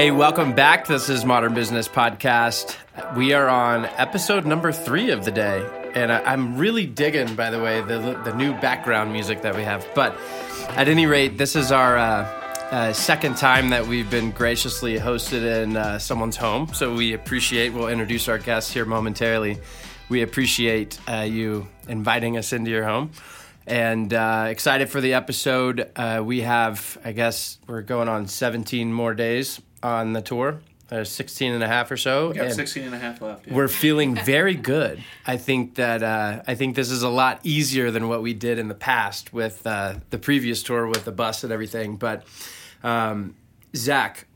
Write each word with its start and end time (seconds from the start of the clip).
Hey, 0.00 0.10
welcome 0.10 0.54
back. 0.54 0.86
This 0.86 1.10
is 1.10 1.26
Modern 1.26 1.52
Business 1.52 1.86
Podcast. 1.86 2.74
We 3.18 3.34
are 3.34 3.50
on 3.50 3.84
episode 3.84 4.46
number 4.46 4.72
three 4.72 5.10
of 5.10 5.26
the 5.26 5.30
day, 5.30 5.62
and 5.94 6.10
I, 6.10 6.32
am 6.32 6.56
really 6.56 6.86
digging, 6.86 7.34
by 7.34 7.50
the 7.50 7.60
way, 7.60 7.82
the 7.82 8.18
the 8.24 8.32
new 8.34 8.54
background 8.60 9.12
music 9.12 9.42
that 9.42 9.54
we 9.54 9.62
have. 9.62 9.86
But 9.94 10.18
at 10.70 10.88
any 10.88 11.04
rate, 11.04 11.36
this 11.36 11.54
is 11.54 11.70
our 11.70 11.98
uh, 11.98 12.24
uh, 12.70 12.92
second 12.94 13.36
time 13.36 13.68
that 13.68 13.86
we've 13.86 14.10
been 14.10 14.30
graciously 14.30 14.98
hosted 14.98 15.64
in 15.64 15.76
uh, 15.76 15.98
someone's 15.98 16.38
home, 16.38 16.72
so 16.72 16.94
we 16.94 17.12
appreciate. 17.12 17.74
We'll 17.74 17.88
introduce 17.88 18.26
our 18.26 18.38
guests 18.38 18.72
here 18.72 18.86
momentarily. 18.86 19.58
We 20.08 20.22
appreciate 20.22 20.98
uh, 21.10 21.26
you 21.28 21.68
inviting 21.88 22.38
us 22.38 22.54
into 22.54 22.70
your 22.70 22.84
home 22.84 23.10
and 23.66 24.14
uh, 24.14 24.46
excited 24.48 24.88
for 24.88 25.02
the 25.02 25.12
episode. 25.12 25.92
Uh, 25.94 26.22
we 26.24 26.40
have, 26.40 26.96
I 27.04 27.12
guess, 27.12 27.58
we're 27.66 27.82
going 27.82 28.08
on 28.08 28.28
17 28.28 28.90
more 28.90 29.12
days 29.12 29.60
on 29.82 30.12
the 30.12 30.22
tour. 30.22 30.60
Uh, 30.90 31.04
16 31.04 31.52
and 31.52 31.62
a 31.62 31.68
half 31.68 31.88
or 31.92 31.96
so. 31.96 32.30
We 32.30 32.34
got 32.34 32.50
16 32.50 32.82
and 32.82 32.94
a 32.94 32.98
half 32.98 33.22
left. 33.22 33.46
Yeah. 33.46 33.54
We're 33.54 33.68
feeling 33.68 34.14
very 34.24 34.56
good. 34.56 35.02
I 35.24 35.36
think 35.36 35.76
that 35.76 36.02
uh, 36.02 36.42
I 36.48 36.56
think 36.56 36.74
this 36.74 36.90
is 36.90 37.04
a 37.04 37.08
lot 37.08 37.38
easier 37.44 37.92
than 37.92 38.08
what 38.08 38.22
we 38.22 38.34
did 38.34 38.58
in 38.58 38.66
the 38.66 38.74
past 38.74 39.32
with 39.32 39.64
uh, 39.66 39.94
the 40.10 40.18
previous 40.18 40.64
tour 40.64 40.88
with 40.88 41.04
the 41.04 41.12
bus 41.12 41.44
and 41.44 41.52
everything. 41.52 41.94
But 41.94 42.24
um, 42.82 43.36
Zach, 43.76 44.26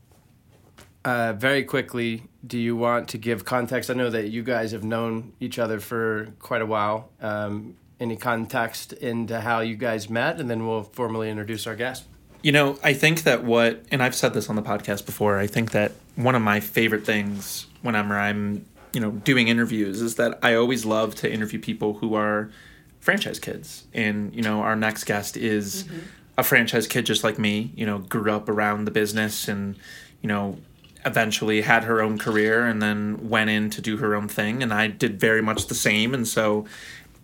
uh, 1.03 1.33
very 1.33 1.65
quickly, 1.65 2.23
do 2.47 2.57
you 2.57 2.77
want 2.77 3.09
to 3.09 3.17
give 3.17 3.43
context? 3.43 3.89
I 3.89 3.93
know 3.93 4.09
that 4.09 4.29
you 4.29 4.41
guys 4.41 4.71
have 4.71 4.83
known 4.83 5.33
each 5.41 5.59
other 5.59 5.81
for 5.81 6.33
quite 6.39 6.61
a 6.61 6.65
while. 6.65 7.09
Um, 7.21 7.75
any 7.99 8.15
context 8.15 8.93
into 8.93 9.41
how 9.41 9.59
you 9.59 9.75
guys 9.75 10.09
met, 10.09 10.39
and 10.39 10.49
then 10.49 10.65
we'll 10.67 10.83
formally 10.83 11.29
introduce 11.29 11.67
our 11.67 11.75
guest. 11.75 12.05
You 12.45 12.51
know, 12.51 12.77
I 12.83 12.93
think 12.93 13.23
that 13.23 13.43
what, 13.43 13.83
and 13.89 14.03
I've 14.03 14.13
said 14.13 14.35
this 14.35 14.51
on 14.51 14.55
the 14.55 14.61
podcast 14.61 15.07
before, 15.07 15.39
I 15.39 15.47
think 15.47 15.71
that 15.71 15.93
one 16.15 16.35
of 16.35 16.43
my 16.43 16.59
favorite 16.59 17.03
things 17.03 17.65
whenever 17.81 18.15
I'm, 18.15 18.67
you 18.93 18.99
know, 18.99 19.09
doing 19.09 19.47
interviews 19.47 19.99
is 19.99 20.17
that 20.17 20.37
I 20.43 20.53
always 20.53 20.85
love 20.85 21.15
to 21.15 21.33
interview 21.33 21.59
people 21.59 21.95
who 21.95 22.13
are 22.13 22.51
franchise 22.99 23.39
kids. 23.39 23.87
And, 23.95 24.31
you 24.35 24.43
know, 24.43 24.61
our 24.61 24.75
next 24.75 25.05
guest 25.05 25.37
is 25.37 25.85
mm-hmm. 25.85 25.99
a 26.37 26.43
franchise 26.43 26.85
kid 26.85 27.07
just 27.07 27.23
like 27.23 27.39
me, 27.39 27.71
you 27.75 27.87
know, 27.87 27.97
grew 27.97 28.31
up 28.31 28.47
around 28.47 28.85
the 28.85 28.91
business 28.91 29.47
and, 29.47 29.75
you 30.21 30.27
know, 30.27 30.59
eventually 31.03 31.61
had 31.61 31.85
her 31.85 31.99
own 31.99 32.19
career 32.19 32.67
and 32.67 32.79
then 32.79 33.27
went 33.27 33.49
in 33.49 33.71
to 33.71 33.81
do 33.81 33.97
her 33.97 34.13
own 34.13 34.27
thing. 34.27 34.61
And 34.61 34.71
I 34.71 34.85
did 34.85 35.19
very 35.19 35.41
much 35.41 35.65
the 35.65 35.73
same. 35.73 36.13
And 36.13 36.27
so 36.27 36.67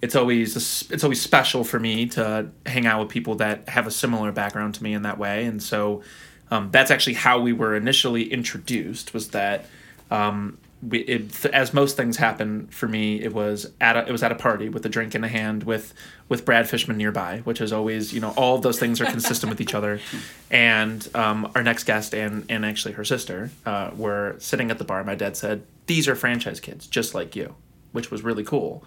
it's 0.02 0.16
always 0.16 0.55
it's 0.89 1.03
always 1.03 1.21
special 1.21 1.63
for 1.63 1.80
me 1.80 2.07
to 2.07 2.49
hang 2.66 2.88
out 2.88 2.99
with 3.02 3.09
people 3.09 3.35
that 3.35 3.69
have 3.69 3.85
a 3.85 3.91
similar 3.91 4.31
background 4.31 4.75
to 4.75 4.83
me 4.83 4.93
in 4.93 5.03
that 5.03 5.17
way, 5.17 5.45
and 5.45 5.61
so 5.61 6.02
um, 6.49 6.69
that's 6.71 6.89
actually 6.89 7.13
how 7.13 7.39
we 7.39 7.53
were 7.53 7.75
initially 7.75 8.31
introduced. 8.31 9.13
Was 9.13 9.30
that 9.30 9.66
um, 10.09 10.58
we, 10.81 10.99
it, 11.02 11.45
as 11.47 11.71
most 11.71 11.97
things 11.97 12.17
happen 12.17 12.67
for 12.67 12.88
me, 12.88 13.21
it 13.21 13.31
was 13.31 13.71
at 13.80 13.95
a, 13.95 14.08
it 14.08 14.11
was 14.11 14.23
at 14.23 14.31
a 14.31 14.35
party 14.35 14.69
with 14.69 14.83
a 14.88 14.89
drink 14.89 15.13
in 15.13 15.23
a 15.23 15.27
hand 15.27 15.63
with 15.63 15.93
with 16.27 16.45
Brad 16.45 16.67
Fishman 16.67 16.97
nearby, 16.97 17.41
which 17.43 17.61
is 17.61 17.71
always 17.71 18.11
you 18.11 18.19
know 18.19 18.33
all 18.36 18.55
of 18.55 18.63
those 18.63 18.80
things 18.80 18.99
are 19.02 19.05
consistent 19.05 19.52
with 19.52 19.61
each 19.61 19.75
other. 19.75 19.99
And 20.49 21.08
um, 21.15 21.49
our 21.55 21.63
next 21.63 21.86
guest 21.86 22.13
and 22.13 22.43
and 22.49 22.65
actually 22.65 22.95
her 22.95 23.05
sister 23.05 23.52
uh, 23.65 23.91
were 23.95 24.36
sitting 24.39 24.69
at 24.69 24.80
the 24.80 24.83
bar. 24.83 25.02
My 25.05 25.15
dad 25.15 25.38
said, 25.38 25.63
"These 25.86 26.09
are 26.09 26.15
franchise 26.15 26.59
kids, 26.59 26.88
just 26.88 27.15
like 27.15 27.38
you," 27.38 27.55
which 27.93 28.11
was 28.11 28.21
really 28.21 28.43
cool 28.43 28.83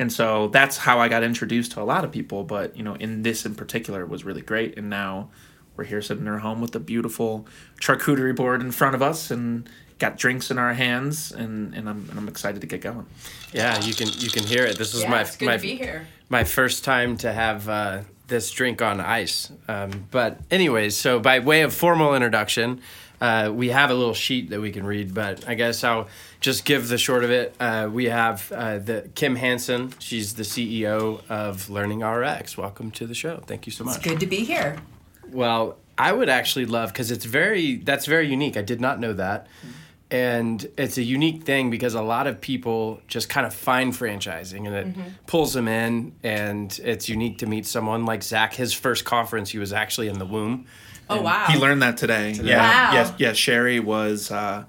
and 0.00 0.10
so 0.10 0.48
that's 0.48 0.78
how 0.78 0.98
I 0.98 1.08
got 1.08 1.22
introduced 1.22 1.72
to 1.72 1.82
a 1.82 1.84
lot 1.84 2.06
of 2.06 2.10
people. 2.10 2.42
But 2.42 2.74
you 2.74 2.82
know, 2.82 2.94
in 2.94 3.22
this 3.22 3.44
in 3.44 3.54
particular 3.54 4.06
was 4.06 4.24
really 4.24 4.40
great. 4.40 4.78
And 4.78 4.88
now 4.88 5.28
we're 5.76 5.84
here 5.84 6.00
sitting 6.00 6.22
in 6.22 6.28
our 6.32 6.38
home 6.38 6.62
with 6.62 6.74
a 6.74 6.80
beautiful 6.80 7.46
charcuterie 7.82 8.34
board 8.34 8.62
in 8.62 8.72
front 8.72 8.94
of 8.94 9.02
us 9.02 9.30
and 9.30 9.68
got 9.98 10.16
drinks 10.16 10.50
in 10.50 10.58
our 10.58 10.72
hands 10.72 11.32
and, 11.32 11.74
and 11.74 11.86
I'm 11.86 12.08
and 12.08 12.18
I'm 12.18 12.28
excited 12.28 12.62
to 12.62 12.66
get 12.66 12.80
going. 12.80 13.04
Yeah, 13.52 13.78
you 13.82 13.92
can 13.92 14.08
you 14.16 14.30
can 14.30 14.42
hear 14.42 14.64
it. 14.64 14.78
This 14.78 14.94
is 14.94 15.02
yeah, 15.02 15.10
my 15.10 15.20
it's 15.20 15.36
good 15.36 15.44
my 15.44 15.56
to 15.56 15.62
be 15.62 15.76
here. 15.76 16.06
my 16.30 16.44
first 16.44 16.82
time 16.82 17.18
to 17.18 17.30
have 17.30 17.68
uh, 17.68 18.00
this 18.26 18.50
drink 18.50 18.80
on 18.80 19.02
ice. 19.02 19.52
Um, 19.68 20.08
but 20.10 20.40
anyways, 20.50 20.96
so 20.96 21.20
by 21.20 21.40
way 21.40 21.60
of 21.60 21.74
formal 21.74 22.14
introduction, 22.14 22.80
uh, 23.20 23.52
we 23.54 23.68
have 23.68 23.90
a 23.90 23.94
little 23.94 24.14
sheet 24.14 24.50
that 24.50 24.60
we 24.60 24.70
can 24.70 24.84
read, 24.84 25.14
but 25.14 25.46
I 25.48 25.54
guess 25.54 25.84
I'll 25.84 26.08
just 26.40 26.64
give 26.64 26.88
the 26.88 26.96
short 26.96 27.22
of 27.22 27.30
it. 27.30 27.54
Uh, 27.60 27.88
we 27.92 28.06
have 28.06 28.50
uh, 28.52 28.78
the 28.78 29.10
Kim 29.14 29.36
Hansen. 29.36 29.92
She's 29.98 30.34
the 30.34 30.42
CEO 30.42 31.20
of 31.28 31.68
Learning 31.68 32.00
RX. 32.00 32.56
Welcome 32.56 32.90
to 32.92 33.06
the 33.06 33.14
show. 33.14 33.42
Thank 33.46 33.66
you 33.66 33.72
so 33.72 33.84
much. 33.84 33.96
It's 33.96 34.06
good 34.06 34.20
to 34.20 34.26
be 34.26 34.44
here. 34.44 34.78
Well, 35.30 35.76
I 35.98 36.12
would 36.12 36.30
actually 36.30 36.64
love 36.64 36.92
because 36.92 37.10
it's 37.10 37.26
very 37.26 37.76
that's 37.76 38.06
very 38.06 38.26
unique. 38.26 38.56
I 38.56 38.62
did 38.62 38.80
not 38.80 39.00
know 39.00 39.12
that. 39.12 39.48
And 40.10 40.66
it's 40.76 40.98
a 40.98 41.02
unique 41.02 41.44
thing 41.44 41.70
because 41.70 41.94
a 41.94 42.02
lot 42.02 42.26
of 42.26 42.40
people 42.40 43.00
just 43.06 43.28
kind 43.28 43.46
of 43.46 43.54
find 43.54 43.92
franchising 43.92 44.66
and 44.66 44.74
it 44.74 44.86
mm-hmm. 44.88 45.08
pulls 45.26 45.52
them 45.52 45.68
in. 45.68 46.12
And 46.24 46.76
it's 46.82 47.08
unique 47.08 47.38
to 47.38 47.46
meet 47.46 47.64
someone 47.66 48.06
like 48.06 48.24
Zach. 48.24 48.54
His 48.54 48.72
first 48.72 49.04
conference, 49.04 49.50
he 49.50 49.58
was 49.58 49.72
actually 49.72 50.08
in 50.08 50.18
the 50.18 50.26
womb. 50.26 50.66
Oh 51.10 51.22
wow! 51.22 51.46
He 51.48 51.58
learned 51.58 51.82
that 51.82 51.96
today. 51.96 52.32
today. 52.34 52.50
Yeah, 52.50 52.90
wow. 52.90 52.92
yes, 52.92 53.12
yeah. 53.18 53.32
Sherry 53.32 53.80
was 53.80 54.30
uh, 54.30 54.64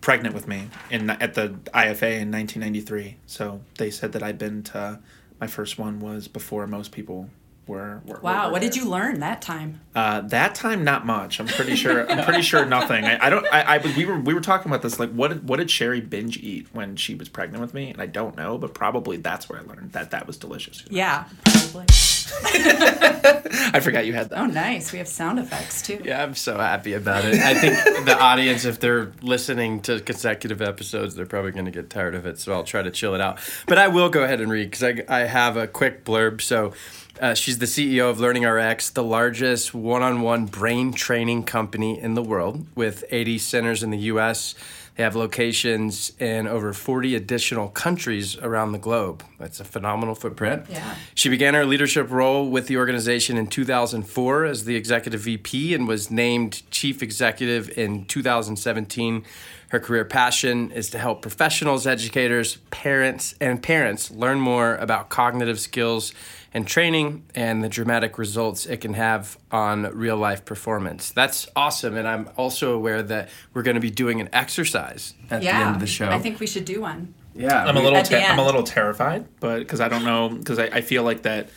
pregnant 0.00 0.34
with 0.34 0.46
me 0.46 0.68
in 0.90 1.10
at 1.10 1.34
the 1.34 1.48
IFA 1.74 2.20
in 2.20 2.30
1993. 2.30 3.16
So 3.26 3.60
they 3.78 3.90
said 3.90 4.12
that 4.12 4.22
I'd 4.22 4.38
been 4.38 4.62
to 4.64 5.00
my 5.40 5.46
first 5.46 5.78
one 5.78 6.00
was 6.00 6.28
before 6.28 6.66
most 6.66 6.92
people 6.92 7.30
were. 7.68 8.00
were 8.04 8.18
wow! 8.20 8.46
Were 8.46 8.52
what 8.52 8.60
there. 8.60 8.70
did 8.70 8.76
you 8.76 8.88
learn 8.88 9.20
that 9.20 9.42
time? 9.42 9.80
Uh, 9.94 10.22
that 10.22 10.54
time, 10.54 10.84
not 10.84 11.06
much. 11.06 11.38
I'm 11.38 11.46
pretty 11.46 11.76
sure. 11.76 12.10
I'm 12.10 12.24
pretty 12.24 12.42
sure 12.42 12.64
nothing. 12.64 13.04
I, 13.04 13.26
I 13.26 13.30
don't. 13.30 13.46
I, 13.52 13.76
I 13.76 13.78
we 13.96 14.04
were 14.04 14.18
we 14.18 14.34
were 14.34 14.40
talking 14.40 14.70
about 14.70 14.82
this. 14.82 14.98
Like, 14.98 15.10
what 15.12 15.28
did, 15.28 15.48
what 15.48 15.58
did 15.58 15.70
Sherry 15.70 16.00
binge 16.00 16.38
eat 16.38 16.68
when 16.72 16.96
she 16.96 17.14
was 17.14 17.28
pregnant 17.28 17.60
with 17.60 17.74
me? 17.74 17.90
And 17.90 18.00
I 18.00 18.06
don't 18.06 18.36
know, 18.36 18.58
but 18.58 18.74
probably 18.74 19.18
that's 19.18 19.48
where 19.48 19.60
I 19.60 19.62
learned 19.62 19.92
that 19.92 20.10
that 20.10 20.26
was 20.26 20.36
delicious. 20.36 20.82
You 20.84 20.92
know? 20.92 20.98
Yeah, 20.98 21.24
probably. 21.44 21.86
I 22.44 23.80
forgot 23.82 24.06
you 24.06 24.12
had 24.12 24.30
that. 24.30 24.38
Oh, 24.38 24.46
nice. 24.46 24.92
We 24.92 24.98
have 24.98 25.08
sound 25.08 25.38
effects 25.38 25.82
too. 25.82 26.00
Yeah, 26.04 26.22
I'm 26.22 26.34
so 26.34 26.58
happy 26.58 26.92
about 26.94 27.24
it. 27.24 27.34
I 27.40 27.54
think 27.54 28.06
the 28.06 28.18
audience, 28.18 28.64
if 28.64 28.80
they're 28.80 29.12
listening 29.22 29.80
to 29.82 30.00
consecutive 30.00 30.60
episodes, 30.60 31.14
they're 31.14 31.26
probably 31.26 31.52
going 31.52 31.64
to 31.64 31.70
get 31.70 31.90
tired 31.90 32.14
of 32.14 32.26
it. 32.26 32.38
So 32.38 32.52
I'll 32.52 32.64
try 32.64 32.82
to 32.82 32.90
chill 32.90 33.14
it 33.14 33.20
out. 33.20 33.38
But 33.66 33.78
I 33.78 33.88
will 33.88 34.08
go 34.08 34.24
ahead 34.24 34.40
and 34.40 34.50
read 34.50 34.70
because 34.70 34.82
I, 34.82 35.04
I 35.08 35.20
have 35.20 35.56
a 35.56 35.66
quick 35.66 36.04
blurb. 36.04 36.40
So 36.40 36.74
uh, 37.20 37.34
she's 37.34 37.58
the 37.58 37.66
CEO 37.66 38.10
of 38.10 38.20
Learning 38.20 38.44
RX, 38.44 38.90
the 38.90 39.02
largest 39.02 39.74
one 39.74 40.02
on 40.02 40.22
one 40.22 40.46
brain 40.46 40.92
training 40.92 41.44
company 41.44 41.98
in 42.00 42.14
the 42.14 42.22
world, 42.22 42.66
with 42.74 43.04
80 43.10 43.38
centers 43.38 43.82
in 43.82 43.90
the 43.90 43.98
US 43.98 44.54
they 44.98 45.04
have 45.04 45.14
locations 45.14 46.10
in 46.18 46.48
over 46.48 46.72
40 46.72 47.14
additional 47.14 47.68
countries 47.68 48.36
around 48.36 48.72
the 48.72 48.80
globe. 48.80 49.22
That's 49.38 49.60
a 49.60 49.64
phenomenal 49.64 50.16
footprint. 50.16 50.66
Yeah. 50.68 50.96
She 51.14 51.28
began 51.28 51.54
her 51.54 51.64
leadership 51.64 52.10
role 52.10 52.50
with 52.50 52.66
the 52.66 52.78
organization 52.78 53.36
in 53.36 53.46
2004 53.46 54.44
as 54.44 54.64
the 54.64 54.74
executive 54.74 55.20
VP 55.20 55.72
and 55.72 55.86
was 55.86 56.10
named 56.10 56.68
chief 56.72 57.00
executive 57.00 57.78
in 57.78 58.06
2017. 58.06 59.22
Her 59.68 59.78
career 59.78 60.04
passion 60.04 60.72
is 60.72 60.90
to 60.90 60.98
help 60.98 61.22
professionals, 61.22 61.86
educators, 61.86 62.56
parents, 62.72 63.36
and 63.40 63.62
parents 63.62 64.10
learn 64.10 64.40
more 64.40 64.74
about 64.76 65.10
cognitive 65.10 65.60
skills 65.60 66.12
and 66.58 66.66
training 66.66 67.24
and 67.36 67.62
the 67.62 67.68
dramatic 67.68 68.18
results 68.18 68.66
it 68.66 68.78
can 68.78 68.94
have 68.94 69.38
on 69.52 69.84
real 69.96 70.16
life 70.16 70.44
performance. 70.44 71.12
That's 71.12 71.46
awesome. 71.54 71.96
And 71.96 72.08
I'm 72.08 72.28
also 72.36 72.74
aware 72.74 73.00
that 73.00 73.28
we're 73.54 73.62
going 73.62 73.76
to 73.76 73.80
be 73.80 73.92
doing 73.92 74.20
an 74.20 74.28
exercise 74.32 75.14
at 75.30 75.44
yeah, 75.44 75.56
the 75.56 75.66
end 75.66 75.74
of 75.76 75.80
the 75.80 75.86
show. 75.86 76.08
I 76.08 76.18
think 76.18 76.40
we 76.40 76.48
should 76.48 76.64
do 76.64 76.80
one. 76.80 77.14
Yeah. 77.32 77.64
I'm 77.64 77.76
a 77.76 77.80
little 77.80 78.02
ter- 78.02 78.18
I'm 78.18 78.40
a 78.40 78.44
little 78.44 78.64
terrified, 78.64 79.28
but 79.38 79.60
because 79.60 79.80
I 79.80 79.86
don't 79.86 80.04
know 80.04 80.30
because 80.30 80.58
I, 80.58 80.64
I 80.64 80.80
feel 80.80 81.04
like 81.04 81.22
that 81.22 81.48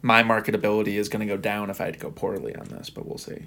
my 0.00 0.22
marketability 0.22 0.94
is 0.94 1.10
going 1.10 1.20
to 1.20 1.26
go 1.26 1.36
down 1.36 1.68
if 1.68 1.82
I 1.82 1.90
go 1.90 2.10
poorly 2.10 2.56
on 2.56 2.66
this, 2.68 2.88
but 2.88 3.06
we'll 3.06 3.18
see. 3.18 3.42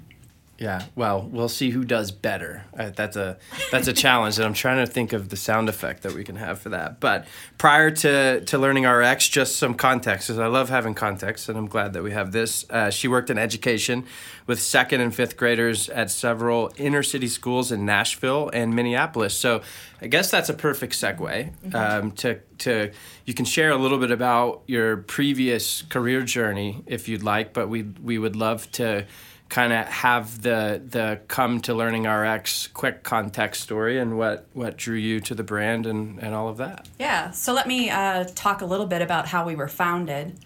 Yeah, 0.60 0.84
well, 0.94 1.26
we'll 1.32 1.48
see 1.48 1.70
who 1.70 1.84
does 1.84 2.10
better. 2.10 2.64
Uh, 2.78 2.90
that's 2.90 3.16
a 3.16 3.38
that's 3.72 3.88
a 3.88 3.94
challenge, 3.94 4.36
and 4.36 4.44
I'm 4.44 4.52
trying 4.52 4.84
to 4.84 4.92
think 4.92 5.14
of 5.14 5.30
the 5.30 5.36
sound 5.36 5.70
effect 5.70 6.02
that 6.02 6.12
we 6.12 6.22
can 6.22 6.36
have 6.36 6.60
for 6.60 6.68
that. 6.68 7.00
But 7.00 7.26
prior 7.56 7.90
to 7.90 8.42
to 8.44 8.58
learning 8.58 8.84
RX, 8.84 9.26
just 9.28 9.56
some 9.56 9.72
context, 9.72 10.28
because 10.28 10.38
I 10.38 10.48
love 10.48 10.68
having 10.68 10.92
context, 10.92 11.48
and 11.48 11.56
I'm 11.56 11.66
glad 11.66 11.94
that 11.94 12.02
we 12.02 12.10
have 12.10 12.32
this. 12.32 12.66
Uh, 12.68 12.90
she 12.90 13.08
worked 13.08 13.30
in 13.30 13.38
education 13.38 14.04
with 14.46 14.60
second 14.60 15.00
and 15.00 15.14
fifth 15.14 15.38
graders 15.38 15.88
at 15.88 16.10
several 16.10 16.70
inner 16.76 17.02
city 17.02 17.28
schools 17.28 17.72
in 17.72 17.86
Nashville 17.86 18.50
and 18.52 18.76
Minneapolis. 18.76 19.32
So 19.32 19.62
I 20.02 20.08
guess 20.08 20.30
that's 20.30 20.50
a 20.50 20.54
perfect 20.54 20.92
segue 20.92 21.16
mm-hmm. 21.16 21.74
um, 21.74 22.12
to 22.12 22.38
to 22.58 22.90
you 23.24 23.32
can 23.32 23.46
share 23.46 23.70
a 23.70 23.78
little 23.78 23.98
bit 23.98 24.10
about 24.10 24.60
your 24.66 24.98
previous 24.98 25.80
career 25.80 26.22
journey 26.22 26.82
if 26.84 27.08
you'd 27.08 27.22
like, 27.22 27.54
but 27.54 27.70
we 27.70 27.84
we 28.02 28.18
would 28.18 28.36
love 28.36 28.70
to 28.72 29.06
kind 29.50 29.72
of 29.72 29.86
have 29.86 30.42
the 30.42 30.80
the 30.88 31.20
come 31.28 31.60
to 31.60 31.74
learning 31.74 32.04
RX 32.04 32.68
quick 32.68 33.02
context 33.02 33.62
story 33.62 33.98
and 33.98 34.16
what 34.16 34.46
what 34.54 34.76
drew 34.76 34.96
you 34.96 35.20
to 35.20 35.34
the 35.34 35.42
brand 35.42 35.86
and 35.86 36.18
and 36.22 36.34
all 36.34 36.48
of 36.48 36.56
that. 36.56 36.88
Yeah, 36.98 37.32
so 37.32 37.52
let 37.52 37.66
me 37.66 37.90
uh, 37.90 38.24
talk 38.34 38.62
a 38.62 38.66
little 38.66 38.86
bit 38.86 39.02
about 39.02 39.26
how 39.26 39.44
we 39.44 39.54
were 39.54 39.68
founded. 39.68 40.38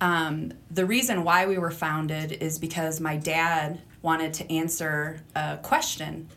Um, 0.00 0.52
the 0.70 0.86
reason 0.86 1.22
why 1.24 1.46
we 1.46 1.58
were 1.58 1.70
founded 1.70 2.32
is 2.32 2.58
because 2.58 3.00
my 3.00 3.16
dad 3.16 3.80
wanted 4.00 4.32
to 4.34 4.52
answer 4.52 5.20
a 5.36 5.58
question. 5.62 6.28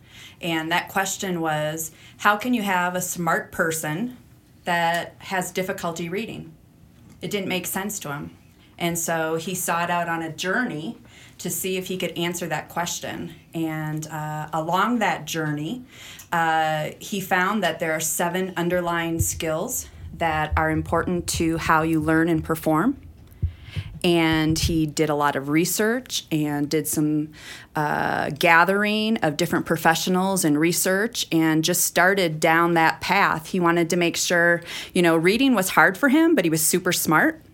And 0.42 0.72
that 0.72 0.90
question 0.90 1.42
was 1.42 1.92
how 2.18 2.38
can 2.38 2.54
you 2.54 2.64
have 2.64 2.96
a 2.96 3.02
smart 3.02 3.52
person 3.52 4.18
that 4.66 5.16
has 5.20 5.52
difficulty 5.52 6.10
reading? 6.10 6.54
It 7.22 7.32
didn't 7.32 7.48
make 7.48 7.66
sense 7.66 8.00
to 8.00 8.12
him. 8.12 8.36
And 8.78 9.00
so 9.00 9.36
he 9.36 9.56
sought 9.56 9.90
out 9.90 10.10
on 10.10 10.22
a 10.22 10.32
journey 10.32 10.98
to 11.46 11.52
see 11.52 11.78
if 11.78 11.86
he 11.86 11.96
could 11.96 12.18
answer 12.18 12.48
that 12.48 12.70
question. 12.70 13.32
And 13.54 14.08
uh, 14.08 14.50
along 14.52 14.98
that 14.98 15.26
journey, 15.26 15.84
uh, 16.32 16.90
he 16.98 17.22
found 17.22 17.62
that 17.62 17.80
there 17.80 17.92
are 17.92 18.00
seven 18.00 18.52
underlying 18.58 19.20
skills 19.20 19.88
that 20.18 20.54
are 20.58 20.72
important 20.72 21.28
to 21.28 21.60
how 21.60 21.84
you 21.84 22.00
learn 22.00 22.30
and 22.30 22.44
perform. 22.44 23.00
And 24.04 24.58
he 24.58 24.88
did 24.88 25.12
a 25.12 25.14
lot 25.14 25.36
of 25.36 25.50
research 25.50 26.26
and 26.32 26.68
did 26.68 26.88
some 26.88 27.30
uh, 27.76 28.32
gathering 28.32 29.18
of 29.18 29.38
different 29.38 29.68
professionals 29.68 30.44
and 30.44 30.60
research 30.60 31.28
and 31.32 31.64
just 31.64 31.82
started 31.82 32.40
down 32.40 32.74
that 32.74 33.02
path. 33.02 33.50
He 33.50 33.60
wanted 33.60 33.92
to 33.92 33.98
make 33.98 34.18
sure, 34.18 34.64
you 34.96 35.04
know, 35.04 35.16
reading 35.16 35.54
was 35.54 35.70
hard 35.70 35.96
for 35.96 36.10
him, 36.10 36.34
but 36.34 36.44
he 36.44 36.50
was 36.50 36.66
super 36.66 36.92
smart 36.92 37.45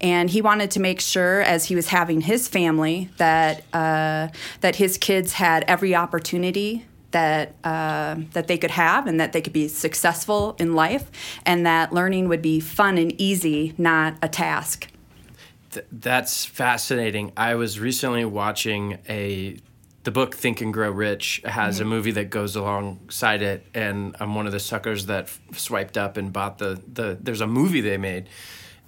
and 0.00 0.30
he 0.30 0.40
wanted 0.40 0.70
to 0.72 0.80
make 0.80 1.00
sure 1.00 1.40
as 1.42 1.66
he 1.66 1.74
was 1.74 1.88
having 1.88 2.22
his 2.22 2.48
family 2.48 3.08
that 3.16 3.64
uh, 3.72 4.28
that 4.60 4.76
his 4.76 4.98
kids 4.98 5.34
had 5.34 5.64
every 5.68 5.94
opportunity 5.94 6.86
that 7.12 7.54
uh, 7.64 8.16
that 8.32 8.46
they 8.48 8.58
could 8.58 8.72
have 8.72 9.06
and 9.06 9.18
that 9.20 9.32
they 9.32 9.40
could 9.40 9.52
be 9.52 9.68
successful 9.68 10.56
in 10.58 10.74
life 10.74 11.10
and 11.44 11.64
that 11.64 11.92
learning 11.92 12.28
would 12.28 12.42
be 12.42 12.60
fun 12.60 12.98
and 12.98 13.18
easy 13.20 13.74
not 13.78 14.16
a 14.22 14.28
task 14.28 14.88
Th- 15.72 15.86
that's 15.92 16.44
fascinating. 16.44 17.32
I 17.36 17.54
was 17.54 17.78
recently 17.78 18.24
watching 18.24 18.98
a 19.08 19.56
the 20.04 20.12
book 20.12 20.36
Think 20.36 20.60
and 20.60 20.72
Grow 20.72 20.90
Rich 20.92 21.42
has 21.44 21.80
a 21.80 21.84
movie 21.84 22.12
that 22.12 22.30
goes 22.30 22.54
alongside 22.54 23.42
it, 23.42 23.66
and 23.74 24.14
I'm 24.20 24.36
one 24.36 24.46
of 24.46 24.52
the 24.52 24.60
suckers 24.60 25.06
that 25.06 25.24
f- 25.24 25.40
swiped 25.58 25.98
up 25.98 26.16
and 26.16 26.32
bought 26.32 26.58
the 26.58 26.80
the. 26.90 27.18
There's 27.20 27.40
a 27.40 27.46
movie 27.48 27.80
they 27.80 27.98
made, 27.98 28.28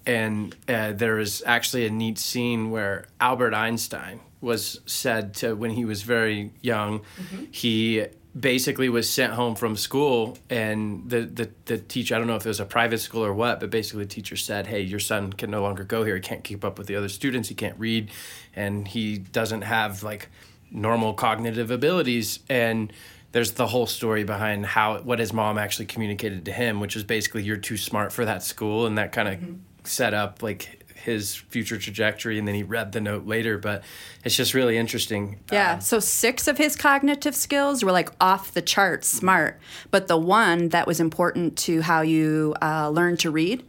and 0.08 0.56
uh, 0.68 0.92
there 0.92 1.18
is 1.18 1.42
actually 1.46 1.86
a 1.86 1.90
neat 1.90 2.18
scene 2.18 2.70
where 2.70 3.06
Albert 3.20 3.54
Einstein 3.54 4.20
was 4.40 4.80
said 4.86 5.34
to 5.34 5.54
when 5.54 5.70
he 5.72 5.84
was 5.84 6.02
very 6.02 6.50
young, 6.62 7.02
he 7.50 8.06
basically 8.38 8.88
was 8.88 9.08
sent 9.08 9.32
home 9.32 9.54
from 9.54 9.76
school 9.76 10.38
and 10.48 11.08
the, 11.10 11.22
the, 11.22 11.50
the 11.64 11.78
teacher 11.78 12.14
i 12.14 12.18
don't 12.18 12.26
know 12.26 12.36
if 12.36 12.44
it 12.44 12.48
was 12.48 12.60
a 12.60 12.64
private 12.64 12.98
school 12.98 13.24
or 13.24 13.32
what 13.32 13.58
but 13.58 13.70
basically 13.70 14.04
the 14.04 14.08
teacher 14.08 14.36
said 14.36 14.66
hey 14.66 14.80
your 14.80 15.00
son 15.00 15.32
can 15.32 15.50
no 15.50 15.62
longer 15.62 15.84
go 15.84 16.04
here. 16.04 16.14
He 16.14 16.20
can't 16.20 16.44
keep 16.44 16.64
up 16.64 16.78
with 16.78 16.86
the 16.86 16.96
other 16.96 17.08
students. 17.08 17.48
He 17.48 17.54
can't 17.54 17.78
read. 17.78 18.10
And 18.54 18.86
he 18.86 19.18
doesn't 19.18 19.62
have 19.62 20.02
like 20.02 20.28
normal 20.70 21.14
cognitive 21.14 21.70
abilities. 21.70 22.40
And 22.48 22.92
there's 23.32 23.52
the 23.52 23.66
whole 23.66 23.86
story 23.86 24.24
behind 24.24 24.66
how 24.66 24.98
what 25.00 25.18
his 25.18 25.32
mom 25.32 25.58
actually 25.58 25.86
communicated 25.86 26.44
to 26.46 26.52
him 26.52 26.80
which 26.80 26.96
is 26.96 27.04
basically 27.04 27.42
you're 27.42 27.56
too 27.56 27.76
smart 27.76 28.12
for 28.12 28.24
that 28.24 28.42
school. 28.42 28.86
And 28.86 28.98
that 28.98 29.12
kind 29.12 29.28
of 29.28 29.77
set 29.88 30.14
up 30.14 30.42
like 30.42 30.78
his 30.94 31.34
future 31.34 31.78
trajectory 31.78 32.38
and 32.38 32.46
then 32.46 32.54
he 32.54 32.62
read 32.62 32.92
the 32.92 33.00
note 33.00 33.24
later 33.24 33.56
but 33.56 33.82
it's 34.24 34.36
just 34.36 34.52
really 34.52 34.76
interesting 34.76 35.38
Yeah. 35.50 35.78
So 35.78 36.00
six 36.00 36.48
of 36.48 36.58
his 36.58 36.76
cognitive 36.76 37.34
skills 37.34 37.84
were 37.84 37.92
like 37.92 38.10
off 38.20 38.52
the 38.52 38.60
charts 38.62 39.08
smart, 39.08 39.58
but 39.90 40.08
the 40.08 40.18
one 40.18 40.68
that 40.70 40.86
was 40.86 41.00
important 41.00 41.56
to 41.58 41.82
how 41.82 42.02
you 42.02 42.54
uh, 42.60 42.90
learn 42.90 43.16
to 43.18 43.30
read 43.30 43.64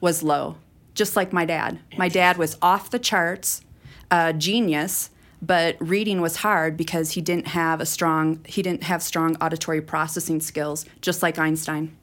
was 0.00 0.22
low, 0.22 0.56
just 0.94 1.16
like 1.16 1.32
my 1.32 1.44
dad. 1.44 1.78
My 1.96 2.08
dad 2.08 2.36
was 2.36 2.58
off 2.60 2.90
the 2.90 2.98
charts, 2.98 3.62
uh, 4.10 4.32
genius, 4.32 5.10
but 5.40 5.76
reading 5.80 6.20
was 6.20 6.36
hard 6.36 6.76
because 6.76 7.12
he 7.12 7.20
didn't 7.20 7.48
have 7.48 7.80
a 7.80 7.86
strong 7.86 8.44
he 8.46 8.60
didn't 8.62 8.82
have 8.84 9.02
strong 9.02 9.36
auditory 9.36 9.80
processing 9.80 10.40
skills, 10.40 10.84
just 11.00 11.22
like 11.22 11.38
Einstein. 11.38 11.96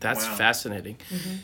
That's 0.00 0.24
Wow. 0.26 0.34
fascinating. 0.36 0.96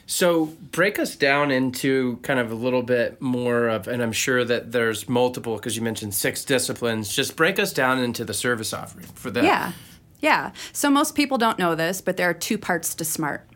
So 0.07 0.47
break 0.73 0.99
us 0.99 1.15
down 1.15 1.51
into 1.51 2.17
kind 2.23 2.41
of 2.41 2.51
a 2.51 2.55
little 2.55 2.83
bit 2.83 3.21
more 3.21 3.69
of, 3.69 3.87
and 3.87 4.03
I'm 4.03 4.13
sure 4.13 4.45
that 4.45 4.73
there's 4.73 5.09
multiple 5.09 5.57
because 5.57 5.77
you 5.77 5.83
mentioned 5.83 6.15
six 6.15 6.45
disciplines. 6.45 7.15
Just 7.15 7.37
break 7.37 7.59
us 7.59 7.73
down 7.73 7.99
into 7.99 8.25
the 8.25 8.35
service 8.35 8.73
offering 8.73 9.07
for 9.15 9.31
that. 9.31 9.45
Yeah. 9.45 9.73
Yeah. 10.21 10.53
So 10.73 10.89
most 10.89 11.15
people 11.15 11.37
don't 11.39 11.59
know 11.59 11.75
this, 11.75 12.01
but 12.01 12.17
there 12.17 12.29
are 12.31 12.35
two 12.35 12.57
parts 12.57 12.95
to 12.95 13.05
SMART. 13.05 13.47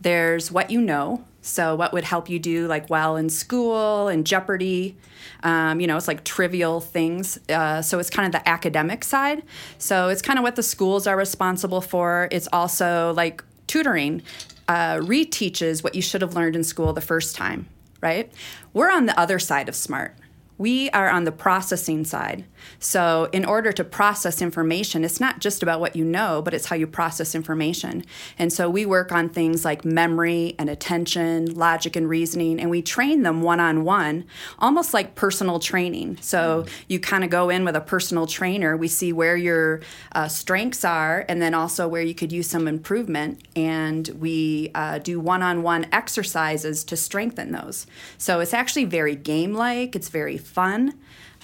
There's 0.00 0.50
what 0.50 0.70
you 0.70 0.80
know. 0.80 1.24
So, 1.42 1.76
what 1.76 1.92
would 1.92 2.04
help 2.04 2.30
you 2.30 2.38
do 2.38 2.66
like 2.66 2.88
well 2.88 3.16
in 3.16 3.28
school 3.28 4.08
and 4.08 4.26
Jeopardy? 4.26 4.96
Um, 5.42 5.78
you 5.78 5.86
know, 5.86 5.96
it's 5.98 6.08
like 6.08 6.24
trivial 6.24 6.80
things. 6.80 7.38
Uh, 7.50 7.82
so, 7.82 7.98
it's 7.98 8.08
kind 8.08 8.26
of 8.26 8.32
the 8.40 8.48
academic 8.48 9.04
side. 9.04 9.42
So, 9.76 10.08
it's 10.08 10.22
kind 10.22 10.38
of 10.38 10.42
what 10.42 10.56
the 10.56 10.62
schools 10.62 11.06
are 11.06 11.16
responsible 11.18 11.82
for. 11.82 12.28
It's 12.32 12.48
also 12.50 13.12
like 13.12 13.44
tutoring, 13.66 14.22
uh, 14.68 14.96
reteaches 14.96 15.82
what 15.82 15.94
you 15.94 16.02
should 16.02 16.22
have 16.22 16.34
learned 16.34 16.56
in 16.56 16.64
school 16.64 16.92
the 16.92 17.00
first 17.00 17.36
time, 17.36 17.66
right? 18.00 18.32
We're 18.72 18.90
on 18.90 19.06
the 19.06 19.18
other 19.18 19.38
side 19.38 19.68
of 19.68 19.74
SMART. 19.74 20.16
We 20.56 20.88
are 20.90 21.10
on 21.10 21.24
the 21.24 21.32
processing 21.32 22.04
side. 22.04 22.44
So, 22.78 23.28
in 23.32 23.44
order 23.44 23.72
to 23.72 23.82
process 23.82 24.40
information, 24.40 25.04
it's 25.04 25.20
not 25.20 25.40
just 25.40 25.62
about 25.62 25.80
what 25.80 25.96
you 25.96 26.04
know, 26.04 26.42
but 26.42 26.54
it's 26.54 26.66
how 26.66 26.76
you 26.76 26.86
process 26.86 27.34
information. 27.34 28.04
And 28.38 28.52
so, 28.52 28.70
we 28.70 28.86
work 28.86 29.10
on 29.10 29.28
things 29.28 29.64
like 29.64 29.84
memory 29.84 30.54
and 30.58 30.70
attention, 30.70 31.54
logic 31.54 31.96
and 31.96 32.08
reasoning, 32.08 32.60
and 32.60 32.70
we 32.70 32.82
train 32.82 33.22
them 33.22 33.42
one 33.42 33.58
on 33.58 33.84
one, 33.84 34.24
almost 34.60 34.94
like 34.94 35.16
personal 35.16 35.58
training. 35.58 36.18
So, 36.20 36.66
you 36.86 37.00
kind 37.00 37.24
of 37.24 37.30
go 37.30 37.50
in 37.50 37.64
with 37.64 37.74
a 37.74 37.80
personal 37.80 38.26
trainer. 38.26 38.76
We 38.76 38.88
see 38.88 39.12
where 39.12 39.36
your 39.36 39.80
uh, 40.12 40.28
strengths 40.28 40.84
are, 40.84 41.24
and 41.28 41.42
then 41.42 41.54
also 41.54 41.88
where 41.88 42.02
you 42.02 42.14
could 42.14 42.30
use 42.30 42.48
some 42.48 42.68
improvement. 42.68 43.42
And 43.56 44.08
we 44.20 44.70
uh, 44.76 44.98
do 44.98 45.18
one 45.18 45.42
on 45.42 45.62
one 45.64 45.86
exercises 45.90 46.84
to 46.84 46.96
strengthen 46.96 47.50
those. 47.50 47.86
So, 48.18 48.38
it's 48.38 48.54
actually 48.54 48.84
very 48.84 49.16
game 49.16 49.52
like, 49.52 49.96
it's 49.96 50.10
very 50.10 50.43
fun. 50.46 50.94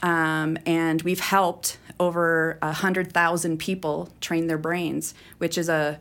Um, 0.02 0.56
and 0.64 1.02
we've 1.02 1.20
helped 1.20 1.78
over 1.98 2.58
a 2.62 2.72
hundred 2.72 3.12
thousand 3.12 3.58
people 3.58 4.08
train 4.20 4.46
their 4.46 4.58
brains, 4.58 5.14
which 5.38 5.58
is 5.58 5.68
a 5.68 6.00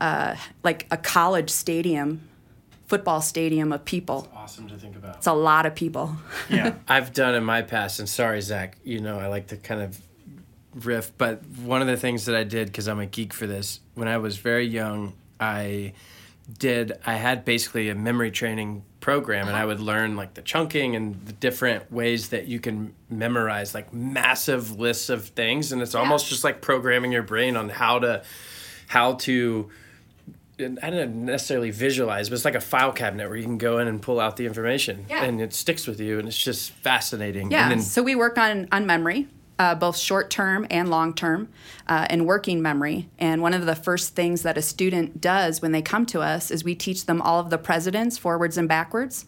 uh, 0.00 0.36
like 0.62 0.86
a 0.90 0.96
college 0.96 1.50
stadium, 1.50 2.28
football 2.86 3.20
stadium 3.20 3.72
of 3.72 3.84
people. 3.84 4.28
Awesome 4.34 4.68
to 4.68 4.76
think 4.78 4.96
about. 4.96 5.16
It's 5.16 5.26
a 5.26 5.32
lot 5.32 5.66
of 5.66 5.74
people. 5.74 6.16
Yeah. 6.48 6.74
I've 6.88 7.12
done 7.12 7.34
in 7.34 7.44
my 7.44 7.62
past, 7.62 7.98
and 7.98 8.08
sorry, 8.08 8.40
Zach, 8.40 8.78
you 8.84 9.00
know, 9.00 9.18
I 9.18 9.26
like 9.26 9.48
to 9.48 9.56
kind 9.56 9.82
of 9.82 10.00
riff, 10.74 11.12
but 11.18 11.44
one 11.64 11.82
of 11.82 11.88
the 11.88 11.96
things 11.96 12.26
that 12.26 12.36
I 12.36 12.44
did, 12.44 12.68
because 12.68 12.88
I'm 12.88 13.00
a 13.00 13.06
geek 13.06 13.32
for 13.32 13.46
this, 13.46 13.80
when 13.94 14.08
I 14.08 14.18
was 14.18 14.38
very 14.38 14.66
young, 14.66 15.14
I 15.38 15.92
did, 16.58 16.92
I 17.04 17.14
had 17.14 17.44
basically 17.44 17.88
a 17.88 17.94
memory 17.94 18.30
training 18.30 18.84
program, 19.00 19.48
and 19.48 19.56
I 19.56 19.64
would 19.64 19.80
learn 19.80 20.14
like 20.16 20.34
the 20.34 20.42
chunking 20.42 20.94
and 20.94 21.24
the 21.26 21.32
different 21.32 21.90
ways 21.90 22.28
that 22.28 22.46
you 22.46 22.60
can 22.60 22.94
memorize 23.08 23.74
like 23.74 23.92
massive 23.92 24.78
lists 24.78 25.08
of 25.08 25.26
things. 25.28 25.72
And 25.72 25.80
it's 25.82 25.94
almost 25.94 26.28
just 26.28 26.44
like 26.44 26.60
programming 26.60 27.10
your 27.10 27.22
brain 27.22 27.56
on 27.56 27.68
how 27.70 27.98
to, 28.00 28.22
how 28.88 29.14
to, 29.14 29.70
I 30.60 30.90
don't 30.90 31.24
necessarily 31.24 31.70
visualize, 31.70 32.28
but 32.28 32.34
it's 32.34 32.44
like 32.44 32.54
a 32.54 32.60
file 32.60 32.92
cabinet 32.92 33.28
where 33.28 33.36
you 33.38 33.44
can 33.44 33.56
go 33.56 33.78
in 33.78 33.88
and 33.88 34.02
pull 34.02 34.20
out 34.20 34.36
the 34.36 34.44
information, 34.44 35.06
Yeah. 35.08 35.24
and 35.24 35.40
it 35.40 35.54
sticks 35.54 35.86
with 35.86 35.98
you, 36.00 36.18
and 36.18 36.28
it's 36.28 36.36
just 36.36 36.70
fascinating. 36.72 37.50
Yeah. 37.50 37.70
Then, 37.70 37.80
so 37.80 38.02
we 38.02 38.14
work 38.14 38.36
on 38.36 38.68
on 38.70 38.84
memory, 38.86 39.26
uh, 39.60 39.74
both 39.74 39.98
short 39.98 40.30
term 40.30 40.66
and 40.70 40.88
long 40.88 41.12
term, 41.12 41.46
uh, 41.86 42.06
and 42.08 42.26
working 42.26 42.62
memory. 42.62 43.10
And 43.18 43.42
one 43.42 43.52
of 43.52 43.66
the 43.66 43.74
first 43.76 44.16
things 44.16 44.40
that 44.42 44.56
a 44.56 44.62
student 44.62 45.20
does 45.20 45.60
when 45.60 45.70
they 45.72 45.82
come 45.82 46.06
to 46.06 46.22
us 46.22 46.50
is 46.50 46.64
we 46.64 46.74
teach 46.74 47.04
them 47.04 47.20
all 47.20 47.38
of 47.38 47.50
the 47.50 47.58
presidents 47.58 48.16
forwards 48.16 48.56
and 48.56 48.66
backwards. 48.66 49.26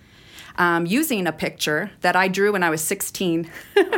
Um, 0.57 0.85
using 0.85 1.27
a 1.27 1.33
picture 1.33 1.91
that 2.03 2.15
I 2.15 2.29
drew 2.29 2.53
when 2.53 2.62
I 2.62 2.71
was 2.71 2.83
16. 2.83 3.51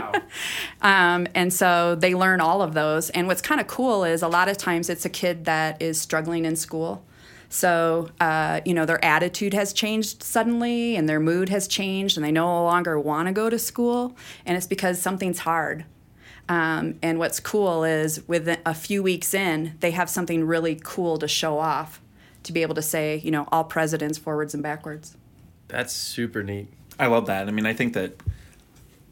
Um, 0.82 1.28
and 1.34 1.52
so 1.52 1.94
they 1.94 2.14
learn 2.14 2.40
all 2.40 2.60
of 2.60 2.74
those. 2.74 3.08
And 3.10 3.28
what's 3.28 3.40
kind 3.40 3.60
of 3.60 3.68
cool 3.68 4.02
is 4.02 4.20
a 4.20 4.28
lot 4.28 4.48
of 4.48 4.58
times 4.58 4.90
it's 4.90 5.04
a 5.04 5.08
kid 5.08 5.44
that 5.44 5.80
is 5.80 6.00
struggling 6.00 6.44
in 6.44 6.56
school. 6.56 7.04
So, 7.48 8.10
uh, 8.20 8.60
you 8.64 8.74
know, 8.74 8.84
their 8.84 9.02
attitude 9.04 9.54
has 9.54 9.72
changed 9.72 10.24
suddenly 10.24 10.96
and 10.96 11.08
their 11.08 11.20
mood 11.20 11.48
has 11.50 11.68
changed 11.68 12.16
and 12.16 12.26
they 12.26 12.32
no 12.32 12.64
longer 12.64 12.98
want 12.98 13.28
to 13.28 13.32
go 13.32 13.48
to 13.48 13.60
school. 13.60 14.16
And 14.44 14.56
it's 14.56 14.66
because 14.66 15.00
something's 15.00 15.38
hard. 15.38 15.84
Um, 16.48 16.98
and 17.02 17.18
what's 17.18 17.40
cool 17.40 17.84
is 17.84 18.26
within 18.28 18.58
a 18.66 18.74
few 18.74 19.02
weeks 19.02 19.32
in, 19.34 19.76
they 19.80 19.92
have 19.92 20.10
something 20.10 20.44
really 20.44 20.78
cool 20.82 21.16
to 21.18 21.28
show 21.28 21.58
off 21.58 22.00
to 22.42 22.52
be 22.52 22.62
able 22.62 22.74
to 22.74 22.82
say, 22.82 23.20
you 23.24 23.30
know, 23.30 23.48
all 23.50 23.64
presidents 23.64 24.18
forwards 24.18 24.54
and 24.54 24.62
backwards. 24.62 25.16
that's 25.68 25.92
super 25.94 26.42
neat. 26.42 26.68
I 26.98 27.06
love 27.06 27.26
that. 27.26 27.48
I 27.48 27.50
mean, 27.50 27.66
I 27.66 27.72
think 27.72 27.94
that 27.94 28.20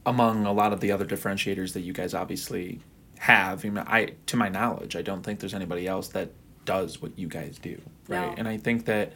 among 0.04 0.46
a 0.46 0.52
lot 0.52 0.72
of 0.72 0.80
the 0.80 0.92
other 0.92 1.04
differentiators 1.04 1.72
that 1.72 1.80
you 1.80 1.92
guys 1.92 2.14
obviously 2.14 2.80
have, 3.18 3.64
I, 3.64 3.68
mean, 3.68 3.84
I 3.86 4.12
to 4.26 4.36
my 4.36 4.48
knowledge, 4.48 4.94
I 4.96 5.02
don't 5.02 5.22
think 5.22 5.40
there's 5.40 5.54
anybody 5.54 5.86
else 5.86 6.08
that 6.08 6.30
does 6.64 7.00
what 7.00 7.18
you 7.18 7.28
guys 7.28 7.58
do, 7.58 7.80
right? 8.08 8.28
No. 8.28 8.34
And 8.36 8.48
I 8.48 8.56
think 8.56 8.84
that 8.84 9.12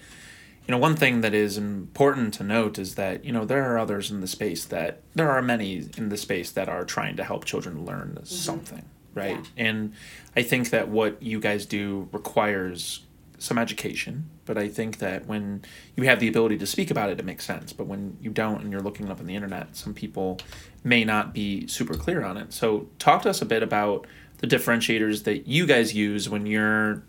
you 0.66 0.72
know, 0.72 0.78
one 0.78 0.96
thing 0.96 1.20
that 1.20 1.32
is 1.32 1.56
important 1.56 2.34
to 2.34 2.44
note 2.44 2.78
is 2.78 2.96
that, 2.96 3.24
you 3.24 3.32
know, 3.32 3.44
there 3.44 3.72
are 3.72 3.78
others 3.78 4.10
in 4.10 4.20
the 4.20 4.26
space 4.26 4.64
that, 4.66 5.00
there 5.14 5.30
are 5.30 5.40
many 5.40 5.88
in 5.96 6.08
the 6.08 6.16
space 6.16 6.50
that 6.50 6.68
are 6.68 6.84
trying 6.84 7.16
to 7.16 7.24
help 7.24 7.44
children 7.44 7.84
learn 7.84 8.14
mm-hmm. 8.16 8.24
something, 8.24 8.84
right? 9.14 9.48
And 9.56 9.92
I 10.34 10.42
think 10.42 10.70
that 10.70 10.88
what 10.88 11.22
you 11.22 11.38
guys 11.38 11.66
do 11.66 12.08
requires 12.10 13.04
some 13.38 13.58
education, 13.58 14.28
but 14.44 14.58
I 14.58 14.68
think 14.68 14.98
that 14.98 15.26
when 15.26 15.62
you 15.94 16.04
have 16.04 16.18
the 16.18 16.26
ability 16.26 16.58
to 16.58 16.66
speak 16.66 16.90
about 16.90 17.10
it, 17.10 17.20
it 17.20 17.24
makes 17.24 17.44
sense. 17.44 17.72
But 17.72 17.86
when 17.86 18.16
you 18.20 18.30
don't 18.30 18.62
and 18.62 18.72
you're 18.72 18.80
looking 18.80 19.10
up 19.10 19.20
on 19.20 19.26
the 19.26 19.36
internet, 19.36 19.76
some 19.76 19.94
people 19.94 20.38
may 20.82 21.04
not 21.04 21.32
be 21.32 21.66
super 21.68 21.94
clear 21.94 22.24
on 22.24 22.36
it. 22.36 22.52
So, 22.52 22.88
talk 22.98 23.22
to 23.22 23.30
us 23.30 23.42
a 23.42 23.46
bit 23.46 23.62
about 23.62 24.06
the 24.38 24.46
differentiators 24.46 25.24
that 25.24 25.46
you 25.46 25.66
guys 25.66 25.94
use 25.94 26.28
when 26.28 26.46
you're 26.46 27.02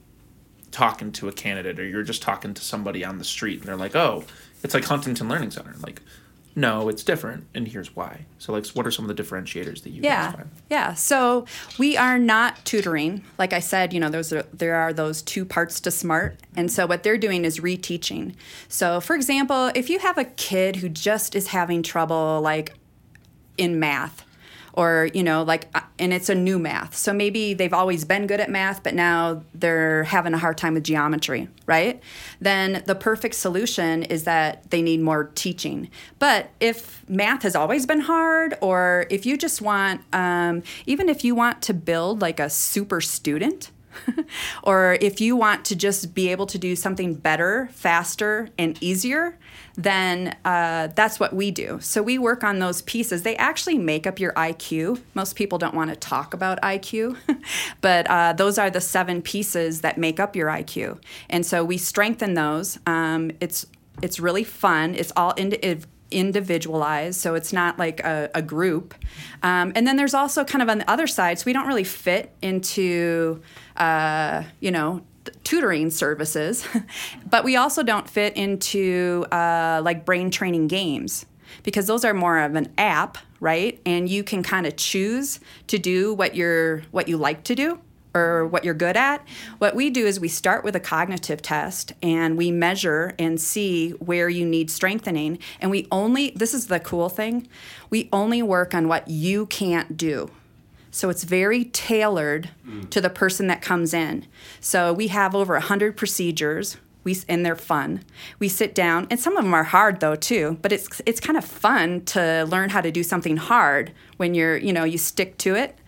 talking 0.72 1.12
to 1.14 1.28
a 1.28 1.32
candidate 1.32 1.80
or 1.80 1.86
you're 1.88 2.04
just 2.04 2.22
talking 2.22 2.54
to 2.54 2.62
somebody 2.62 3.04
on 3.04 3.18
the 3.18 3.24
street 3.24 3.60
and 3.60 3.68
they're 3.68 3.78
like, 3.78 3.96
oh, 3.96 4.24
it's 4.64 4.74
like 4.74 4.86
Huntington 4.86 5.30
Learning 5.30 5.52
Center. 5.52 5.74
Like, 5.82 6.02
no, 6.56 6.90
it's 6.90 7.04
different, 7.04 7.46
and 7.54 7.68
here's 7.68 7.96
why. 7.96 8.26
So, 8.40 8.52
like, 8.52 8.66
what 8.70 8.88
are 8.88 8.90
some 8.90 9.08
of 9.08 9.16
the 9.16 9.24
differentiators 9.24 9.84
that 9.84 9.92
you 9.92 10.02
yeah 10.02 10.26
guys 10.26 10.36
find? 10.36 10.50
yeah 10.72 10.94
so 10.96 11.46
we 11.78 11.96
are 11.96 12.18
not 12.18 12.66
tutoring 12.66 13.24
like 13.38 13.54
i 13.54 13.60
said 13.60 13.94
you 13.94 14.00
know 14.00 14.10
those 14.10 14.34
are, 14.34 14.44
there 14.54 14.76
are 14.76 14.92
those 14.92 15.22
two 15.22 15.46
parts 15.46 15.80
to 15.80 15.92
smart 15.92 16.38
and 16.56 16.72
so 16.72 16.86
what 16.88 17.04
they're 17.04 17.18
doing 17.18 17.46
is 17.46 17.60
reteaching 17.60 18.34
so 18.68 19.00
for 19.00 19.16
example 19.16 19.72
if 19.76 19.90
you 19.90 20.00
have 20.00 20.18
a 20.18 20.26
kid 20.26 20.78
who 20.78 20.90
just 20.90 21.36
is 21.36 21.48
having 21.48 21.84
trouble 21.84 22.42
like 22.42 22.74
in 23.58 23.80
math 23.80 24.24
or 24.78 25.10
you 25.14 25.24
know 25.24 25.44
like 25.44 25.68
uh, 25.76 25.82
and 26.00 26.14
it's 26.14 26.30
a 26.30 26.36
new 26.36 26.58
math. 26.58 26.96
So 26.96 27.12
maybe 27.12 27.54
they've 27.54 27.74
always 27.74 28.06
been 28.06 28.28
good 28.28 28.40
at 28.40 28.50
math 28.50 28.84
but 28.84 28.94
now 28.94 29.44
they're 29.54 30.06
having 30.06 30.34
a 30.34 30.38
hard 30.38 30.58
time 30.58 30.76
with 30.76 30.84
geometry 30.84 31.50
right? 31.68 32.02
Then 32.40 32.82
the 32.86 32.96
perfect 32.96 33.36
solution 33.36 34.04
is 34.04 34.24
that 34.24 34.72
they 34.72 34.82
need 34.82 35.02
more 35.02 35.26
teaching. 35.36 35.90
But 36.18 36.50
if 36.62 37.08
math 37.10 37.44
has 37.44 37.56
always 37.56 37.86
been 37.86 38.00
hard 38.00 38.58
or 38.62 39.06
if 39.10 39.26
you 39.26 39.38
just 39.38 39.62
want 39.62 40.02
um, 40.14 40.64
even 40.86 41.10
if 41.10 41.24
you 41.24 41.36
want 41.36 41.62
to 41.64 41.74
build 41.74 42.22
like 42.22 42.40
a 42.40 42.50
super 42.50 43.02
student 43.02 43.72
or 44.64 44.98
if 45.02 45.20
you 45.20 45.36
want 45.36 45.66
to 45.66 45.76
just 45.76 46.14
be 46.14 46.30
able 46.30 46.46
to 46.48 46.58
do 46.58 46.76
something 46.76 47.14
better, 47.14 47.70
faster, 47.74 48.50
and 48.58 48.82
easier, 48.82 49.38
then 49.78 50.36
uh, 50.44 50.88
that's 50.96 51.20
what 51.20 51.34
we 51.34 51.52
do. 51.52 51.78
So 51.82 52.02
we 52.02 52.18
work 52.18 52.44
on 52.44 52.58
those 52.58 52.82
pieces. 52.82 53.22
They 53.22 53.36
actually 53.36 53.78
make 53.78 54.08
up 54.08 54.20
your 54.20 54.34
IQ. 54.34 55.00
Most 55.14 55.36
people 55.36 55.60
don't 55.60 55.76
want 55.76 55.92
to 55.92 55.96
talk 55.96 56.34
about 56.34 56.60
IQ, 56.62 57.16
but 57.82 58.08
uh, 58.10 58.34
those 58.34 58.58
are 58.58 58.72
the 58.72 58.82
seven 58.82 59.22
pieces 59.22 59.82
that 59.82 60.00
make 60.00 60.20
up 60.20 60.36
your 60.36 60.50
IQ. 60.50 61.00
And 61.30 61.46
so 61.46 61.64
we 61.64 61.78
strengthen 61.78 62.34
those. 62.34 62.80
Um, 62.88 63.32
it's 63.40 63.68
it's 64.02 64.20
really 64.20 64.44
fun. 64.44 64.94
It's 64.94 65.12
all 65.16 65.34
indi- 65.38 65.80
individualized, 66.12 67.20
so 67.20 67.36
it's 67.36 67.52
not 67.52 67.80
like 67.80 68.00
a, 68.02 68.30
a 68.34 68.42
group. 68.42 68.94
Um, 69.44 69.72
and 69.76 69.88
then 69.88 69.98
there's 69.98 70.14
also 70.14 70.44
kind 70.44 70.62
of 70.62 70.70
on 70.70 70.80
the 70.80 70.90
other 70.90 71.08
side, 71.08 71.40
so 71.40 71.44
we 71.46 71.54
don't 71.54 71.68
really 71.68 71.84
fit 71.84 72.32
into, 72.42 73.42
uh, 73.76 74.44
you 74.60 74.72
know, 74.72 75.02
tutoring 75.44 75.90
services, 75.90 76.66
but 77.30 77.44
we 77.44 77.56
also 77.56 77.84
don't 77.84 78.10
fit 78.10 78.36
into 78.36 79.26
uh, 79.32 79.82
like 79.84 80.06
brain 80.06 80.32
training 80.32 80.68
games 80.68 81.26
because 81.64 81.88
those 81.88 82.04
are 82.04 82.14
more 82.14 82.40
of 82.40 82.56
an 82.56 82.74
app, 82.78 83.18
right? 83.40 83.80
And 83.86 84.10
you 84.10 84.24
can 84.24 84.44
kind 84.44 84.66
of 84.68 84.76
choose 84.76 85.40
to 85.68 85.78
do 85.78 86.14
what 86.14 86.36
you're 86.36 86.84
what 86.92 87.08
you 87.08 87.18
like 87.18 87.44
to 87.46 87.56
do 87.56 87.80
or 88.18 88.48
what 88.48 88.66
you're 88.66 88.74
good 88.74 88.98
at. 88.98 89.26
What 89.60 89.76
we 89.76 89.90
do 89.90 90.06
is 90.06 90.20
we 90.20 90.28
start 90.28 90.64
with 90.64 90.76
a 90.76 90.80
cognitive 90.80 91.42
test 91.42 91.94
and 92.02 92.38
we 92.38 92.52
measure 92.52 93.14
and 93.20 93.40
see 93.40 93.92
where 93.92 94.28
you 94.28 94.46
need 94.46 94.72
strengthening. 94.72 95.40
And 95.62 95.70
we 95.72 95.88
only, 95.92 96.32
this 96.32 96.54
is 96.54 96.68
the 96.68 96.80
cool 96.80 97.10
thing, 97.10 97.48
we 97.90 98.10
only 98.12 98.42
work 98.42 98.74
on 98.74 98.88
what 98.88 99.08
you 99.08 99.46
can't 99.46 99.96
do. 99.96 100.32
So 100.92 101.10
it's 101.10 101.24
very 101.24 101.66
tailored 101.66 102.50
to 102.90 103.02
the 103.02 103.10
person 103.10 103.48
that 103.48 103.62
comes 103.62 103.94
in. 103.94 104.26
So 104.60 104.94
we 104.94 105.08
have 105.08 105.36
over 105.36 105.54
100 105.54 105.96
procedures. 105.98 106.78
We, 107.04 107.16
and 107.30 107.46
they're 107.46 107.56
fun. 107.56 108.04
We 108.38 108.50
sit 108.50 108.76
down, 108.76 109.08
and 109.10 109.18
some 109.18 109.38
of 109.38 109.46
them 109.46 109.54
are 109.54 109.64
hard 109.64 110.02
though 110.02 110.16
too. 110.16 110.58
But 110.62 110.74
it's 110.74 111.02
it's 111.06 111.22
kind 111.22 111.38
of 111.38 111.46
fun 111.46 112.02
to 112.06 112.46
learn 112.50 112.70
how 112.70 112.82
to 112.82 112.92
do 112.92 113.02
something 113.02 113.38
hard 113.38 113.94
when 114.18 114.34
you're 114.34 114.58
you 114.58 114.74
know 114.74 114.84
you 114.84 114.98
stick 114.98 115.38
to 115.38 115.56
it. 115.56 115.80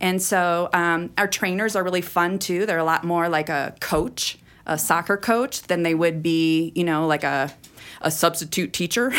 And 0.00 0.22
so 0.22 0.70
um, 0.72 1.10
our 1.18 1.28
trainers 1.28 1.76
are 1.76 1.84
really 1.84 2.00
fun 2.00 2.38
too. 2.38 2.64
They're 2.64 2.78
a 2.78 2.84
lot 2.84 3.04
more 3.04 3.28
like 3.28 3.50
a 3.50 3.74
coach, 3.80 4.38
a 4.66 4.78
soccer 4.78 5.18
coach, 5.18 5.62
than 5.62 5.82
they 5.82 5.94
would 5.94 6.22
be, 6.22 6.72
you 6.74 6.84
know, 6.84 7.06
like 7.06 7.22
a 7.22 7.54
a 8.02 8.10
substitute 8.10 8.72
teacher. 8.72 9.12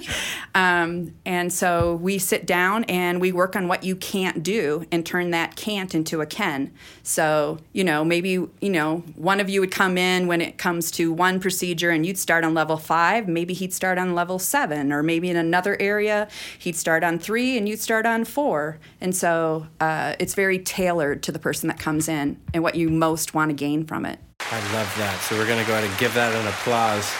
um, 0.54 1.14
and 1.24 1.52
so 1.52 1.96
we 1.96 2.18
sit 2.18 2.46
down 2.46 2.84
and 2.84 3.20
we 3.20 3.32
work 3.32 3.56
on 3.56 3.68
what 3.68 3.84
you 3.84 3.96
can't 3.96 4.42
do 4.42 4.84
and 4.92 5.04
turn 5.04 5.30
that 5.30 5.56
can't 5.56 5.94
into 5.94 6.20
a 6.20 6.26
can. 6.26 6.72
So, 7.02 7.58
you 7.72 7.84
know, 7.84 8.04
maybe, 8.04 8.30
you 8.30 8.50
know, 8.62 8.98
one 9.14 9.40
of 9.40 9.48
you 9.48 9.60
would 9.60 9.70
come 9.70 9.98
in 9.98 10.26
when 10.26 10.40
it 10.40 10.58
comes 10.58 10.90
to 10.92 11.12
one 11.12 11.40
procedure 11.40 11.90
and 11.90 12.04
you'd 12.04 12.18
start 12.18 12.44
on 12.44 12.54
level 12.54 12.76
five. 12.76 13.28
Maybe 13.28 13.54
he'd 13.54 13.72
start 13.72 13.98
on 13.98 14.14
level 14.14 14.38
seven, 14.38 14.92
or 14.92 15.02
maybe 15.02 15.30
in 15.30 15.36
another 15.36 15.76
area, 15.80 16.28
he'd 16.58 16.76
start 16.76 17.04
on 17.04 17.18
three 17.18 17.56
and 17.56 17.68
you'd 17.68 17.80
start 17.80 18.06
on 18.06 18.24
four. 18.24 18.78
And 19.00 19.14
so 19.14 19.66
uh, 19.80 20.14
it's 20.18 20.34
very 20.34 20.58
tailored 20.58 21.22
to 21.24 21.32
the 21.32 21.38
person 21.38 21.68
that 21.68 21.78
comes 21.78 22.08
in 22.08 22.40
and 22.52 22.62
what 22.62 22.74
you 22.74 22.88
most 22.88 23.34
want 23.34 23.50
to 23.50 23.54
gain 23.54 23.84
from 23.84 24.06
it. 24.06 24.18
I 24.40 24.60
love 24.72 24.92
that. 24.98 25.18
So 25.28 25.36
we're 25.36 25.48
gonna 25.48 25.64
go 25.64 25.72
ahead 25.72 25.88
and 25.88 25.98
give 25.98 26.14
that 26.14 26.34
an 26.34 26.46
applause. 26.46 27.10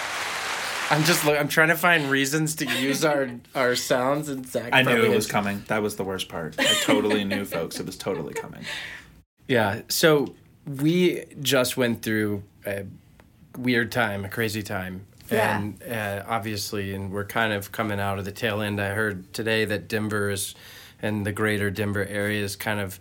I'm 0.90 1.02
just 1.04 1.24
look, 1.24 1.38
I'm 1.38 1.48
trying 1.48 1.68
to 1.68 1.76
find 1.76 2.10
reasons 2.10 2.54
to 2.56 2.66
use 2.66 3.04
our 3.04 3.30
our 3.54 3.74
sounds 3.74 4.28
and 4.28 4.46
Zach. 4.46 4.70
I 4.72 4.82
knew 4.82 5.04
it 5.04 5.14
was 5.14 5.26
coming. 5.26 5.64
That 5.68 5.82
was 5.82 5.96
the 5.96 6.04
worst 6.04 6.28
part. 6.28 6.54
I 6.58 6.74
totally 6.82 7.24
knew, 7.24 7.44
folks. 7.44 7.80
It 7.80 7.86
was 7.86 7.96
totally 7.96 8.34
coming. 8.34 8.64
Yeah. 9.48 9.82
So 9.88 10.34
we 10.66 11.24
just 11.40 11.76
went 11.76 12.02
through 12.02 12.42
a 12.64 12.84
weird 13.56 13.92
time, 13.92 14.24
a 14.24 14.28
crazy 14.28 14.62
time. 14.62 15.06
Yeah. 15.30 15.58
And 15.58 15.82
uh, 15.82 16.24
obviously, 16.26 16.94
and 16.94 17.10
we're 17.10 17.24
kind 17.24 17.52
of 17.52 17.72
coming 17.72 17.98
out 17.98 18.18
of 18.18 18.24
the 18.24 18.32
tail 18.32 18.60
end. 18.60 18.80
I 18.80 18.90
heard 18.90 19.32
today 19.32 19.64
that 19.64 19.88
Denver 19.88 20.30
is, 20.30 20.54
and 21.02 21.26
the 21.26 21.32
greater 21.32 21.70
Denver 21.70 22.04
area 22.06 22.44
is 22.44 22.54
kind 22.54 22.78
of 22.78 23.00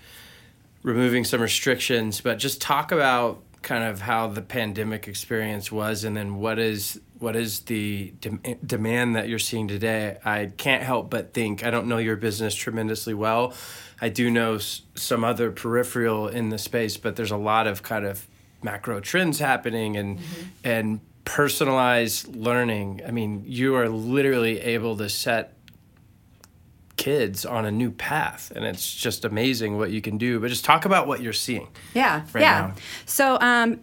removing 0.82 1.24
some 1.24 1.42
restrictions. 1.42 2.22
But 2.22 2.40
just 2.40 2.62
talk 2.62 2.92
about 2.92 3.44
kind 3.66 3.84
of 3.84 4.00
how 4.00 4.28
the 4.28 4.44
pandemic 4.44 5.08
experience 5.08 5.72
was, 5.72 6.04
and 6.04 6.16
then 6.16 6.36
what 6.38 6.60
is 6.60 7.02
what 7.18 7.36
is 7.36 7.62
the 7.62 8.14
de- 8.22 8.56
demand 8.64 9.16
that 9.16 9.28
you're 9.28 9.40
seeing 9.40 9.68
today. 9.68 10.18
I 10.24 10.52
can't 10.56 10.84
help 10.84 11.10
but 11.10 11.34
think 11.34 11.66
I 11.66 11.72
don't 11.72 11.88
know 11.88 11.98
your 11.98 12.16
business 12.16 12.54
tremendously 12.54 13.16
well. 13.16 13.54
I 14.00 14.10
do 14.10 14.30
know 14.30 14.56
s- 14.56 14.84
some 14.94 15.24
other 15.24 15.52
peripheral 15.52 16.28
in 16.28 16.50
the 16.50 16.60
space, 16.60 16.96
but 16.96 17.16
there's 17.16 17.32
a 17.32 17.38
lot 17.38 17.66
of 17.66 17.82
kind 17.82 18.06
of 18.06 18.28
macro 18.62 19.00
trends 19.00 19.40
happening 19.40 19.98
and 19.98 20.20
mm-hmm. 20.20 20.44
and 20.64 21.00
personalized 21.26 22.36
learning. 22.36 23.02
I 23.06 23.10
mean, 23.10 23.44
you 23.48 23.76
are 23.76 23.90
literally 23.90 24.62
able 24.62 24.96
to 24.98 25.10
set 25.10 25.55
kids 26.98 27.46
on 27.46 27.66
a 27.66 27.72
new 27.72 27.92
path 27.92 28.52
and 28.56 28.64
it's 28.64 28.96
just 28.96 29.26
amazing 29.26 29.78
what 29.78 29.92
you 29.92 30.02
can 30.02 30.18
do 30.18 30.40
but 30.40 30.48
just 30.50 30.64
talk 30.64 30.86
about 30.86 31.08
what 31.08 31.22
you're 31.22 31.34
seeing 31.34 31.68
Yeah, 31.94 32.22
right 32.34 32.42
yeah. 32.42 32.60
now. 32.62 32.74
So, 33.06 33.38
um, 33.42 33.80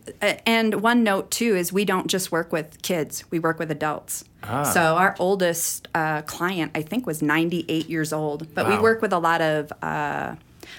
and 0.47 0.81
one 0.81 1.04
note 1.04 1.31
too 1.31 1.54
is 1.57 1.73
we 1.73 1.85
don't 1.85 2.07
just 2.09 2.33
work 2.33 2.52
with 2.52 2.81
kids; 2.83 3.25
we 3.31 3.38
work 3.38 3.59
with 3.59 3.71
adults. 3.71 4.25
Ah. 4.45 4.62
So 4.64 4.81
our 4.97 5.14
oldest 5.19 5.88
uh, 5.95 6.23
client, 6.23 6.73
I 6.75 6.83
think, 6.83 7.07
was 7.07 7.23
98 7.23 7.88
years 7.88 8.12
old. 8.12 8.52
But 8.54 8.66
we 8.69 8.78
work 8.78 9.02
with 9.02 9.12
a 9.12 9.19
lot 9.19 9.40
of 9.40 9.73
uh, 9.83 10.35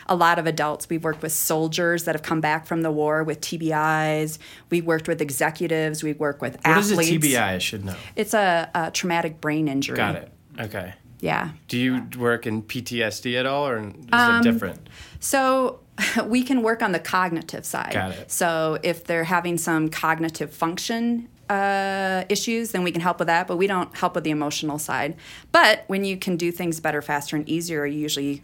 a 0.08 0.16
lot 0.16 0.40
of 0.40 0.48
adults. 0.48 0.90
We've 0.90 1.04
worked 1.04 1.22
with 1.22 1.32
soldiers 1.32 2.04
that 2.06 2.16
have 2.16 2.24
come 2.24 2.42
back 2.42 2.66
from 2.66 2.82
the 2.82 2.92
war 2.92 3.24
with 3.24 3.42
TBIs. 3.42 4.38
We've 4.70 4.86
worked 4.86 5.08
with 5.08 5.22
executives. 5.22 6.04
We 6.04 6.14
work 6.14 6.42
with 6.42 6.56
what 6.58 6.66
athletes. 6.66 6.96
What 6.96 7.06
is 7.06 7.12
a 7.12 7.20
tbi 7.38 7.42
i 7.42 7.58
should 7.60 7.86
know 7.86 7.96
It's 8.16 8.34
a, 8.34 8.70
a 8.74 8.92
traumatic 8.92 9.40
brain 9.40 9.68
injury. 9.68 9.96
got 9.98 10.16
it 10.16 10.30
okay 10.60 10.94
Yeah. 11.24 11.50
do 11.68 11.78
you 11.78 11.92
work 12.20 12.46
in 12.46 12.62
ptsd 12.64 13.40
at 13.40 13.46
all 13.46 13.66
or 13.68 13.78
is 13.80 13.94
Um, 14.12 14.36
it 14.40 14.44
different 14.52 14.80
So 15.20 15.80
we 16.26 16.42
can 16.44 16.62
work 16.64 16.82
on 16.82 16.92
the 16.92 17.00
cognitive 17.00 17.66
side. 17.66 17.94
Got 17.94 18.12
it. 18.12 18.32
So 18.32 18.78
if 18.84 19.04
they're 19.08 19.24
having 19.38 19.58
some 19.60 19.90
cognitive 19.90 20.52
function 20.52 21.28
uh, 21.50 22.24
issues, 22.30 22.72
then 22.72 22.84
we 22.84 22.92
can 22.92 23.02
help 23.02 23.20
with 23.20 23.28
that, 23.28 23.48
but 23.48 23.58
we 23.58 23.68
don't 23.68 23.96
help 23.96 24.16
with 24.16 24.24
the 24.24 24.32
emotional 24.32 24.80
side. 24.80 25.16
But 25.52 25.84
when 25.88 26.04
you 26.04 26.18
can 26.18 26.36
do 26.36 26.52
things 26.52 26.80
better, 26.80 27.02
faster, 27.02 27.36
and 27.36 27.48
easier, 27.48 27.86
you 27.86 28.00
usually 28.00 28.42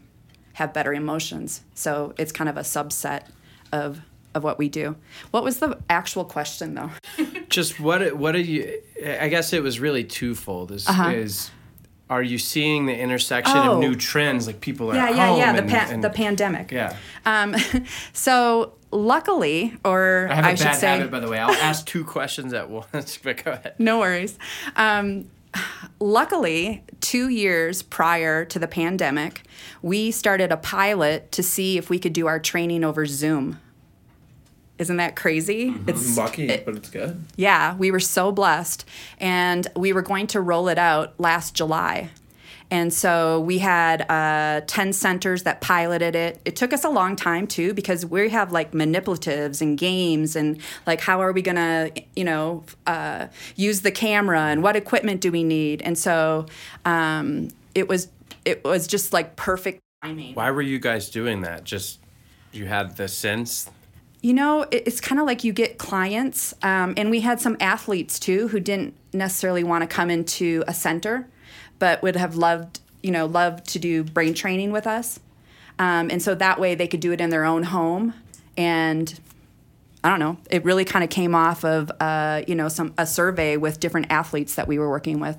have 0.53 0.73
better 0.73 0.93
emotions. 0.93 1.61
So 1.73 2.13
it's 2.19 2.31
kind 2.31 2.49
of 2.49 2.57
a 2.57 2.61
subset 2.75 3.21
of 3.71 4.01
of 4.35 4.43
what 4.43 4.59
we 4.59 4.69
do. 4.69 4.95
What 5.31 5.43
was 5.43 5.57
the 5.57 5.79
actual 5.89 6.23
question 6.23 6.75
though? 6.75 6.91
just 7.49 7.79
what 7.79 8.15
what 8.15 8.35
are 8.35 8.45
you 8.59 8.79
i 9.23 9.27
guess 9.27 9.53
it 9.53 9.63
was 9.63 9.79
really 9.79 10.03
twofold 10.03 10.71
is 10.71 10.87
Uh-huh. 10.87 11.09
is 11.09 11.49
are 12.09 12.23
you 12.23 12.37
seeing 12.39 12.85
the 12.87 12.97
intersection 12.97 13.57
Oh. 13.57 13.73
of 13.73 13.79
new 13.79 13.95
trends 13.95 14.47
like 14.47 14.61
people 14.61 14.91
are 14.91 14.95
Yeah, 14.95 15.05
at 15.09 15.15
yeah, 15.15 15.27
home 15.27 15.39
yeah. 15.39 15.51
The 15.53 15.59
and- 15.61 15.69
pa- 15.69 15.87
and- 15.89 16.03
the 16.03 16.09
pandemic. 16.09 16.71
yeah 16.71 16.95
Um, 17.25 17.55
so 18.13 18.73
luckily, 18.91 19.73
or 19.85 20.27
I 20.31 20.33
have 20.35 20.45
I 20.45 20.51
a 20.51 20.57
bad 20.57 20.75
say, 20.75 20.87
habit 20.87 21.11
by 21.11 21.19
the 21.19 21.29
way 21.29 21.37
I'll 21.39 21.51
ask 21.51 21.85
two 21.85 22.03
questions 22.15 22.53
at 22.53 22.69
once 22.69 23.17
but 23.23 23.43
go 23.43 23.51
ahead 23.51 23.73
no 23.77 23.99
worries. 23.99 24.37
Um, 24.75 25.29
luckily, 25.99 26.83
two 27.01 27.29
years 27.29 27.81
prior 27.81 28.45
to 28.45 28.59
the 28.59 28.67
pandemic, 28.67 29.43
we 29.81 30.11
started 30.11 30.51
a 30.51 30.57
pilot 30.57 31.31
to 31.33 31.43
see 31.43 31.77
if 31.77 31.89
we 31.89 31.99
could 31.99 32.13
do 32.13 32.27
our 32.27 32.39
training 32.39 32.83
over 32.83 33.05
Zoom. 33.05 33.59
Isn't 34.79 34.97
that 34.97 35.15
crazy? 35.15 35.75
It's 35.87 36.17
Lucky, 36.17 36.47
it- 36.49 36.65
but 36.65 36.75
it's 36.75 36.89
good. 36.89 37.23
yeah, 37.35 37.75
we 37.75 37.91
were 37.91 37.99
so 37.99 38.31
blessed. 38.31 38.85
And 39.19 39.67
we 39.75 39.93
were 39.93 40.01
going 40.01 40.27
to 40.27 40.41
roll 40.41 40.69
it 40.69 40.77
out 40.79 41.19
last 41.19 41.53
July. 41.53 42.09
And 42.71 42.93
so 42.93 43.39
we 43.41 43.57
had 43.57 44.09
uh, 44.11 44.61
10 44.67 44.93
centers 44.93 45.41
that 45.43 45.59
piloted 45.59 46.15
it. 46.15 46.39
It 46.45 46.55
took 46.55 46.71
us 46.71 46.83
a 46.83 46.89
long 46.89 47.15
time 47.15 47.47
too 47.47 47.73
because 47.73 48.05
we 48.05 48.29
have 48.29 48.51
like 48.51 48.73
manipulatives 48.73 49.59
and 49.59 49.75
games 49.75 50.35
and 50.35 50.61
like 50.85 51.01
how 51.01 51.19
are 51.19 51.31
we 51.31 51.41
going 51.41 51.55
to, 51.55 51.91
you 52.15 52.23
know, 52.23 52.63
uh, 52.85 53.25
use 53.55 53.81
the 53.81 53.91
camera 53.91 54.41
and 54.41 54.61
what 54.61 54.75
equipment 54.75 55.19
do 55.19 55.31
we 55.31 55.43
need? 55.43 55.81
And 55.81 55.97
so 55.97 56.45
um, 56.85 57.49
it 57.73 57.87
was 57.89 58.07
it 58.45 58.63
was 58.63 58.85
just 58.87 59.13
like 59.13 59.35
perfect 59.35 59.79
timing. 60.03 60.35
why 60.35 60.49
were 60.51 60.61
you 60.61 60.79
guys 60.79 61.09
doing 61.09 61.41
that 61.41 61.63
just 61.65 61.99
you 62.53 62.65
had 62.67 62.95
the 62.97 63.07
sense 63.07 63.69
You 64.21 64.33
know, 64.33 64.63
it- 64.63 64.83
it's 64.85 64.99
kind 64.99 65.19
of 65.19 65.25
like 65.25 65.43
you 65.43 65.53
get 65.53 65.77
clients, 65.77 66.53
um, 66.61 66.93
and 66.97 67.09
we 67.09 67.21
had 67.21 67.39
some 67.39 67.55
athletes 67.59 68.19
too 68.19 68.49
who 68.49 68.59
didn't 68.59 68.93
necessarily 69.13 69.63
want 69.63 69.81
to 69.81 69.87
come 69.87 70.09
into 70.09 70.63
a 70.67 70.73
center, 70.73 71.27
but 71.79 72.01
would 72.01 72.17
have 72.17 72.35
loved, 72.35 72.81
you 73.01 73.11
know, 73.11 73.25
loved 73.25 73.65
to 73.69 73.79
do 73.79 74.03
brain 74.03 74.33
training 74.33 74.71
with 74.71 74.85
us, 74.85 75.19
um, 75.79 76.09
and 76.11 76.21
so 76.21 76.35
that 76.35 76.59
way 76.59 76.75
they 76.75 76.87
could 76.87 76.99
do 76.99 77.13
it 77.13 77.21
in 77.21 77.29
their 77.29 77.45
own 77.45 77.63
home, 77.63 78.13
and 78.57 79.19
I 80.03 80.09
don't 80.09 80.19
know, 80.19 80.37
it 80.49 80.65
really 80.65 80.83
kind 80.85 81.03
of 81.03 81.09
came 81.09 81.33
off 81.33 81.63
of, 81.63 81.89
uh, 82.01 82.41
you 82.47 82.55
know, 82.55 82.67
some 82.67 82.93
a 82.97 83.05
survey 83.05 83.55
with 83.55 83.79
different 83.79 84.07
athletes 84.09 84.55
that 84.55 84.67
we 84.67 84.77
were 84.77 84.89
working 84.89 85.19
with. 85.21 85.37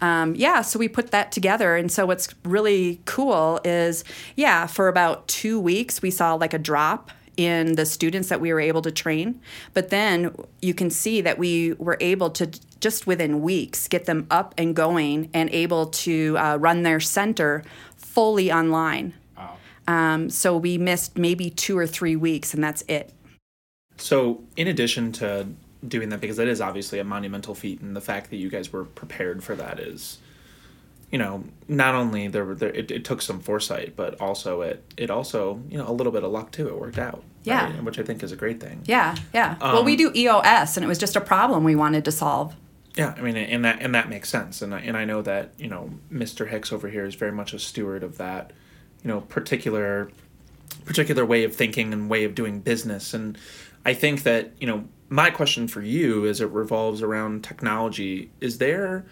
Um, 0.00 0.34
yeah, 0.34 0.62
so 0.62 0.78
we 0.78 0.88
put 0.88 1.10
that 1.10 1.30
together. 1.32 1.76
And 1.76 1.92
so 1.92 2.06
what's 2.06 2.34
really 2.44 3.00
cool 3.04 3.60
is, 3.64 4.04
yeah, 4.34 4.66
for 4.66 4.88
about 4.88 5.28
two 5.28 5.60
weeks, 5.60 6.02
we 6.02 6.10
saw 6.10 6.34
like 6.34 6.54
a 6.54 6.58
drop 6.58 7.10
in 7.40 7.74
the 7.76 7.86
students 7.86 8.28
that 8.28 8.38
we 8.38 8.52
were 8.52 8.60
able 8.60 8.82
to 8.82 8.90
train. 8.90 9.40
But 9.72 9.88
then 9.88 10.34
you 10.60 10.74
can 10.74 10.90
see 10.90 11.22
that 11.22 11.38
we 11.38 11.72
were 11.74 11.96
able 11.98 12.28
to 12.32 12.50
just 12.80 13.06
within 13.06 13.40
weeks 13.40 13.88
get 13.88 14.04
them 14.04 14.26
up 14.30 14.54
and 14.58 14.76
going 14.76 15.30
and 15.32 15.48
able 15.50 15.86
to 15.86 16.36
uh, 16.36 16.58
run 16.60 16.82
their 16.82 17.00
center 17.00 17.64
fully 17.96 18.52
online. 18.52 19.14
Um, 19.88 20.30
so 20.30 20.56
we 20.56 20.76
missed 20.78 21.16
maybe 21.16 21.50
two 21.50 21.76
or 21.76 21.86
three 21.86 22.14
weeks, 22.14 22.54
and 22.54 22.62
that's 22.62 22.82
it. 22.86 23.12
So, 23.96 24.44
in 24.56 24.68
addition 24.68 25.10
to 25.12 25.48
doing 25.86 26.10
that, 26.10 26.20
because 26.20 26.36
that 26.36 26.46
is 26.46 26.60
obviously 26.60 26.98
a 27.00 27.04
monumental 27.04 27.54
feat, 27.54 27.80
and 27.80 27.96
the 27.96 28.00
fact 28.00 28.30
that 28.30 28.36
you 28.36 28.50
guys 28.50 28.72
were 28.72 28.84
prepared 28.84 29.42
for 29.42 29.56
that 29.56 29.80
is, 29.80 30.18
you 31.10 31.18
know, 31.18 31.42
not 31.68 31.94
only 31.94 32.28
there, 32.28 32.44
were- 32.44 32.54
there 32.54 32.70
it, 32.70 32.90
it 32.90 33.04
took 33.04 33.20
some 33.22 33.40
foresight, 33.40 33.94
but 33.96 34.20
also 34.20 34.60
it 34.62 34.84
it 34.96 35.10
also 35.10 35.60
you 35.68 35.78
know 35.78 35.88
a 35.88 35.92
little 35.92 36.12
bit 36.12 36.22
of 36.24 36.30
luck 36.32 36.52
too. 36.52 36.68
It 36.68 36.78
worked 36.78 36.98
out, 36.98 37.22
Yeah. 37.44 37.64
right? 37.72 37.82
which 37.82 37.98
I 37.98 38.02
think 38.02 38.22
is 38.22 38.32
a 38.32 38.36
great 38.36 38.60
thing. 38.60 38.82
Yeah, 38.86 39.16
yeah. 39.34 39.56
well, 39.60 39.84
we 39.84 39.92
um, 39.92 39.98
do 39.98 40.12
EOS, 40.14 40.76
and 40.76 40.84
it 40.84 40.88
was 40.88 40.98
just 40.98 41.16
a 41.16 41.20
problem 41.20 41.64
we 41.64 41.74
wanted 41.74 42.04
to 42.04 42.12
solve. 42.12 42.54
Yeah, 42.96 43.14
I 43.16 43.20
mean, 43.22 43.36
and 43.36 43.64
that 43.64 43.80
and 43.82 43.94
that 43.94 44.08
makes 44.08 44.28
sense, 44.28 44.62
and 44.62 44.74
I, 44.74 44.80
and 44.80 44.96
I 44.96 45.04
know 45.04 45.22
that 45.22 45.52
you 45.58 45.68
know 45.68 45.90
Mr. 46.12 46.48
Hicks 46.48 46.72
over 46.72 46.88
here 46.88 47.04
is 47.04 47.14
very 47.14 47.32
much 47.32 47.52
a 47.54 47.58
steward 47.58 48.02
of 48.02 48.18
that, 48.18 48.52
you 49.04 49.08
know, 49.08 49.20
particular 49.22 50.10
particular 50.84 51.24
way 51.24 51.44
of 51.44 51.54
thinking 51.54 51.92
and 51.92 52.08
way 52.08 52.24
of 52.24 52.34
doing 52.34 52.60
business, 52.60 53.14
and 53.14 53.36
I 53.84 53.94
think 53.94 54.22
that 54.24 54.52
you 54.60 54.66
know 54.66 54.84
my 55.08 55.30
question 55.30 55.66
for 55.68 55.82
you 55.82 56.26
as 56.26 56.40
it 56.40 56.48
revolves 56.50 57.02
around 57.02 57.42
technology 57.44 58.30
is 58.40 58.58
there, 58.58 59.04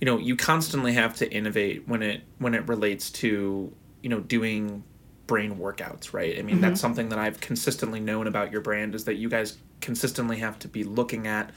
you 0.00 0.04
know, 0.04 0.18
you 0.18 0.36
constantly 0.36 0.92
have 0.92 1.16
to 1.16 1.30
innovate 1.30 1.88
when 1.88 2.02
it 2.02 2.22
when 2.38 2.54
it 2.54 2.68
relates 2.68 3.10
to 3.12 3.72
you 4.02 4.08
know 4.08 4.20
doing 4.20 4.84
brain 5.26 5.56
workouts, 5.56 6.12
right? 6.12 6.38
I 6.38 6.42
mean, 6.42 6.60
that's 6.60 6.74
mm-hmm. 6.74 6.80
something 6.80 7.08
that 7.08 7.18
I've 7.18 7.40
consistently 7.40 7.98
known 8.00 8.26
about 8.26 8.52
your 8.52 8.60
brand 8.60 8.94
is 8.94 9.04
that 9.06 9.14
you 9.14 9.28
guys 9.28 9.58
consistently 9.80 10.38
have 10.38 10.58
to 10.60 10.68
be 10.68 10.84
looking 10.84 11.26
at 11.26 11.50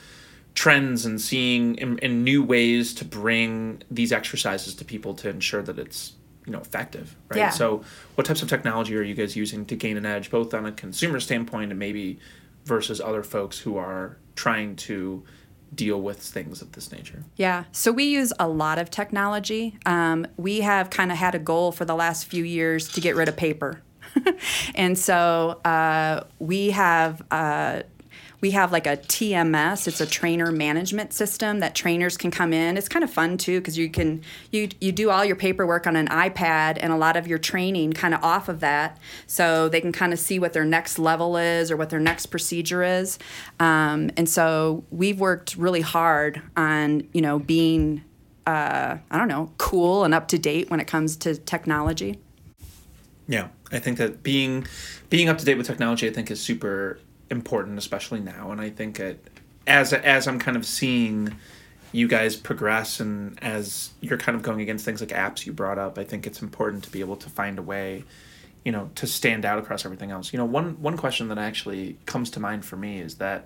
trends 0.56 1.06
and 1.06 1.22
seeing 1.22 1.76
in, 1.76 1.98
in 2.00 2.24
new 2.24 2.44
ways 2.44 2.94
to 2.96 3.06
bring 3.06 3.82
these 3.92 4.12
exercises 4.12 4.74
to 4.76 4.86
people 4.86 5.14
to 5.14 5.30
ensure 5.30 5.62
that 5.62 5.78
it's 5.78 6.14
you 6.46 6.52
know 6.52 6.60
effective 6.60 7.16
right 7.30 7.38
Yeah. 7.38 7.50
so 7.50 7.84
what 8.16 8.26
types 8.26 8.42
of 8.42 8.50
technology 8.50 8.96
are 8.98 9.04
you 9.04 9.14
guys 9.14 9.36
using 9.36 9.66
to 9.68 9.76
gain 9.76 9.96
an 9.96 10.06
edge 10.06 10.32
both 10.32 10.54
on 10.54 10.66
a 10.66 10.72
consumer 10.72 11.20
standpoint 11.20 11.72
and 11.72 11.80
maybe 11.80 12.20
versus 12.66 13.00
other 13.00 13.24
folks 13.24 13.60
who 13.60 13.78
are 13.78 14.18
trying 14.36 14.76
to 14.78 15.24
deal 15.74 16.02
with 16.02 16.20
things 16.20 16.62
of 16.62 16.72
this 16.74 16.92
nature 16.92 17.24
Yeah, 17.36 17.66
so 17.72 17.92
we 17.92 18.06
use 18.06 18.34
a 18.40 18.48
lot 18.48 18.80
of 18.80 18.90
technology. 18.90 19.78
Um, 19.86 20.28
we 20.38 20.62
have 20.62 20.90
kind 20.90 21.12
of 21.12 21.18
had 21.18 21.36
a 21.36 21.40
goal 21.40 21.72
for 21.72 21.86
the 21.86 21.96
last 21.96 22.26
few 22.26 22.44
years 22.44 22.90
to 22.90 23.02
get 23.02 23.16
rid 23.16 23.28
of 23.28 23.38
paper, 23.38 23.82
and 24.76 24.98
so 24.98 25.60
uh, 25.66 26.24
we 26.40 26.72
have. 26.72 27.22
Uh, 27.32 27.84
we 28.42 28.52
have 28.52 28.72
like 28.72 28.88
a 28.88 28.98
TMS. 28.98 29.88
It's 29.88 30.02
a 30.02 30.06
trainer 30.06 30.52
management 30.52 31.14
system 31.14 31.60
that 31.60 31.76
trainers 31.76 32.18
can 32.18 32.32
come 32.32 32.54
in. 32.54 32.78
It's 32.78 32.88
kind 32.88 33.04
of 33.04 33.12
fun 33.12 33.38
too 33.38 33.60
because 33.60 33.78
you 33.78 33.90
can 33.90 34.22
you 34.52 34.70
you 34.80 34.92
do 34.92 35.10
all 35.10 35.26
your 35.26 35.36
paperwork 35.36 35.88
on 35.88 35.96
an 35.96 36.08
iPad 36.08 36.78
and 36.82 36.94
a 36.94 36.98
lot 36.98 37.18
of 37.18 37.28
your 37.28 37.38
training 37.38 37.94
kind 37.94 38.14
of 38.14 38.24
off 38.24 38.50
of 38.50 38.60
that, 38.62 38.98
so 39.28 39.70
they 39.70 39.82
can 39.82 39.92
kind 39.92 40.14
of 40.14 40.20
see 40.20 40.40
what 40.40 40.54
their 40.54 40.66
next 40.66 41.00
level 41.00 41.38
is 41.38 41.72
or 41.72 41.78
what 41.78 41.90
their 41.90 42.00
next 42.00 42.28
procedure 42.28 42.84
is. 42.84 43.20
Um, 43.60 44.12
and 44.18 44.28
so 44.30 44.84
we've 44.90 45.20
worked 45.20 45.56
really 45.56 45.82
hard 45.82 46.42
on 46.56 47.08
you 47.14 47.22
know 47.22 47.40
being 47.40 48.04
uh, 48.48 48.98
I 49.12 49.18
don't 49.18 49.28
know 49.28 49.52
cool 49.58 50.04
and 50.04 50.14
up 50.14 50.28
to 50.30 50.40
date 50.40 50.70
when 50.70 50.80
it 50.80 50.88
comes 50.88 51.16
to 51.18 51.36
technology. 51.36 52.20
Yeah, 53.28 53.50
I 53.72 53.78
think 53.78 54.00
that 54.00 54.24
being 54.24 54.66
being 55.10 55.30
up 55.30 55.38
to 55.38 55.46
date 55.46 55.56
with 55.56 55.68
technology, 55.68 56.08
I 56.08 56.12
think, 56.12 56.32
is 56.32 56.42
super 56.42 57.00
important, 57.30 57.78
especially 57.78 58.20
now. 58.20 58.52
And 58.52 58.60
I 58.60 58.70
think 58.70 59.00
it 59.00 59.30
as 59.68 59.94
as 59.94 60.28
I'm 60.28 60.40
kind 60.40 60.58
of 60.58 60.66
seeing 60.66 61.36
you 61.92 62.08
guys 62.08 62.36
progress, 62.36 63.00
and 63.00 63.42
as 63.44 63.92
you're 64.02 64.18
kind 64.18 64.36
of 64.36 64.44
going 64.44 64.62
against 64.62 64.86
things 64.86 65.02
like 65.02 65.10
apps 65.10 65.46
you 65.46 65.54
brought 65.54 65.78
up, 65.78 65.98
I 65.98 66.04
think 66.04 66.28
it's 66.28 66.42
important 66.42 66.84
to 66.84 66.92
be 66.92 67.00
able 67.00 67.16
to 67.18 67.30
find 67.30 67.58
a 67.58 67.64
way, 67.64 68.04
you 68.64 68.72
know, 68.72 68.92
to 68.96 69.08
stand 69.08 69.46
out 69.46 69.60
across 69.60 69.86
everything 69.86 70.12
else. 70.12 70.32
You 70.34 70.40
know, 70.40 70.46
one 70.46 70.82
one 70.82 70.98
question 70.98 71.28
that 71.30 71.38
actually 71.38 71.98
comes 72.06 72.30
to 72.32 72.40
mind 72.40 72.66
for 72.66 72.78
me 72.78 73.00
is 73.00 73.16
that 73.16 73.46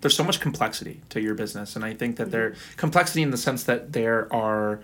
there's 0.00 0.16
so 0.16 0.24
much 0.24 0.40
complexity 0.40 1.00
to 1.08 1.20
your 1.20 1.34
business 1.34 1.76
and 1.76 1.84
i 1.84 1.94
think 1.94 2.16
that 2.16 2.24
mm-hmm. 2.24 2.32
there 2.32 2.54
complexity 2.76 3.22
in 3.22 3.30
the 3.30 3.36
sense 3.36 3.64
that 3.64 3.92
there 3.92 4.32
are 4.32 4.80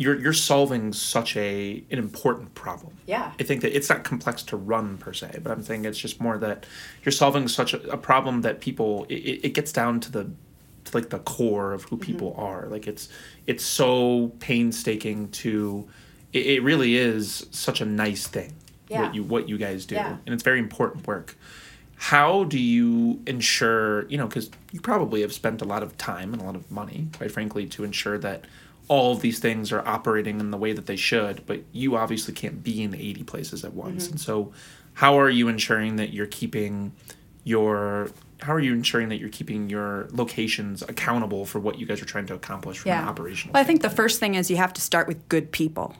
you're 0.00 0.18
you're 0.18 0.32
solving 0.32 0.94
such 0.94 1.36
a 1.36 1.84
an 1.90 1.98
important 1.98 2.54
problem 2.54 2.96
Yeah. 3.06 3.32
i 3.38 3.42
think 3.42 3.60
that 3.60 3.76
it's 3.76 3.90
not 3.90 4.02
complex 4.02 4.42
to 4.44 4.56
run 4.56 4.96
per 4.96 5.12
se 5.12 5.40
but 5.42 5.52
i'm 5.52 5.62
saying 5.62 5.84
it's 5.84 5.98
just 5.98 6.20
more 6.20 6.38
that 6.38 6.64
you're 7.04 7.12
solving 7.12 7.46
such 7.48 7.74
a, 7.74 7.80
a 7.90 7.98
problem 7.98 8.40
that 8.40 8.60
people 8.60 9.04
it, 9.10 9.44
it 9.44 9.54
gets 9.54 9.72
down 9.72 10.00
to 10.00 10.10
the 10.10 10.30
to 10.86 10.96
like 10.96 11.10
the 11.10 11.18
core 11.18 11.72
of 11.72 11.84
who 11.84 11.96
mm-hmm. 11.96 12.06
people 12.06 12.34
are 12.38 12.66
like 12.68 12.86
it's 12.86 13.10
it's 13.46 13.64
so 13.64 14.32
painstaking 14.40 15.28
to 15.28 15.86
it, 16.32 16.46
it 16.46 16.62
really 16.62 16.96
is 16.96 17.46
such 17.50 17.82
a 17.82 17.84
nice 17.84 18.26
thing 18.26 18.54
Yeah. 18.88 19.02
what 19.02 19.14
you 19.14 19.22
what 19.22 19.48
you 19.50 19.58
guys 19.58 19.84
do 19.84 19.96
Yeah. 19.96 20.16
and 20.24 20.32
it's 20.34 20.42
very 20.42 20.58
important 20.58 21.06
work 21.06 21.36
how 21.96 22.44
do 22.44 22.58
you 22.58 23.20
ensure 23.26 24.08
you 24.08 24.16
know 24.16 24.26
because 24.26 24.50
you 24.72 24.80
probably 24.80 25.20
have 25.20 25.34
spent 25.34 25.60
a 25.60 25.66
lot 25.66 25.82
of 25.82 25.98
time 25.98 26.32
and 26.32 26.40
a 26.40 26.44
lot 26.46 26.56
of 26.56 26.70
money 26.70 27.08
quite 27.18 27.30
frankly 27.30 27.66
to 27.66 27.84
ensure 27.84 28.16
that 28.16 28.46
all 28.90 29.12
of 29.12 29.20
these 29.20 29.38
things 29.38 29.70
are 29.70 29.86
operating 29.86 30.40
in 30.40 30.50
the 30.50 30.56
way 30.58 30.72
that 30.72 30.86
they 30.86 30.96
should 30.96 31.46
but 31.46 31.60
you 31.72 31.96
obviously 31.96 32.34
can't 32.34 32.62
be 32.64 32.82
in 32.82 32.92
80 32.94 33.22
places 33.22 33.64
at 33.64 33.72
once 33.72 34.04
Mm-hmm. 34.04 34.12
and 34.14 34.20
so 34.20 34.52
how 34.94 35.18
are 35.20 35.30
you 35.30 35.46
ensuring 35.48 35.96
that 35.96 36.12
you're 36.12 36.26
keeping 36.40 36.92
your 37.44 38.10
how 38.40 38.52
are 38.54 38.60
you 38.60 38.72
ensuring 38.72 39.08
that 39.10 39.16
you're 39.20 39.28
keeping 39.28 39.68
your 39.70 40.08
locations 40.12 40.82
accountable 40.82 41.44
for 41.46 41.58
what 41.60 41.78
you 41.78 41.86
guys 41.86 42.00
are 42.02 42.06
trying 42.06 42.26
to 42.26 42.34
accomplish 42.34 42.78
from 42.78 42.90
an 43.02 43.08
operational 43.08 43.52
Well, 43.52 43.62
I 43.62 43.64
think 43.64 43.82
the 43.82 43.90
first 43.90 44.18
thing 44.18 44.34
is 44.34 44.50
you 44.50 44.56
have 44.56 44.72
to 44.74 44.80
start 44.80 45.06
with 45.08 45.28
good 45.28 45.52
people. 45.52 45.94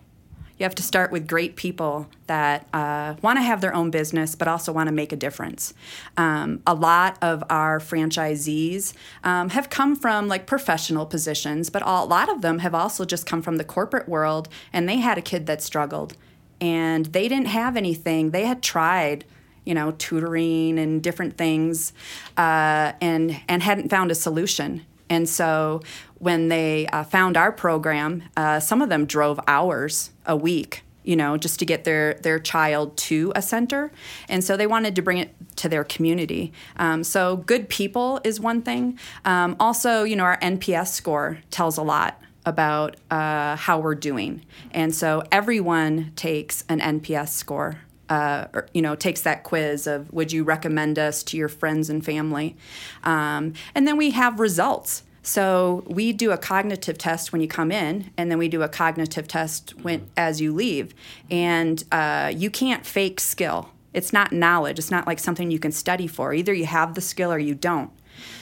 You 0.61 0.64
have 0.64 0.75
to 0.75 0.83
start 0.83 1.11
with 1.11 1.27
great 1.27 1.57
people 1.57 2.07
that 2.27 2.68
uh, 2.75 3.14
want 3.23 3.38
to 3.38 3.42
have 3.42 3.62
their 3.62 3.75
own 3.75 3.90
business, 3.90 4.35
but 4.35 4.46
also 4.46 4.73
want 4.75 4.88
to 4.88 4.92
make 4.92 5.11
a 5.11 5.16
difference. 5.16 5.73
Um, 6.18 6.61
a 6.66 6.75
lot 6.75 7.16
of 7.23 7.42
our 7.49 7.79
franchisees 7.79 8.92
um, 9.25 9.49
have 9.49 9.70
come 9.70 9.96
from 9.96 10.29
like 10.29 10.44
professional 10.44 11.07
positions, 11.07 11.70
but 11.70 11.81
a 11.81 12.05
lot 12.05 12.29
of 12.29 12.42
them 12.42 12.59
have 12.59 12.75
also 12.75 13.07
just 13.07 13.25
come 13.25 13.40
from 13.40 13.57
the 13.57 13.64
corporate 13.64 14.07
world, 14.07 14.51
and 14.70 14.87
they 14.87 14.99
had 14.99 15.16
a 15.16 15.23
kid 15.23 15.46
that 15.46 15.62
struggled, 15.62 16.14
and 16.61 17.07
they 17.07 17.27
didn't 17.27 17.49
have 17.49 17.75
anything. 17.75 18.31
They 18.31 18.44
had 18.44 18.62
tried 18.62 19.25
you 19.64 19.75
know, 19.75 19.92
tutoring 19.92 20.79
and 20.79 21.03
different 21.03 21.37
things, 21.37 21.92
uh, 22.37 22.92
and 23.01 23.40
and 23.49 23.62
hadn't 23.62 23.88
found 23.88 24.11
a 24.11 24.14
solution. 24.14 24.85
And 25.11 25.29
so 25.29 25.83
when 26.20 26.48
they 26.48 26.87
uh, 26.87 27.02
found 27.02 27.37
our 27.37 27.50
program, 27.50 28.22
uh, 28.37 28.61
some 28.61 28.80
of 28.80 28.88
them 28.88 29.06
drove 29.06 29.40
hours 29.48 30.11
a 30.24 30.37
week 30.37 30.85
you 31.02 31.16
know, 31.16 31.37
just 31.37 31.59
to 31.59 31.64
get 31.64 31.85
their 31.85 32.14
their 32.14 32.38
child 32.38 32.96
to 32.96 33.33
a 33.35 33.42
center, 33.42 33.90
and 34.28 34.44
so 34.44 34.56
they 34.56 34.66
wanted 34.66 34.94
to 34.96 35.02
bring 35.02 35.18
it 35.18 35.35
to 35.56 35.68
their 35.68 35.85
community. 35.85 36.52
Um, 36.76 37.04
so 37.04 37.37
good 37.37 37.68
people 37.68 38.20
is 38.22 38.38
one 38.38 38.62
thing. 38.62 38.98
Um, 39.24 39.56
also, 39.59 40.04
you 40.04 40.14
know, 40.14 40.24
our 40.24 40.38
NPS 40.38 40.88
score 40.88 41.38
tells 41.50 41.78
a 41.78 41.83
lot 41.83 42.22
about 42.44 42.96
uh, 43.11 43.56
how 43.56 43.80
we're 43.80 43.94
doing, 43.94 44.44
and 44.72 44.94
so 44.94 45.22
everyone 45.33 46.12
takes 46.16 46.64
an 46.68 46.80
NPS 46.80 47.30
score. 47.30 47.80
Uh, 48.09 48.48
or, 48.52 48.66
you 48.74 48.83
know, 48.83 48.96
takes 48.96 49.20
that 49.20 49.44
quiz 49.44 49.87
of 49.87 50.12
would 50.12 50.33
you 50.33 50.42
recommend 50.42 50.98
us 50.98 51.22
to 51.22 51.37
your 51.37 51.48
friends 51.48 51.88
and 51.88 52.04
family, 52.04 52.56
um, 53.04 53.52
and 53.74 53.87
then 53.87 53.96
we 53.96 54.11
have 54.11 54.40
results. 54.40 55.04
So 55.31 55.85
we 55.87 56.12
do 56.12 56.33
a 56.33 56.37
cognitive 56.37 56.99
test 56.99 57.31
when 57.31 57.40
you 57.40 57.47
come 57.47 57.71
in, 57.71 58.11
and 58.16 58.33
then 58.33 58.38
we 58.38 58.49
do 58.49 58.62
a 58.62 58.69
cognitive 58.69 59.29
test 59.29 59.79
when 59.81 60.11
as 60.16 60.40
you 60.40 60.53
leave. 60.53 60.93
And 61.31 61.85
uh, 61.93 62.33
you 62.35 62.51
can't 62.51 62.85
fake 62.85 63.21
skill. 63.21 63.71
It's 63.95 64.12
not 64.12 64.33
knowledge. 64.33 64.81
It's 64.81 64.90
not 64.90 65.07
like 65.07 65.21
something 65.21 65.53
you 65.53 65.61
can 65.61 65.71
study 65.71 66.09
for. 66.09 66.35
Either 66.35 66.53
you 66.53 66.66
have 66.66 66.97
the 66.97 67.01
skill 67.01 67.33
or 67.33 67.38
you 67.38 67.55
don't. 67.55 67.93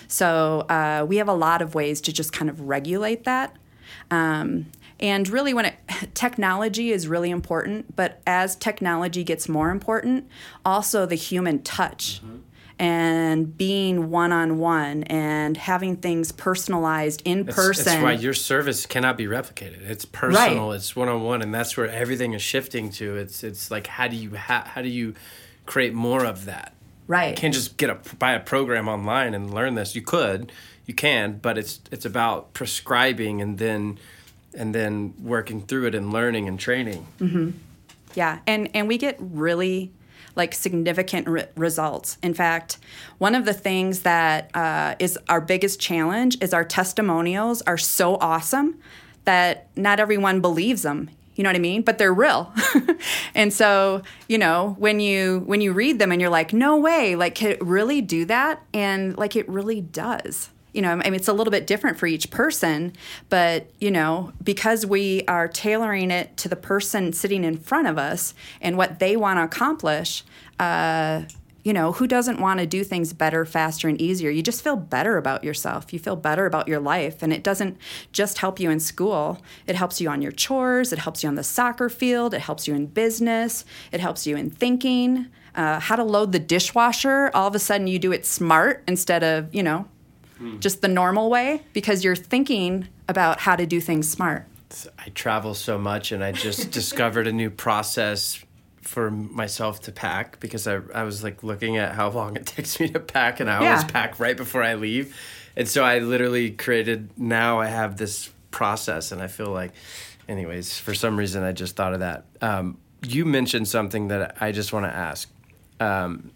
So 0.07 0.61
uh, 0.71 1.05
we 1.07 1.19
have 1.19 1.29
a 1.29 1.35
lot 1.35 1.61
of 1.61 1.75
ways 1.75 2.01
to 2.01 2.13
just 2.13 2.33
kind 2.33 2.49
of 2.49 2.63
regulate 2.63 3.25
that. 3.25 3.55
Um, 4.11 4.73
and 4.99 5.29
really, 5.29 5.53
when 5.53 5.67
it, 5.67 5.75
technology 6.15 6.91
is 6.91 7.07
really 7.07 7.29
important, 7.29 7.97
but 7.97 8.23
as 8.27 8.57
technology 8.57 9.25
gets 9.25 9.47
more 9.47 9.69
important, 9.69 10.27
also 10.65 11.05
the 11.05 11.17
human 11.17 11.63
touch. 11.63 12.23
Mm-hmm 12.25 12.48
and 12.79 13.57
being 13.57 14.11
one 14.11 14.33
on 14.33 14.59
one 14.59 15.03
and 15.05 15.57
having 15.57 15.97
things 15.97 16.31
personalized 16.31 17.23
in 17.25 17.41
it's, 17.49 17.55
person. 17.55 17.85
That's 17.85 18.03
why 18.03 18.13
your 18.13 18.35
service 18.35 18.87
cannot 18.87 19.17
be 19.17 19.27
replicated. 19.27 19.83
It's 19.83 20.05
personal. 20.05 20.69
Right. 20.69 20.77
It's 20.77 20.95
one 20.95 21.09
on 21.09 21.23
one, 21.23 21.43
and 21.43 21.53
that's 21.53 21.77
where 21.77 21.89
everything 21.89 22.35
is 22.35 22.43
shifting 22.43 22.91
to. 22.93 23.17
It's 23.17 23.43
it's 23.43 23.71
like 23.71 23.87
how 23.87 24.09
do 24.09 24.17
you 24.17 24.37
ha- 24.37 24.71
how 24.73 24.83
do 24.83 24.89
you 24.89 25.15
create 25.67 25.93
more 25.93 26.25
of 26.25 26.45
that? 26.45 26.75
Right. 27.07 27.31
You 27.31 27.37
can't 27.37 27.55
just 27.55 27.77
get 27.77 27.91
a 27.91 27.99
buy 28.17 28.33
a 28.33 28.41
program 28.41 28.89
online 28.89 29.35
and 29.35 29.53
learn 29.53 29.75
this. 29.75 29.95
You 29.95 30.03
could, 30.03 30.53
you 30.87 30.95
can, 30.95 31.39
but 31.39 31.59
it's 31.59 31.81
it's 31.91 32.05
about 32.05 32.53
prescribing 32.53 33.43
and 33.43 33.59
then 33.59 33.99
and 34.55 34.75
then 34.75 35.15
working 35.23 35.63
through 35.63 35.87
it 35.87 35.95
and 35.95 36.13
learning 36.13 36.49
and 36.49 36.61
training. 36.61 37.07
Mm-hmm. 37.19 37.51
Yeah, 38.15 38.39
and 38.47 38.69
and 38.75 38.89
we 38.89 38.99
get 38.99 39.17
really 39.19 39.93
like 40.39 40.55
significant 40.55 41.29
re- 41.29 41.47
results. 41.57 42.17
In 42.23 42.33
fact, 42.33 42.79
one 43.19 43.35
of 43.35 43.45
the 43.45 43.53
things 43.53 44.01
that 44.01 44.51
uh, 44.55 44.95
is 44.99 45.19
our 45.29 45.41
biggest 45.41 45.81
challenge 45.81 46.39
is 46.41 46.55
our 46.55 46.65
testimonials 46.65 47.61
are 47.63 47.77
so 47.77 48.17
awesome 48.17 48.79
that 49.25 49.69
not 49.77 50.01
everyone 50.01 50.41
believes 50.41 50.83
them. 50.83 51.11
You 51.35 51.45
know 51.45 51.51
what 51.51 51.57
i 51.57 51.61
mean? 51.61 51.83
But 51.83 51.99
they're 51.99 52.15
real. 52.15 52.53
And 53.35 53.53
so 53.53 54.03
you 54.27 54.39
know 54.39 54.75
when 54.79 54.99
you 54.99 55.43
when 55.47 55.61
you 55.61 55.73
read 55.73 55.99
them 55.99 56.11
and 56.11 56.21
you're 56.21 56.31
like 56.31 56.53
no 56.53 56.77
way. 56.77 57.15
Like 57.15 57.35
can 57.35 57.51
it 57.51 57.63
really 57.63 58.01
do 58.01 58.25
that? 58.25 58.63
And 58.75 59.17
like 59.17 59.37
it 59.37 59.49
really 59.49 59.81
does 59.81 60.51
you 60.73 60.83
know, 60.83 60.93
I 60.93 60.97
mean, 60.97 61.15
it's 61.15 61.29
a 61.29 61.33
little 61.33 61.51
bit 61.51 61.67
different 61.67 61.99
for 61.99 62.07
each 62.07 62.31
person, 62.31 62.93
but, 63.29 63.71
you 63.81 63.91
know, 63.91 64.33
because 64.43 64.85
we 64.85 65.25
are 65.27 65.49
tailoring 65.49 66.11
it 66.11 66.37
to 66.39 66.49
the 66.49 66.57
person 66.57 67.13
sitting 67.13 67.45
in 67.45 67.57
front 67.57 67.89
of 67.89 67.99
us 67.99 68.35
and 68.61 68.77
what 68.77 68.99
they 68.99 69.17
want 69.17 69.39
to 69.39 69.45
accomplish, 69.45 70.25
uh, 70.61 71.23
you 71.65 71.73
know, 71.73 71.93
who 71.93 72.07
doesn't 72.07 72.41
want 72.41 72.61
to 72.61 72.67
do 72.67 72.85
things 72.85 73.13
better, 73.13 73.45
faster, 73.45 73.89
and 73.89 74.01
easier? 74.01 74.31
You 74.31 74.43
just 74.43 74.63
feel 74.63 74.77
better 74.77 75.17
about 75.17 75.45
yourself. 75.45 75.93
You 75.93 75.99
feel 75.99 76.17
better 76.17 76.47
about 76.47 76.69
your 76.69 76.81
life. 76.81 77.23
And 77.23 77.33
it 77.33 77.43
doesn't 77.43 77.77
just 78.13 78.39
help 78.39 78.61
you 78.61 78.71
in 78.71 78.81
school, 78.81 79.43
it 79.67 79.75
helps 79.75 80.01
you 80.01 80.09
on 80.09 80.23
your 80.23 80.33
chores, 80.33 80.93
it 80.93 80.99
helps 80.99 81.23
you 81.23 81.29
on 81.29 81.35
the 81.35 81.45
soccer 81.45 81.89
field, 81.89 82.33
it 82.33 82.41
helps 82.41 82.67
you 82.67 82.75
in 82.75 82.87
business, 82.87 83.65
it 83.93 84.01
helps 84.01 84.27
you 84.27 84.37
in 84.37 84.51
thinking. 84.51 85.27
Uh, 85.55 85.81
how 85.81 85.97
to 85.97 86.05
load 86.05 86.31
the 86.31 86.39
dishwasher, 86.39 87.31
all 87.35 87.49
of 87.49 87.55
a 87.55 87.59
sudden 87.59 87.89
you 87.89 87.99
do 87.99 88.13
it 88.13 88.25
smart 88.25 88.85
instead 88.87 89.25
of, 89.25 89.53
you 89.53 89.63
know, 89.63 89.89
mm. 90.41 90.61
just 90.61 90.83
the 90.83 90.89
normal 90.89 91.31
way 91.31 91.63
because 91.73 92.05
you're 92.05 92.17
thinking 92.17 92.89
about 93.09 93.41
how 93.41 93.57
to 93.57 93.67
do 93.67 93.81
things 93.81 94.09
smart. 94.09 94.47
I 94.99 95.09
travel 95.11 95.55
so 95.55 95.79
much 95.79 96.13
and 96.13 96.23
I 96.23 96.33
just 96.33 96.71
discovered 96.73 97.27
a 97.27 97.33
new 97.33 97.51
process 97.51 98.45
for 98.83 99.11
myself 99.11 99.81
to 99.83 99.93
pack 99.93 100.41
because 100.41 100.67
I, 100.67 100.81
I 100.95 101.03
was 101.03 101.23
like 101.23 101.43
looking 101.43 101.77
at 101.77 101.95
how 101.95 102.09
long 102.11 102.37
it 102.37 102.47
takes 102.57 102.81
me 102.81 102.89
to 102.91 103.01
pack 103.01 103.41
and 103.41 103.51
I 103.51 103.57
always 103.57 103.85
pack 103.85 104.19
right 104.19 104.37
before 104.37 104.63
I 104.63 104.75
leave. 104.75 105.17
And 105.57 105.69
so 105.69 105.85
I 105.85 105.99
literally 105.99 106.53
created 106.53 107.11
now 107.19 107.61
I 107.61 107.67
have 107.67 107.97
this 107.97 108.31
process 108.51 109.13
and 109.13 109.21
I 109.21 109.27
feel 109.27 109.51
like 109.51 109.73
anyways, 110.29 110.79
for 110.79 110.95
some 110.95 111.19
reason 111.19 111.43
I 111.43 111.53
just 111.53 111.77
thought 111.77 111.95
of 111.95 112.01
that. 112.01 112.25
Um, 112.41 112.79
you 113.03 113.25
mentioned 113.25 113.69
something 113.69 114.09
that 114.09 114.37
I 114.41 114.53
just 114.53 114.73
want 114.73 114.87
to 114.87 114.95
ask. 114.95 115.31
Um, 115.81 116.31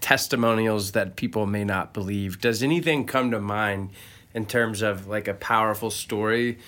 testimonials 0.00 0.92
that 0.92 1.16
people 1.16 1.46
may 1.46 1.64
not 1.64 1.92
believe. 1.94 2.40
Does 2.40 2.62
anything 2.62 3.06
come 3.06 3.30
to 3.30 3.40
mind 3.40 3.90
in 4.34 4.46
terms 4.46 4.82
of 4.82 5.06
like 5.06 5.28
a 5.28 5.34
powerful 5.34 5.90
story 5.90 6.58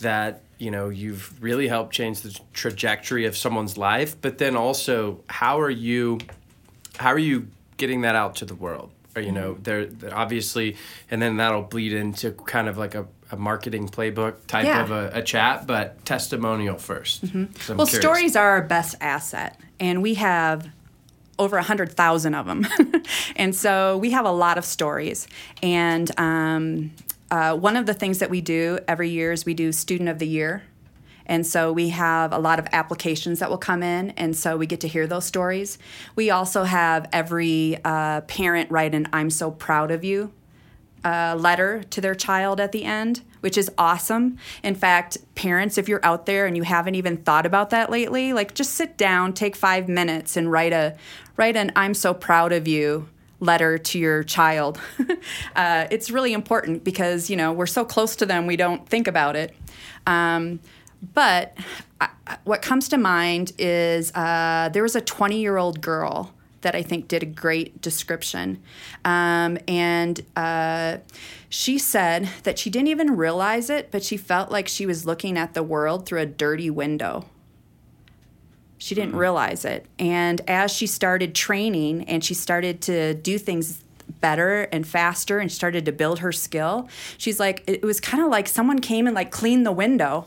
that 0.00 0.42
you 0.58 0.70
know 0.70 0.88
you've 0.88 1.42
really 1.42 1.68
helped 1.68 1.92
change 1.92 2.20
the 2.20 2.38
trajectory 2.52 3.26
of 3.26 3.36
someone's 3.36 3.76
life? 3.76 4.16
But 4.20 4.38
then 4.38 4.56
also, 4.56 5.20
how 5.28 5.60
are 5.60 5.70
you 5.70 6.18
how 6.96 7.10
are 7.10 7.18
you 7.18 7.48
getting 7.76 8.02
that 8.02 8.14
out 8.14 8.36
to 8.36 8.44
the 8.44 8.54
world? 8.54 8.90
Or 9.16 9.22
you 9.22 9.32
know, 9.32 9.54
there 9.62 9.88
obviously, 10.12 10.76
and 11.10 11.22
then 11.22 11.36
that'll 11.36 11.62
bleed 11.62 11.92
into 11.92 12.32
kind 12.32 12.68
of 12.68 12.76
like 12.76 12.96
a, 12.96 13.06
a 13.30 13.36
marketing 13.36 13.88
playbook 13.88 14.46
type 14.48 14.64
yeah. 14.64 14.82
of 14.82 14.90
a, 14.90 15.10
a, 15.14 15.22
chat, 15.22 15.68
but 15.68 16.04
testimonial 16.04 16.74
1st 16.74 17.20
mm-hmm. 17.20 17.76
Well, 17.76 17.86
curious. 17.86 17.92
stories 17.92 18.36
are 18.36 18.50
our 18.50 18.62
best 18.62 18.96
asset, 19.00 19.60
and 19.78 20.02
we 20.02 20.14
have 20.14 20.68
over 21.38 21.56
100,000 21.56 22.34
of 22.34 22.46
them. 22.46 22.66
and 23.36 23.54
so 23.54 23.98
we 23.98 24.10
have 24.10 24.24
a 24.24 24.30
lot 24.30 24.58
of 24.58 24.64
stories. 24.64 25.26
And 25.62 26.10
um, 26.18 26.92
uh, 27.30 27.56
one 27.56 27.76
of 27.76 27.86
the 27.86 27.94
things 27.94 28.18
that 28.18 28.30
we 28.30 28.40
do 28.40 28.78
every 28.86 29.10
year 29.10 29.32
is 29.32 29.44
we 29.44 29.54
do 29.54 29.72
Student 29.72 30.08
of 30.08 30.18
the 30.18 30.28
Year. 30.28 30.62
And 31.26 31.46
so 31.46 31.72
we 31.72 31.88
have 31.88 32.32
a 32.32 32.38
lot 32.38 32.58
of 32.58 32.66
applications 32.72 33.38
that 33.38 33.48
will 33.48 33.58
come 33.58 33.82
in, 33.82 34.10
and 34.10 34.36
so 34.36 34.58
we 34.58 34.66
get 34.66 34.80
to 34.80 34.88
hear 34.88 35.06
those 35.06 35.24
stories. 35.24 35.78
We 36.16 36.28
also 36.28 36.64
have 36.64 37.08
every 37.14 37.78
uh, 37.82 38.20
parent 38.22 38.70
write 38.70 38.94
an 38.94 39.08
I'm 39.10 39.30
so 39.30 39.50
proud 39.50 39.90
of 39.90 40.04
you 40.04 40.32
uh, 41.04 41.36
letter 41.38 41.82
to 41.90 42.00
their 42.00 42.14
child 42.14 42.60
at 42.60 42.72
the 42.72 42.84
end, 42.84 43.20
which 43.40 43.58
is 43.58 43.70
awesome. 43.76 44.38
In 44.62 44.74
fact, 44.74 45.18
parents, 45.34 45.76
if 45.76 45.88
you're 45.88 46.04
out 46.04 46.26
there 46.26 46.46
and 46.46 46.56
you 46.56 46.62
haven't 46.62 46.94
even 46.94 47.18
thought 47.18 47.46
about 47.46 47.70
that 47.70 47.90
lately, 47.90 48.32
like 48.32 48.54
just 48.54 48.72
sit 48.72 48.96
down, 48.96 49.34
take 49.34 49.54
five 49.54 49.88
minutes, 49.88 50.36
and 50.36 50.50
write 50.50 50.72
a 50.72 50.96
write 51.36 51.56
an 51.56 51.72
"I'm 51.76 51.94
so 51.94 52.14
proud 52.14 52.52
of 52.52 52.66
you" 52.66 53.08
letter 53.40 53.76
to 53.76 53.98
your 53.98 54.24
child. 54.24 54.80
uh, 55.56 55.86
it's 55.90 56.10
really 56.10 56.32
important 56.32 56.84
because 56.84 57.28
you 57.28 57.36
know 57.36 57.52
we're 57.52 57.66
so 57.66 57.84
close 57.84 58.16
to 58.16 58.26
them, 58.26 58.46
we 58.46 58.56
don't 58.56 58.88
think 58.88 59.06
about 59.06 59.36
it. 59.36 59.54
Um, 60.06 60.60
but 61.12 61.56
I, 62.00 62.08
what 62.44 62.62
comes 62.62 62.88
to 62.88 62.96
mind 62.96 63.52
is 63.58 64.10
uh, 64.14 64.70
there 64.72 64.82
was 64.82 64.96
a 64.96 65.00
20 65.00 65.38
year 65.40 65.56
old 65.58 65.80
girl 65.80 66.32
that 66.64 66.74
I 66.74 66.82
think 66.82 67.06
did 67.06 67.22
a 67.22 67.26
great 67.26 67.80
description. 67.80 68.60
Um, 69.04 69.56
and 69.68 70.20
uh, 70.34 70.98
she 71.48 71.78
said 71.78 72.28
that 72.42 72.58
she 72.58 72.68
didn't 72.68 72.88
even 72.88 73.16
realize 73.16 73.70
it, 73.70 73.90
but 73.90 74.02
she 74.02 74.16
felt 74.16 74.50
like 74.50 74.66
she 74.66 74.84
was 74.84 75.06
looking 75.06 75.38
at 75.38 75.54
the 75.54 75.62
world 75.62 76.04
through 76.04 76.20
a 76.20 76.26
dirty 76.26 76.68
window. 76.68 77.26
She 78.78 78.94
didn't 78.94 79.10
mm-hmm. 79.10 79.18
realize 79.18 79.64
it. 79.64 79.86
And 79.98 80.40
as 80.48 80.72
she 80.72 80.86
started 80.86 81.34
training 81.34 82.04
and 82.04 82.24
she 82.24 82.34
started 82.34 82.80
to 82.82 83.14
do 83.14 83.38
things 83.38 83.84
better 84.20 84.62
and 84.72 84.86
faster 84.86 85.38
and 85.38 85.50
started 85.50 85.84
to 85.84 85.92
build 85.92 86.18
her 86.18 86.32
skill, 86.32 86.88
she's 87.16 87.38
like, 87.38 87.62
it 87.66 87.82
was 87.82 88.00
kind 88.00 88.22
of 88.22 88.30
like 88.30 88.48
someone 88.48 88.80
came 88.80 89.06
and 89.06 89.14
like 89.14 89.30
cleaned 89.30 89.64
the 89.64 89.72
window 89.72 90.26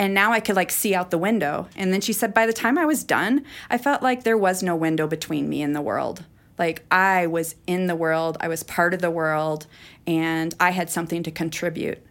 and 0.00 0.14
now 0.14 0.32
I 0.32 0.40
could 0.40 0.56
like 0.56 0.70
see 0.70 0.94
out 0.94 1.10
the 1.10 1.18
window. 1.18 1.68
And 1.76 1.92
then 1.92 2.00
she 2.00 2.14
said, 2.14 2.32
by 2.32 2.46
the 2.46 2.54
time 2.54 2.78
I 2.78 2.86
was 2.86 3.04
done, 3.04 3.44
I 3.68 3.76
felt 3.76 4.02
like 4.02 4.24
there 4.24 4.38
was 4.38 4.62
no 4.62 4.74
window 4.74 5.06
between 5.06 5.46
me 5.46 5.60
and 5.60 5.76
the 5.76 5.82
world. 5.82 6.24
Like 6.58 6.86
I 6.90 7.26
was 7.26 7.54
in 7.66 7.86
the 7.86 7.94
world, 7.94 8.38
I 8.40 8.48
was 8.48 8.62
part 8.62 8.94
of 8.94 9.02
the 9.02 9.10
world, 9.10 9.66
and 10.06 10.54
I 10.58 10.70
had 10.70 10.88
something 10.88 11.22
to 11.24 11.30
contribute. 11.30 12.02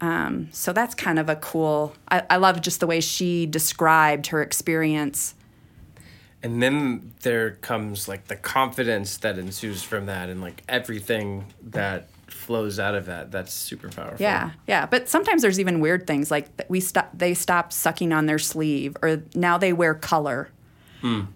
Um, 0.00 0.48
so 0.50 0.72
that's 0.72 0.96
kind 0.96 1.18
of 1.18 1.28
a 1.28 1.36
cool. 1.36 1.94
I, 2.08 2.24
I 2.28 2.36
love 2.38 2.60
just 2.60 2.80
the 2.80 2.88
way 2.88 3.00
she 3.00 3.46
described 3.46 4.28
her 4.28 4.42
experience. 4.42 5.34
And 6.42 6.60
then 6.60 7.12
there 7.22 7.52
comes 7.52 8.08
like 8.08 8.26
the 8.26 8.36
confidence 8.36 9.16
that 9.18 9.38
ensues 9.38 9.84
from 9.84 10.06
that, 10.06 10.28
and 10.28 10.40
like 10.40 10.64
everything 10.68 11.52
that 11.62 12.08
flows 12.30 12.78
out 12.78 12.94
of 12.94 13.06
that. 13.06 13.30
That's 13.30 13.52
super 13.52 13.88
powerful. 13.88 14.16
Yeah, 14.20 14.50
yeah. 14.66 14.86
But 14.86 15.08
sometimes 15.08 15.42
there's 15.42 15.60
even 15.60 15.80
weird 15.80 16.06
things 16.06 16.30
like 16.30 16.48
we 16.68 16.80
stop. 16.80 17.10
They 17.14 17.34
stop 17.34 17.72
sucking 17.72 18.12
on 18.12 18.26
their 18.26 18.38
sleeve, 18.38 18.96
or 19.02 19.22
now 19.34 19.58
they 19.58 19.72
wear 19.72 19.94
color. 19.94 20.50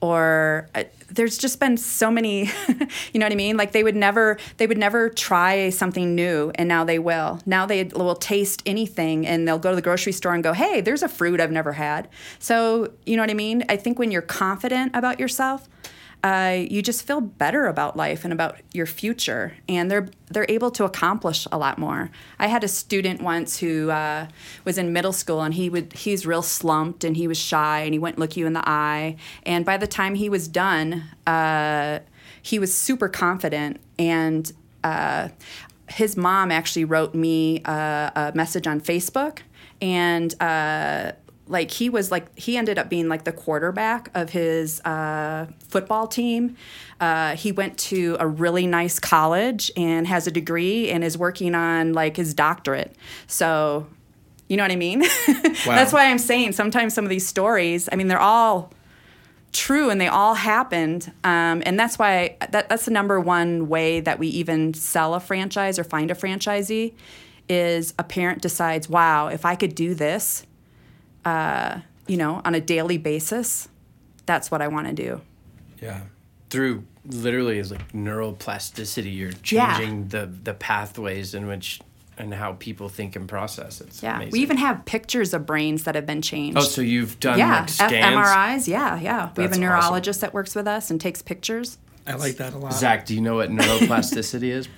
or 0.00 0.68
uh, 0.74 0.82
there's 1.08 1.38
just 1.38 1.60
been 1.60 1.76
so 1.76 2.10
many 2.10 2.50
you 3.12 3.20
know 3.20 3.24
what 3.26 3.30
i 3.32 3.36
mean 3.36 3.56
like 3.56 3.70
they 3.70 3.84
would 3.84 3.94
never 3.94 4.36
they 4.56 4.66
would 4.66 4.76
never 4.76 5.08
try 5.08 5.70
something 5.70 6.16
new 6.16 6.50
and 6.56 6.68
now 6.68 6.82
they 6.82 6.98
will 6.98 7.38
now 7.46 7.64
they 7.64 7.84
will 7.84 8.16
taste 8.16 8.60
anything 8.66 9.24
and 9.24 9.46
they'll 9.46 9.60
go 9.60 9.70
to 9.70 9.76
the 9.76 9.82
grocery 9.82 10.10
store 10.12 10.34
and 10.34 10.42
go 10.42 10.52
hey 10.52 10.80
there's 10.80 11.04
a 11.04 11.08
fruit 11.08 11.40
i've 11.40 11.52
never 11.52 11.74
had 11.74 12.08
so 12.40 12.90
you 13.06 13.16
know 13.16 13.22
what 13.22 13.30
i 13.30 13.34
mean 13.34 13.62
i 13.68 13.76
think 13.76 14.00
when 14.00 14.10
you're 14.10 14.20
confident 14.20 14.90
about 14.96 15.20
yourself 15.20 15.68
uh, 16.22 16.64
you 16.70 16.82
just 16.82 17.04
feel 17.04 17.20
better 17.20 17.66
about 17.66 17.96
life 17.96 18.24
and 18.24 18.32
about 18.32 18.56
your 18.72 18.86
future, 18.86 19.56
and 19.68 19.90
they're 19.90 20.08
they're 20.30 20.46
able 20.48 20.70
to 20.70 20.84
accomplish 20.84 21.46
a 21.50 21.58
lot 21.58 21.78
more. 21.78 22.10
I 22.38 22.46
had 22.46 22.62
a 22.62 22.68
student 22.68 23.20
once 23.20 23.58
who 23.58 23.90
uh, 23.90 24.28
was 24.64 24.78
in 24.78 24.92
middle 24.92 25.12
school, 25.12 25.42
and 25.42 25.54
he 25.54 25.68
would 25.68 25.92
he's 25.92 26.24
real 26.24 26.42
slumped, 26.42 27.02
and 27.02 27.16
he 27.16 27.26
was 27.26 27.38
shy, 27.38 27.80
and 27.80 27.92
he 27.92 27.98
wouldn't 27.98 28.20
look 28.20 28.36
you 28.36 28.46
in 28.46 28.52
the 28.52 28.68
eye. 28.68 29.16
And 29.44 29.64
by 29.64 29.76
the 29.76 29.88
time 29.88 30.14
he 30.14 30.28
was 30.28 30.46
done, 30.46 31.04
uh, 31.26 31.98
he 32.40 32.58
was 32.60 32.72
super 32.72 33.08
confident, 33.08 33.80
and 33.98 34.52
uh, 34.84 35.28
his 35.88 36.16
mom 36.16 36.52
actually 36.52 36.84
wrote 36.84 37.14
me 37.14 37.62
a, 37.64 38.12
a 38.14 38.32
message 38.34 38.68
on 38.68 38.80
Facebook, 38.80 39.40
and 39.80 40.40
uh, 40.40 41.12
like 41.48 41.70
he 41.70 41.90
was 41.90 42.10
like 42.10 42.36
he 42.38 42.56
ended 42.56 42.78
up 42.78 42.88
being 42.88 43.08
like 43.08 43.24
the 43.24 43.32
quarterback 43.32 44.10
of 44.14 44.30
his 44.30 44.80
uh, 44.82 45.46
football 45.68 46.06
team. 46.06 46.56
Uh, 47.00 47.34
he 47.36 47.52
went 47.52 47.78
to 47.78 48.16
a 48.20 48.26
really 48.26 48.66
nice 48.66 48.98
college 48.98 49.70
and 49.76 50.06
has 50.06 50.26
a 50.26 50.30
degree 50.30 50.90
and 50.90 51.02
is 51.02 51.18
working 51.18 51.54
on 51.54 51.92
like 51.92 52.16
his 52.16 52.32
doctorate. 52.32 52.94
So, 53.26 53.86
you 54.48 54.56
know 54.56 54.62
what 54.62 54.72
I 54.72 54.76
mean? 54.76 55.00
That's 55.66 55.92
why 55.92 56.06
I'm 56.06 56.18
saying 56.18 56.52
sometimes 56.52 56.94
some 56.94 57.04
of 57.04 57.10
these 57.10 57.26
stories. 57.26 57.88
I 57.90 57.96
mean, 57.96 58.08
they're 58.08 58.20
all 58.20 58.72
true 59.52 59.90
and 59.90 60.00
they 60.00 60.08
all 60.08 60.34
happened 60.34 61.12
um, 61.24 61.62
and 61.66 61.78
that's 61.78 61.98
why 61.98 62.36
that, 62.50 62.70
that's 62.70 62.86
the 62.86 62.90
number 62.90 63.20
one 63.20 63.68
way 63.68 64.00
that 64.00 64.18
we 64.18 64.26
even 64.28 64.72
sell 64.72 65.14
a 65.14 65.20
franchise 65.20 65.78
or 65.78 65.84
find 65.84 66.10
a 66.10 66.14
franchisee 66.14 66.94
is 67.50 67.92
a 67.98 68.02
parent 68.02 68.40
decides 68.40 68.88
wow 68.88 69.26
if 69.26 69.44
i 69.44 69.54
could 69.54 69.74
do 69.74 69.94
this 69.94 70.46
uh, 71.24 71.80
you 72.06 72.16
know, 72.16 72.40
on 72.44 72.54
a 72.54 72.60
daily 72.60 72.98
basis, 72.98 73.68
that's 74.26 74.50
what 74.50 74.60
I 74.62 74.68
want 74.68 74.88
to 74.88 74.92
do. 74.92 75.20
Yeah. 75.80 76.00
Through 76.50 76.84
literally 77.06 77.58
is 77.58 77.70
like 77.70 77.92
neuroplasticity, 77.92 79.14
you're 79.16 79.30
Yeah. 79.44 79.76
changing 79.78 80.08
the 80.08 80.26
the 80.42 80.54
pathways 80.54 81.34
in 81.34 81.46
which 81.46 81.80
and 82.18 82.32
how 82.34 82.52
people 82.52 82.88
think 82.88 83.16
and 83.16 83.26
process. 83.26 83.80
It's 83.80 84.02
Yeah. 84.02 84.16
amazing. 84.16 84.32
We 84.32 84.40
even 84.40 84.58
have 84.58 84.84
pictures 84.84 85.32
of 85.32 85.46
brains 85.46 85.84
that 85.84 85.94
have 85.94 86.06
been 86.06 86.20
changed. 86.22 86.58
Oh, 86.58 86.60
so 86.60 86.82
you've 86.82 87.18
done 87.20 87.38
yeah, 87.38 87.60
like 87.60 87.68
scans? 87.70 87.92
fMRIs. 88.16 88.68
Yeah, 88.68 89.00
yeah. 89.00 89.00
we 89.00 89.08
have 89.10 89.34
That's 89.34 89.38
a 89.38 89.48
awesome. 89.50 89.60
neurologist 89.62 90.20
that 90.20 90.34
works 90.34 90.54
with 90.54 90.68
us 90.68 90.90
and 90.90 91.00
takes 91.00 91.22
pictures. 91.22 91.78
I 92.06 92.14
like 92.14 92.36
that 92.36 92.52
a 92.52 92.58
lot. 92.58 92.74
Zach, 92.74 93.06
do 93.06 93.14
you 93.14 93.20
know 93.22 93.36
what 93.36 93.50
neuroplasticity 93.50 94.42
is? 94.58 94.68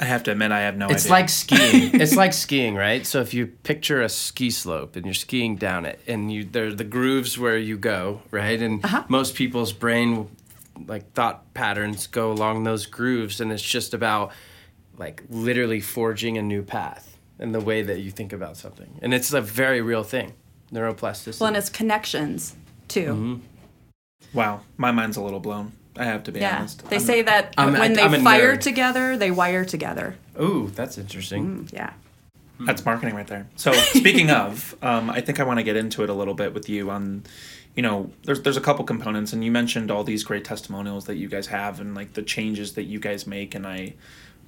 I 0.00 0.04
have 0.06 0.24
to 0.24 0.32
admit, 0.32 0.50
I 0.50 0.60
have 0.62 0.76
no 0.76 0.88
It's 0.88 1.04
idea. 1.04 1.12
like 1.12 1.28
skiing. 1.28 1.90
it's 2.00 2.16
like 2.16 2.32
skiing, 2.32 2.74
right? 2.74 3.06
So 3.06 3.20
if 3.20 3.32
you 3.32 3.46
picture 3.46 4.02
a 4.02 4.08
ski 4.08 4.50
slope 4.50 4.96
and 4.96 5.04
you're 5.06 5.14
skiing 5.14 5.56
down 5.56 5.84
it, 5.86 6.00
and 6.08 6.32
you 6.32 6.44
there 6.44 6.66
are 6.66 6.74
the 6.74 6.84
grooves 6.84 7.38
where 7.38 7.56
you 7.56 7.76
go, 7.78 8.20
right? 8.30 8.60
And 8.60 8.84
Uh-huh. 8.84 9.04
most 9.08 9.34
people's 9.36 9.72
brain, 9.72 10.28
like 10.86 11.12
thought 11.12 11.54
patterns, 11.54 12.08
go 12.08 12.32
along 12.32 12.64
those 12.64 12.86
grooves, 12.86 13.40
and 13.40 13.52
it's 13.52 13.62
just 13.62 13.94
about 13.94 14.32
like 14.98 15.22
literally 15.30 15.80
forging 15.80 16.38
a 16.38 16.42
new 16.42 16.62
path 16.62 17.16
in 17.38 17.52
the 17.52 17.60
way 17.60 17.82
that 17.82 18.00
you 18.00 18.10
think 18.10 18.32
about 18.32 18.56
something, 18.56 18.98
and 19.02 19.14
it's 19.14 19.32
a 19.32 19.40
very 19.40 19.80
real 19.80 20.02
thing, 20.04 20.32
neuroplasticity. 20.72 21.40
Well, 21.40 21.48
and 21.48 21.56
it's 21.56 21.70
connections 21.70 22.54
too. 22.88 23.06
Mm-hmm. 23.12 23.34
wow, 24.38 24.60
my 24.76 24.90
mind's 24.92 25.16
a 25.16 25.22
little 25.22 25.40
blown. 25.40 25.72
I 25.96 26.04
have 26.04 26.24
to 26.24 26.32
be 26.32 26.40
Yeah. 26.40 26.58
honest. 26.58 26.88
They 26.90 26.96
I'm- 26.96 27.04
say 27.04 27.22
that 27.22 27.54
I'm- 27.56 27.72
when 27.72 27.92
they 27.92 28.02
I'm 28.02 28.22
fire 28.22 28.56
nerd. 28.56 28.60
together, 28.60 29.16
they 29.16 29.30
wire 29.30 29.64
together. 29.64 30.16
Ooh, 30.40 30.70
that's 30.74 30.98
interesting. 30.98 31.68
Yeah. 31.72 31.90
That's 32.60 32.84
marketing 32.84 33.14
right 33.14 33.26
there. 33.26 33.46
So 33.56 33.72
speaking 33.72 34.30
of, 34.42 34.76
um, 34.82 35.10
I 35.10 35.20
think 35.20 35.40
I 35.40 35.44
want 35.44 35.58
to 35.58 35.62
get 35.64 35.76
into 35.76 36.02
it 36.04 36.10
a 36.10 36.14
little 36.14 36.34
bit 36.34 36.54
with 36.54 36.68
you 36.68 36.90
on, 36.90 37.24
you 37.76 37.82
know, 37.82 38.10
there's 38.24 38.40
there's 38.42 38.56
a 38.56 38.60
couple 38.60 38.84
components, 38.84 39.32
and 39.32 39.44
you 39.44 39.50
mentioned 39.50 39.90
all 39.90 40.04
these 40.04 40.22
great 40.22 40.44
testimonials 40.44 41.06
that 41.06 41.16
you 41.16 41.28
guys 41.28 41.48
have, 41.48 41.80
and 41.80 41.94
like 41.94 42.12
the 42.14 42.22
changes 42.22 42.72
that 42.74 42.84
you 42.84 43.00
guys 43.00 43.26
make, 43.26 43.54
and 43.56 43.66
I 43.66 43.94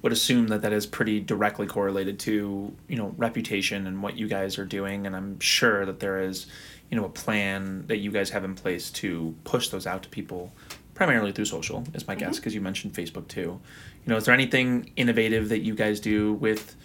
would 0.01 0.13
assume 0.13 0.47
that 0.47 0.61
that 0.61 0.71
is 0.71 0.85
pretty 0.85 1.19
directly 1.19 1.67
correlated 1.67 2.17
to 2.19 2.73
you 2.87 2.95
know 2.95 3.13
reputation 3.17 3.85
and 3.87 4.01
what 4.01 4.17
you 4.17 4.27
guys 4.29 4.57
are 4.57 4.65
doing, 4.65 5.05
and 5.05 5.13
I'm 5.13 5.39
sure 5.41 5.85
that 5.85 5.99
there 5.99 6.21
is, 6.21 6.45
you 6.89 6.97
know, 6.97 7.03
a 7.05 7.09
plan 7.09 7.83
that 7.87 7.97
you 7.97 8.11
guys 8.11 8.29
have 8.29 8.45
in 8.45 8.55
place 8.55 8.89
to 8.91 9.35
push 9.43 9.67
those 9.67 9.85
out 9.85 10.03
to 10.03 10.09
people, 10.09 10.53
primarily 10.97 11.31
through 11.31 11.45
social, 11.45 11.83
is 11.93 12.07
my 12.07 12.15
guess, 12.15 12.37
because 12.37 12.53
you 12.55 12.59
mentioned 12.61 12.93
Facebook 12.93 13.27
too. 13.27 13.59
You 14.03 14.07
know, 14.07 14.17
is 14.17 14.25
there 14.25 14.33
anything 14.33 14.91
innovative 14.95 15.49
that 15.49 15.59
you 15.59 15.75
guys 15.75 15.99
do 15.99 16.33
with 16.33 16.75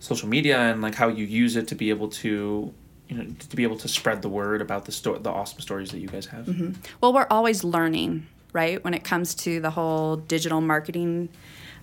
social 0.00 0.28
media 0.28 0.58
and 0.58 0.82
like 0.82 0.94
how 0.96 1.08
you 1.08 1.24
use 1.24 1.56
it 1.56 1.68
to 1.68 1.74
be 1.74 1.90
able 1.90 2.08
to 2.08 2.72
you 3.08 3.16
know 3.16 3.24
to 3.50 3.56
be 3.56 3.62
able 3.62 3.76
to 3.76 3.86
spread 3.88 4.22
the 4.22 4.28
word 4.28 4.60
about 4.62 4.84
the 4.86 4.92
sto- 4.92 5.18
the 5.18 5.30
awesome 5.30 5.60
stories 5.60 5.90
that 5.90 5.98
you 5.98 6.08
guys 6.08 6.26
have 6.26 6.46
mm-hmm. 6.46 6.72
Well, 7.00 7.12
we're 7.12 7.26
always 7.30 7.62
learning, 7.64 8.26
right? 8.52 8.82
When 8.82 8.94
it 8.94 9.04
comes 9.04 9.34
to 9.46 9.60
the 9.60 9.70
whole 9.70 10.16
digital 10.16 10.60
marketing 10.60 11.28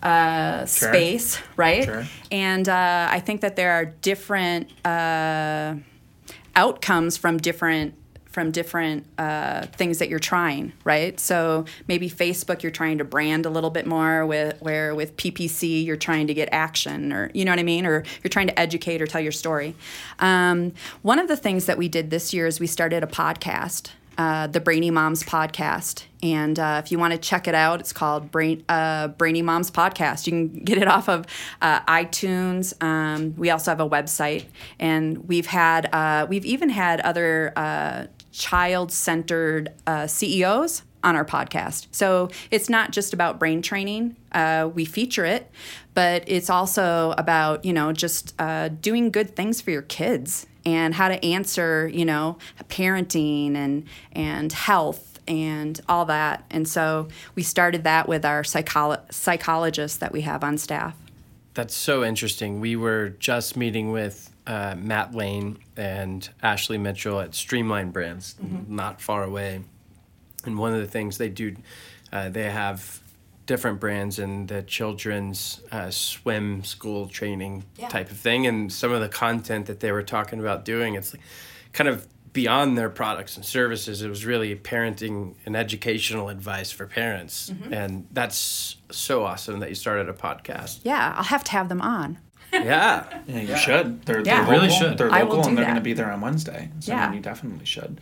uh, 0.04 0.66
Sure. 0.66 0.90
space, 0.90 1.40
right? 1.56 1.84
Sure. 1.84 2.06
And 2.32 2.68
uh, 2.68 3.08
I 3.10 3.20
think 3.20 3.42
that 3.42 3.56
there 3.56 3.72
are 3.74 3.86
different 3.86 4.70
uh, 4.86 5.76
outcomes 6.56 7.18
from 7.18 7.38
different 7.38 7.94
from 8.38 8.52
different 8.52 9.04
uh, 9.18 9.66
things 9.66 9.98
that 9.98 10.10
you're 10.10 10.20
trying, 10.20 10.72
right? 10.84 11.20
So 11.20 11.66
maybe 11.88 12.08
Facebook, 12.08 12.62
you're 12.62 12.72
trying 12.72 13.00
to 13.00 13.04
brand 13.04 13.48
a 13.48 13.50
little 13.50 13.72
bit 13.72 13.88
more. 13.88 14.28
With 14.28 14.62
where 14.62 14.94
with 14.94 15.18
PPC, 15.18 15.84
you're 15.84 15.98
trying 15.98 16.28
to 16.28 16.36
get 16.36 16.48
action, 16.52 17.12
or 17.12 17.32
you 17.34 17.46
know 17.46 17.52
what 17.52 17.58
I 17.58 17.64
mean, 17.64 17.88
or 17.88 18.04
you're 18.24 18.30
trying 18.30 18.46
to 18.46 18.60
educate 18.60 19.02
or 19.02 19.08
tell 19.08 19.22
your 19.22 19.32
story. 19.32 19.74
Um, 20.20 20.74
one 21.02 21.18
of 21.18 21.28
the 21.28 21.36
things 21.36 21.66
that 21.66 21.80
we 21.80 21.88
did 21.88 22.12
this 22.12 22.32
year 22.32 22.46
is 22.46 22.60
we 22.60 22.68
started 22.68 23.02
a 23.02 23.08
podcast 23.08 23.90
uh, 24.18 24.48
the 24.48 24.60
Brainy 24.60 24.90
Moms 24.90 25.24
podcast. 25.24 26.04
And 26.24 26.58
uh, 26.58 26.82
if 26.84 26.92
you 26.92 26.98
want 26.98 27.14
to 27.14 27.20
check 27.20 27.48
it 27.48 27.54
out, 27.54 27.80
it's 27.80 27.94
called 27.94 28.32
Brain, 28.32 28.64
uh, 28.68 29.10
Brainy 29.10 29.44
Moms 29.44 29.70
Podcast. 29.70 30.26
You 30.26 30.32
can 30.32 30.48
get 30.64 30.80
it 30.80 30.88
off 30.88 31.08
of 31.08 31.26
uh, 31.62 31.82
iTunes. 31.82 32.82
Um, 32.82 33.36
we 33.38 33.52
also 33.52 33.70
have 33.70 33.80
a 33.80 33.88
website, 33.88 34.46
and 34.80 35.28
we've 35.28 35.46
had 35.46 35.94
uh, 35.94 36.26
we've 36.28 36.46
even 36.46 36.70
had 36.70 37.00
other 37.02 37.54
uh, 38.38 38.68
child-centered 38.68 39.74
uh, 39.86 40.08
CEOs 40.08 40.84
on 41.04 41.16
our 41.16 41.26
podcast. 41.26 41.88
So 41.92 42.30
it's 42.52 42.70
not 42.70 42.92
just 42.92 43.14
about 43.14 43.40
brain 43.40 43.62
training. 43.62 44.16
Uh, 44.32 44.70
we 44.74 44.86
feature 44.86 45.26
it, 45.26 45.50
but 45.94 46.24
it's 46.28 46.50
also 46.50 47.14
about 47.18 47.66
you 47.66 47.74
know 47.74 47.92
just 47.94 48.34
uh, 48.40 48.70
doing 48.70 49.12
good 49.12 49.36
things 49.36 49.62
for 49.62 49.72
your 49.72 49.84
kids 49.84 50.48
and 50.66 50.94
how 50.96 51.08
to 51.08 51.24
answer 51.24 51.88
you 51.94 52.06
know 52.06 52.38
parenting 52.70 53.56
and 53.56 53.86
and 54.12 54.52
health 54.52 55.20
and 55.28 55.80
all 55.90 56.06
that. 56.06 56.46
And 56.50 56.68
so 56.68 57.10
we 57.36 57.44
started 57.44 57.84
that 57.84 58.08
with 58.08 58.26
our 58.26 58.44
psycholo- 58.44 59.12
psychologists 59.12 59.98
that 59.98 60.12
we 60.12 60.22
have 60.22 60.44
on 60.44 60.58
staff. 60.58 60.96
That's 61.58 61.74
so 61.74 62.04
interesting. 62.04 62.60
We 62.60 62.76
were 62.76 63.10
just 63.10 63.58
meeting 63.58 63.92
with 63.92 64.32
uh, 64.46 64.76
Matt 64.78 65.16
Lane 65.16 65.58
and 65.76 66.30
Ashley 66.44 66.78
Mitchell 66.78 67.20
at 67.20 67.34
Streamline 67.34 67.90
Brands, 67.90 68.36
not 68.68 69.02
far 69.02 69.24
away. 69.24 69.62
And 70.46 70.60
one 70.60 70.76
of 70.76 70.80
the 70.82 70.86
things 70.86 71.18
they 71.18 71.30
do, 71.30 71.56
uh, 72.14 72.30
they 72.30 72.44
have 72.52 73.02
different 73.48 73.80
brands 73.80 74.20
in 74.20 74.46
the 74.46 74.62
children's 74.62 75.60
uh, 75.72 75.90
swim 75.90 76.64
school 76.64 77.08
training 77.08 77.64
Yeah. 77.76 77.88
type 77.88 78.12
of 78.12 78.18
thing. 78.18 78.46
And 78.46 78.72
some 78.72 78.92
of 78.92 79.02
the 79.02 79.10
content 79.10 79.66
that 79.66 79.80
they 79.80 79.92
were 79.92 80.04
talking 80.04 80.40
about 80.40 80.64
doing, 80.64 80.94
it's 80.94 81.12
like 81.16 81.24
kind 81.74 81.88
of 81.88 82.06
beyond 82.42 82.78
their 82.78 82.90
products 82.90 83.36
and 83.36 83.44
services. 83.44 84.04
It 84.04 84.10
was 84.10 84.24
really 84.24 84.56
parenting 84.56 85.34
and 85.46 85.56
educational 85.56 86.30
advice 86.30 86.72
for 86.72 86.86
parents. 86.86 87.52
And 87.72 88.06
that's 88.12 88.76
so 88.92 89.24
awesome 89.24 89.60
that 89.62 89.70
you 89.70 89.76
started 89.76 90.08
a 90.08 90.14
podcast. 90.14 90.82
Yeah, 90.84 91.14
I'll 91.18 91.24
have 91.36 91.44
to 91.46 91.52
have 91.54 91.68
them 91.68 91.82
on. 91.82 92.20
Yeah. 92.54 93.06
yeah 93.28 93.42
you 93.42 93.58
should 93.58 94.06
they're, 94.06 94.22
Yeah. 94.22 94.44
they're 94.44 94.52
Really 94.56 94.68
local. 94.70 94.80
should. 94.90 94.98
they're 95.00 95.10
local 95.10 95.48
and 95.48 95.58
they're 95.58 95.66
going 95.66 95.76
to 95.84 95.90
be 95.92 95.94
there 95.94 96.12
on 96.12 96.22
wednesday 96.22 96.70
so 96.80 96.94
I 96.94 96.96
Yeah. 96.96 97.06
mean, 97.08 97.16
you 97.18 97.22
definitely 97.22 97.66
should 97.66 98.00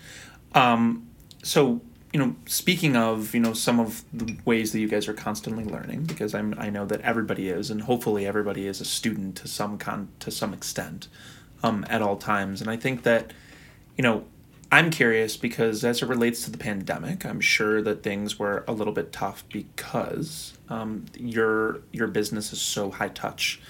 um, 0.53 1.07
so 1.41 1.81
you 2.13 2.19
know 2.19 2.35
speaking 2.45 2.95
of 2.95 3.33
you 3.33 3.39
know 3.39 3.53
some 3.53 3.79
of 3.79 4.03
the 4.13 4.37
ways 4.45 4.71
that 4.73 4.79
you 4.79 4.87
guys 4.87 5.07
are 5.07 5.13
constantly 5.13 5.65
learning 5.65 6.03
because 6.03 6.35
i'm 6.35 6.53
i 6.59 6.69
know 6.69 6.85
that 6.85 7.01
everybody 7.01 7.49
is 7.49 7.71
and 7.71 7.81
hopefully 7.81 8.23
everybody 8.27 8.67
is 8.67 8.79
a 8.79 8.85
student 8.85 9.35
to 9.37 9.47
some 9.47 9.77
con 9.79 10.09
to 10.19 10.29
some 10.29 10.53
extent 10.53 11.07
um, 11.63 11.83
at 11.89 12.01
all 12.03 12.15
times 12.15 12.61
and 12.61 12.69
i 12.69 12.77
think 12.77 13.01
that 13.01 13.33
you 13.97 14.01
know 14.01 14.23
i'm 14.71 14.89
curious 14.89 15.37
because 15.37 15.83
as 15.83 16.01
it 16.01 16.07
relates 16.07 16.43
to 16.43 16.51
the 16.51 16.57
pandemic 16.57 17.25
i'm 17.25 17.41
sure 17.41 17.81
that 17.81 18.03
things 18.03 18.39
were 18.39 18.63
a 18.67 18.71
little 18.71 18.93
bit 18.93 19.11
tough 19.11 19.43
because 19.51 20.57
um, 20.69 21.05
your 21.17 21.81
your 21.91 22.07
business 22.07 22.51
is 22.51 22.59
so 22.59 22.89
high 22.89 23.09
touch 23.09 23.61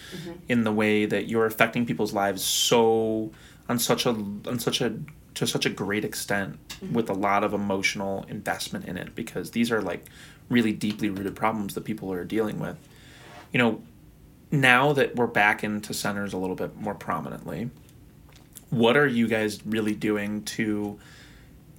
in 0.47 0.63
the 0.63 0.71
way 0.71 1.05
that 1.05 1.27
you're 1.27 1.45
affecting 1.45 1.85
people's 1.85 2.13
lives 2.13 2.41
so 2.41 3.31
on 3.67 3.77
such 3.77 4.05
a 4.05 4.09
on 4.09 4.59
such 4.59 4.79
a 4.81 4.97
to 5.35 5.45
such 5.45 5.65
a 5.65 5.69
great 5.69 6.03
extent 6.05 6.57
with 6.91 7.09
a 7.09 7.13
lot 7.13 7.43
of 7.43 7.53
emotional 7.53 8.25
investment 8.29 8.85
in 8.85 8.97
it 8.97 9.13
because 9.15 9.51
these 9.51 9.71
are 9.71 9.81
like 9.81 10.05
really 10.49 10.71
deeply 10.71 11.09
rooted 11.09 11.35
problems 11.35 11.75
that 11.75 11.83
people 11.83 12.11
are 12.11 12.23
dealing 12.23 12.59
with. 12.59 12.77
You 13.51 13.59
know, 13.59 13.81
now 14.51 14.93
that 14.93 15.15
we're 15.15 15.27
back 15.27 15.63
into 15.63 15.93
centers 15.93 16.33
a 16.33 16.37
little 16.37 16.55
bit 16.55 16.75
more 16.77 16.95
prominently, 16.95 17.69
what 18.69 18.97
are 18.97 19.07
you 19.07 19.27
guys 19.27 19.65
really 19.65 19.93
doing 19.93 20.43
to, 20.43 20.99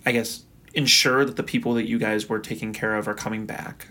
I 0.05 0.13
guess, 0.13 0.45
ensure 0.75 1.25
that 1.25 1.37
the 1.37 1.43
people 1.43 1.75
that 1.75 1.87
you 1.89 1.99
guys 1.99 2.29
were 2.29 2.39
taking 2.39 2.73
care 2.73 2.95
of 2.97 3.09
are 3.09 3.15
coming 3.15 3.47
back? 3.47 3.89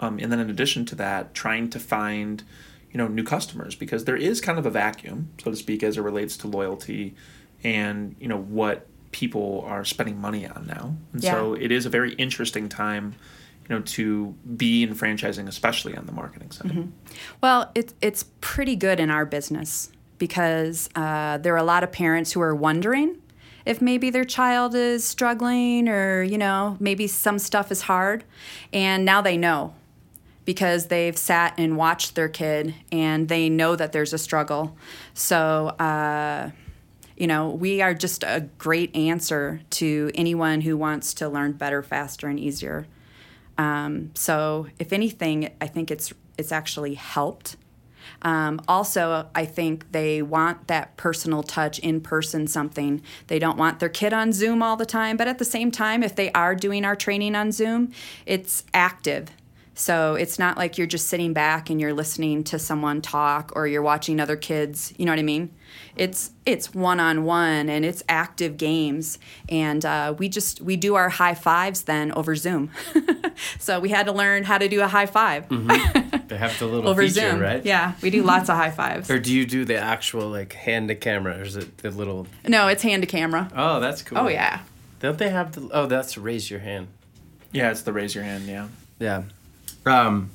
Um, 0.00 0.18
and 0.20 0.30
then 0.30 0.38
in 0.38 0.48
addition 0.48 0.84
to 0.86 0.94
that, 0.94 1.34
trying 1.34 1.70
to 1.70 1.80
find, 1.80 2.44
you 2.92 2.98
know, 2.98 3.08
new 3.08 3.24
customers 3.24 3.74
because 3.74 4.04
there 4.04 4.16
is 4.16 4.40
kind 4.40 4.58
of 4.58 4.66
a 4.66 4.70
vacuum, 4.70 5.30
so 5.42 5.50
to 5.50 5.56
speak, 5.56 5.82
as 5.82 5.96
it 5.96 6.02
relates 6.02 6.36
to 6.38 6.46
loyalty 6.46 7.16
and, 7.64 8.14
you 8.20 8.28
know, 8.28 8.38
what 8.38 8.86
people 9.10 9.64
are 9.66 9.84
spending 9.84 10.20
money 10.20 10.46
on 10.46 10.66
now. 10.66 10.94
And 11.12 11.22
so 11.22 11.54
it 11.54 11.72
is 11.72 11.84
a 11.84 11.90
very 11.90 12.12
interesting 12.14 12.68
time, 12.68 13.16
you 13.68 13.74
know, 13.74 13.82
to 13.82 14.34
be 14.56 14.84
in 14.84 14.94
franchising, 14.94 15.48
especially 15.48 15.96
on 15.96 16.06
the 16.06 16.12
marketing 16.12 16.52
side. 16.52 16.92
Well, 17.40 17.72
it's 17.74 17.94
it's 18.00 18.26
pretty 18.40 18.76
good 18.76 19.00
in 19.00 19.10
our 19.10 19.24
business 19.24 19.90
because 20.18 20.88
uh, 20.94 21.38
there 21.38 21.54
are 21.54 21.58
a 21.58 21.64
lot 21.64 21.82
of 21.82 21.92
parents 21.92 22.32
who 22.32 22.40
are 22.40 22.54
wondering 22.54 23.16
if 23.64 23.82
maybe 23.82 24.10
their 24.10 24.24
child 24.24 24.74
is 24.74 25.04
struggling 25.06 25.88
or 25.88 26.22
you 26.22 26.38
know 26.38 26.76
maybe 26.80 27.06
some 27.06 27.38
stuff 27.38 27.70
is 27.70 27.82
hard, 27.82 28.24
and 28.72 29.04
now 29.04 29.20
they 29.20 29.36
know 29.36 29.74
because 30.44 30.86
they've 30.86 31.18
sat 31.18 31.54
and 31.58 31.76
watched 31.76 32.14
their 32.14 32.28
kid 32.28 32.72
and 32.92 33.28
they 33.28 33.48
know 33.48 33.74
that 33.74 33.92
there's 33.92 34.12
a 34.12 34.18
struggle. 34.18 34.76
So. 35.14 35.68
Uh, 35.78 36.50
you 37.16 37.26
know, 37.26 37.48
we 37.48 37.80
are 37.80 37.94
just 37.94 38.22
a 38.24 38.46
great 38.58 38.94
answer 38.94 39.62
to 39.70 40.10
anyone 40.14 40.60
who 40.60 40.76
wants 40.76 41.14
to 41.14 41.28
learn 41.30 41.52
better, 41.52 41.82
faster, 41.82 42.28
and 42.28 42.38
easier. 42.38 42.86
Um, 43.56 44.10
so, 44.14 44.66
if 44.78 44.92
anything, 44.92 45.50
I 45.60 45.66
think 45.66 45.90
it's 45.90 46.12
it's 46.36 46.52
actually 46.52 46.94
helped. 46.94 47.56
Um, 48.26 48.60
also, 48.66 49.28
I 49.36 49.44
think 49.44 49.92
they 49.92 50.20
want 50.20 50.66
that 50.66 50.96
personal 50.96 51.44
touch, 51.44 51.78
in 51.78 52.00
person 52.00 52.48
something. 52.48 53.00
They 53.28 53.38
don't 53.38 53.56
want 53.56 53.78
their 53.78 53.88
kid 53.88 54.12
on 54.12 54.32
Zoom 54.32 54.64
all 54.64 54.74
the 54.76 54.84
time, 54.84 55.16
but 55.16 55.28
at 55.28 55.38
the 55.38 55.44
same 55.44 55.70
time, 55.70 56.02
if 56.02 56.16
they 56.16 56.32
are 56.32 56.56
doing 56.56 56.84
our 56.84 56.96
training 56.96 57.36
on 57.36 57.52
Zoom, 57.52 57.92
it's 58.26 58.64
active. 58.74 59.28
So 59.78 60.14
it's 60.14 60.38
not 60.38 60.56
like 60.56 60.78
you're 60.78 60.86
just 60.86 61.06
sitting 61.06 61.34
back 61.34 61.68
and 61.68 61.78
you're 61.78 61.92
listening 61.92 62.44
to 62.44 62.58
someone 62.58 63.02
talk 63.02 63.52
or 63.54 63.66
you're 63.66 63.82
watching 63.82 64.20
other 64.20 64.34
kids. 64.36 64.94
You 64.96 65.04
know 65.04 65.12
what 65.12 65.18
I 65.18 65.22
mean? 65.22 65.54
It's 65.96 66.30
it's 66.46 66.74
one 66.74 66.98
on 66.98 67.24
one 67.24 67.68
and 67.68 67.84
it's 67.84 68.02
active 68.08 68.56
games, 68.56 69.18
and 69.50 69.84
uh, 69.84 70.14
we 70.16 70.30
just 70.30 70.62
we 70.62 70.76
do 70.76 70.94
our 70.94 71.10
high 71.10 71.34
fives 71.34 71.82
then 71.82 72.10
over 72.12 72.34
Zoom. 72.36 72.70
so 73.58 73.78
we 73.78 73.90
had 73.90 74.06
to 74.06 74.12
learn 74.12 74.44
how 74.44 74.56
to 74.56 74.66
do 74.68 74.80
a 74.80 74.88
high 74.88 75.06
5 75.06 75.48
They 76.28 76.36
have 76.38 76.58
the 76.58 76.66
little 76.66 76.88
over 76.88 77.02
feature, 77.02 77.30
Zoom, 77.30 77.40
right? 77.40 77.64
Yeah, 77.64 77.92
we 78.00 78.08
do 78.08 78.22
lots 78.22 78.48
of 78.48 78.56
high 78.56 78.70
fives. 78.70 79.10
Or 79.10 79.18
do 79.18 79.32
you 79.32 79.44
do 79.44 79.64
the 79.66 79.76
actual 79.76 80.28
like 80.30 80.54
hand 80.54 80.88
to 80.88 80.94
camera, 80.94 81.38
or 81.38 81.42
is 81.42 81.56
it 81.56 81.78
the 81.78 81.90
little? 81.90 82.26
No, 82.48 82.68
it's 82.68 82.82
hand 82.82 83.02
to 83.02 83.06
camera. 83.06 83.50
Oh, 83.54 83.78
that's 83.80 84.02
cool. 84.02 84.18
Oh 84.18 84.28
yeah. 84.28 84.60
Don't 85.00 85.18
they 85.18 85.28
have 85.28 85.52
the? 85.52 85.68
Oh, 85.70 85.86
that's 85.86 86.16
raise 86.16 86.50
your 86.50 86.60
hand. 86.60 86.88
Yeah, 87.52 87.70
it's 87.70 87.82
the 87.82 87.92
raise 87.92 88.14
your 88.14 88.24
hand. 88.24 88.46
Yeah. 88.46 88.68
Yeah. 88.98 89.24
Um. 89.86 90.30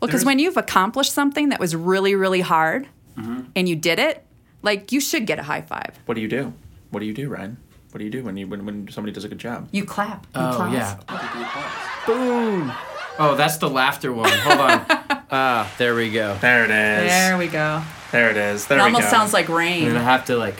Well, 0.00 0.08
because 0.08 0.24
when 0.24 0.38
you've 0.38 0.56
accomplished 0.56 1.12
something 1.12 1.48
that 1.48 1.58
was 1.60 1.74
really, 1.74 2.14
really 2.14 2.40
hard, 2.42 2.88
Mm-hmm. 3.16 3.42
and 3.54 3.68
you 3.68 3.76
did 3.76 4.00
it, 4.00 4.24
like 4.62 4.90
you 4.90 5.00
should 5.00 5.24
get 5.24 5.38
a 5.38 5.42
high 5.44 5.60
five. 5.62 5.96
What 6.06 6.16
do 6.16 6.20
you 6.20 6.26
do? 6.28 6.52
What 6.90 6.98
do 7.00 7.06
you 7.06 7.14
do, 7.14 7.28
Ryan? 7.28 7.56
What 7.92 7.98
do 8.00 8.04
you 8.04 8.10
do 8.10 8.24
when 8.24 8.36
you 8.36 8.48
when, 8.48 8.66
when 8.66 8.88
somebody 8.88 9.12
does 9.12 9.22
a 9.24 9.28
good 9.28 9.38
job? 9.38 9.68
You 9.70 9.84
clap. 9.84 10.24
You 10.34 10.40
Oh 10.40 10.52
clap. 10.56 10.72
yeah. 10.72 12.04
Boom. 12.06 12.72
Oh, 13.20 13.36
that's 13.36 13.58
the 13.58 13.70
laughter 13.70 14.12
one. 14.12 14.30
Hold 14.30 14.60
on. 14.60 14.86
Ah, 15.36 15.72
there 15.78 15.94
we 15.96 16.10
go. 16.12 16.36
There 16.40 16.64
it 16.64 16.70
is. 16.70 17.10
There 17.10 17.36
we 17.38 17.48
go. 17.48 17.82
There 18.12 18.30
it 18.30 18.36
is. 18.36 18.66
There 18.66 18.78
It 18.78 18.82
we 18.82 18.84
almost 18.86 19.04
go. 19.06 19.10
sounds 19.10 19.32
like 19.32 19.48
I'm 19.48 19.54
rain. 19.56 19.86
gonna 19.88 20.00
have 20.02 20.26
to 20.26 20.36
like 20.36 20.54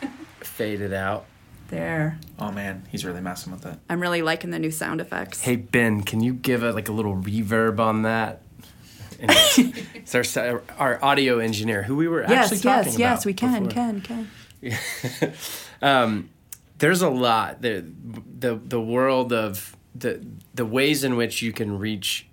fade 0.40 0.80
it 0.82 0.92
out. 0.92 1.24
There. 1.68 2.18
Oh 2.38 2.50
man, 2.50 2.84
he's 2.90 3.04
really 3.04 3.20
messing 3.20 3.52
with 3.52 3.66
it. 3.66 3.78
I'm 3.90 4.00
really 4.00 4.22
liking 4.22 4.50
the 4.50 4.58
new 4.58 4.70
sound 4.70 5.00
effects. 5.00 5.42
Hey 5.42 5.56
Ben, 5.56 6.02
can 6.02 6.22
you 6.22 6.32
give 6.32 6.62
a 6.62 6.72
like 6.72 6.88
a 6.88 6.92
little 6.92 7.14
reverb 7.16 7.78
on 7.78 8.02
that? 8.02 8.42
It's 10.10 10.36
our 10.36 10.62
our 10.78 11.04
audio 11.04 11.38
engineer 11.38 11.82
who 11.82 11.96
we 11.96 12.08
were 12.08 12.22
actually 12.22 12.58
yes, 12.58 12.62
talking 12.62 12.84
yes, 12.84 12.94
about. 12.94 12.98
yes, 12.98 13.26
we 13.26 13.34
can, 13.34 13.64
before. 13.64 14.00
can, 14.00 14.00
can. 14.00 15.32
um, 15.82 16.30
there's 16.78 17.02
a 17.02 17.10
lot 17.10 17.60
the 17.60 17.84
the 18.38 18.54
the 18.56 18.80
world 18.80 19.32
of 19.32 19.76
the 19.94 20.24
the 20.54 20.64
ways 20.64 21.04
in 21.04 21.16
which 21.16 21.42
you 21.42 21.52
can 21.52 21.78
reach 21.78 22.26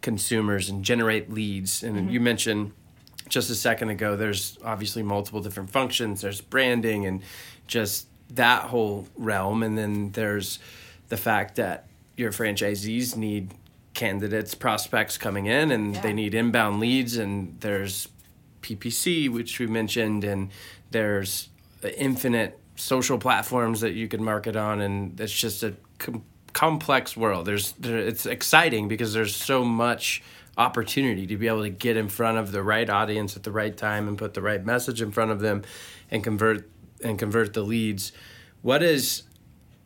consumers 0.00 0.68
and 0.68 0.84
generate 0.84 1.30
leads 1.30 1.82
and 1.82 2.12
you 2.12 2.20
mentioned 2.20 2.72
just 3.28 3.48
a 3.48 3.54
second 3.54 3.88
ago 3.88 4.16
there's 4.16 4.58
obviously 4.62 5.02
multiple 5.02 5.40
different 5.40 5.70
functions 5.70 6.20
there's 6.20 6.42
branding 6.42 7.06
and 7.06 7.22
just 7.66 8.06
that 8.36 8.64
whole 8.64 9.06
realm 9.16 9.62
and 9.62 9.76
then 9.76 10.10
there's 10.12 10.58
the 11.08 11.16
fact 11.16 11.56
that 11.56 11.86
your 12.16 12.32
franchisees 12.32 13.16
need 13.16 13.52
candidates 13.92 14.54
prospects 14.54 15.16
coming 15.18 15.46
in 15.46 15.70
and 15.70 15.96
they 15.96 16.12
need 16.12 16.34
inbound 16.34 16.80
leads 16.80 17.16
and 17.16 17.60
there's 17.60 18.08
PPC, 18.64 19.30
which 19.30 19.60
we 19.60 19.66
mentioned, 19.66 20.24
and 20.24 20.50
there's 20.90 21.50
infinite 21.96 22.58
social 22.76 23.18
platforms 23.18 23.82
that 23.82 23.92
you 23.92 24.08
can 24.08 24.24
market 24.24 24.56
on, 24.56 24.80
and 24.80 25.20
it's 25.20 25.32
just 25.32 25.62
a 25.62 25.74
com- 25.98 26.24
complex 26.52 27.16
world. 27.16 27.46
There's 27.46 27.72
there, 27.72 27.98
it's 27.98 28.26
exciting 28.26 28.88
because 28.88 29.12
there's 29.12 29.36
so 29.36 29.64
much 29.64 30.22
opportunity 30.56 31.26
to 31.26 31.36
be 31.36 31.46
able 31.48 31.62
to 31.62 31.70
get 31.70 31.96
in 31.96 32.08
front 32.08 32.38
of 32.38 32.52
the 32.52 32.62
right 32.62 32.88
audience 32.88 33.36
at 33.36 33.42
the 33.42 33.50
right 33.50 33.76
time 33.76 34.08
and 34.08 34.16
put 34.16 34.34
the 34.34 34.42
right 34.42 34.64
message 34.64 35.02
in 35.02 35.12
front 35.12 35.30
of 35.30 35.40
them, 35.40 35.62
and 36.10 36.24
convert 36.24 36.68
and 37.04 37.18
convert 37.18 37.52
the 37.52 37.62
leads. 37.62 38.12
What 38.62 38.82
is 38.82 39.24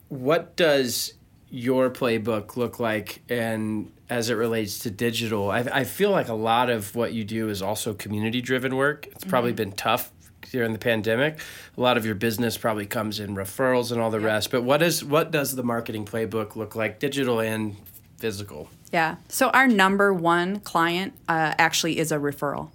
what 0.09 0.57
does 0.57 1.15
your 1.51 1.91
playbook 1.91 2.57
look 2.57 2.79
like? 2.79 3.23
And 3.29 3.93
as 4.09 4.31
it 4.31 4.35
relates 4.35 4.79
to 4.81 4.91
digital 4.91 5.51
I, 5.51 5.59
I 5.61 5.85
feel 5.85 6.11
like 6.11 6.29
a 6.29 6.35
lot 6.35 6.71
of 6.71 6.95
what 6.95 7.13
you 7.13 7.25
do 7.25 7.49
is 7.49 7.61
also 7.61 7.93
community 7.93 8.41
driven 8.41 8.77
work. 8.77 9.07
It's 9.09 9.25
probably 9.25 9.53
been 9.53 9.73
tough 9.73 10.13
during 10.51 10.73
the 10.73 10.79
pandemic. 10.79 11.39
A 11.77 11.81
lot 11.81 11.97
of 11.99 12.07
your 12.07 12.15
business 12.15 12.57
probably 12.57 12.87
comes 12.87 13.21
in 13.21 13.35
referrals 13.35 13.93
and 13.93 14.01
all 14.01 14.11
the 14.11 14.21
rest 14.21 14.51
but 14.51 14.63
what 14.63 14.83
is 14.83 15.05
what 15.05 15.31
does 15.31 15.57
the 15.57 15.65
marketing 15.65 16.07
playbook 16.07 16.57
look 16.57 16.75
like 16.75 16.99
digital 16.99 17.41
and 17.41 17.77
physical? 18.19 18.69
Yeah. 18.93 19.17
So 19.29 19.51
our 19.51 19.67
number 19.67 20.13
one 20.13 20.61
client 20.61 21.15
uh, 21.29 21.55
actually 21.59 21.99
is 21.99 22.13
a 22.13 22.17
referral, 22.17 22.71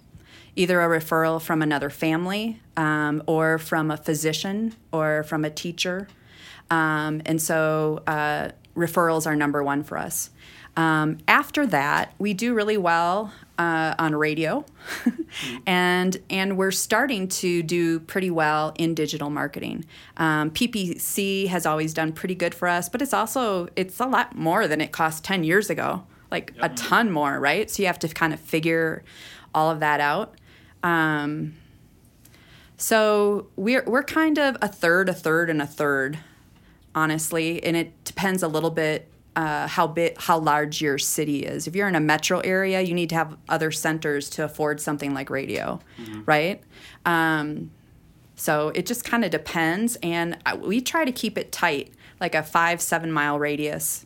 either 0.56 0.80
a 0.80 0.88
referral 0.88 1.40
from 1.40 1.62
another 1.62 1.90
family, 1.90 2.60
um, 2.76 3.22
or 3.26 3.58
from 3.58 3.90
a 3.90 3.96
physician, 3.96 4.74
or 4.92 5.22
from 5.24 5.44
a 5.44 5.50
teacher, 5.50 6.08
um, 6.70 7.22
and 7.26 7.40
so 7.40 8.02
uh, 8.06 8.50
referrals 8.76 9.26
are 9.26 9.36
number 9.36 9.62
one 9.62 9.82
for 9.82 9.98
us. 9.98 10.30
Um, 10.76 11.18
after 11.28 11.66
that, 11.66 12.12
we 12.18 12.34
do 12.34 12.52
really 12.52 12.76
well 12.76 13.32
uh, 13.58 13.94
on 13.98 14.16
radio, 14.16 14.64
and 15.66 16.16
and 16.28 16.56
we're 16.56 16.72
starting 16.72 17.28
to 17.28 17.62
do 17.62 18.00
pretty 18.00 18.30
well 18.30 18.72
in 18.76 18.94
digital 18.94 19.30
marketing. 19.30 19.84
Um, 20.16 20.50
PPC 20.50 21.46
has 21.46 21.64
always 21.64 21.94
done 21.94 22.12
pretty 22.12 22.34
good 22.34 22.54
for 22.54 22.66
us, 22.66 22.88
but 22.88 23.02
it's 23.02 23.14
also 23.14 23.68
it's 23.76 24.00
a 24.00 24.06
lot 24.06 24.34
more 24.34 24.66
than 24.66 24.80
it 24.80 24.90
cost 24.90 25.22
ten 25.22 25.44
years 25.44 25.70
ago, 25.70 26.04
like 26.32 26.52
a 26.60 26.70
ton 26.70 27.10
more, 27.12 27.38
right? 27.38 27.70
So 27.70 27.82
you 27.82 27.86
have 27.86 28.00
to 28.00 28.08
kind 28.08 28.34
of 28.34 28.40
figure 28.40 29.04
all 29.54 29.70
of 29.70 29.78
that 29.78 30.00
out. 30.00 30.34
Um, 30.84 31.56
so 32.76 33.48
we're 33.56 33.82
we're 33.86 34.02
kind 34.04 34.38
of 34.38 34.56
a 34.62 34.68
third, 34.68 35.08
a 35.08 35.14
third, 35.14 35.48
and 35.50 35.60
a 35.60 35.66
third, 35.66 36.18
honestly, 36.94 37.64
and 37.64 37.76
it 37.76 38.04
depends 38.04 38.42
a 38.42 38.48
little 38.48 38.70
bit 38.70 39.08
uh, 39.34 39.66
how 39.66 39.86
big, 39.86 40.20
how 40.20 40.38
large 40.38 40.80
your 40.82 40.98
city 40.98 41.40
is. 41.44 41.66
If 41.66 41.74
you're 41.74 41.88
in 41.88 41.94
a 41.94 42.00
metro 42.00 42.40
area, 42.40 42.82
you 42.82 42.94
need 42.94 43.08
to 43.08 43.14
have 43.14 43.36
other 43.48 43.72
centers 43.72 44.28
to 44.30 44.44
afford 44.44 44.80
something 44.80 45.14
like 45.14 45.30
radio, 45.30 45.80
right? 46.26 46.62
Um, 47.06 47.70
so 48.36 48.68
it 48.70 48.84
just 48.86 49.04
kind 49.04 49.24
of 49.24 49.30
depends, 49.30 49.96
and 50.02 50.36
we 50.58 50.80
try 50.82 51.04
to 51.04 51.12
keep 51.12 51.38
it 51.38 51.50
tight, 51.50 51.92
like 52.20 52.34
a 52.34 52.42
five 52.42 52.82
seven 52.82 53.10
mile 53.10 53.38
radius. 53.38 54.04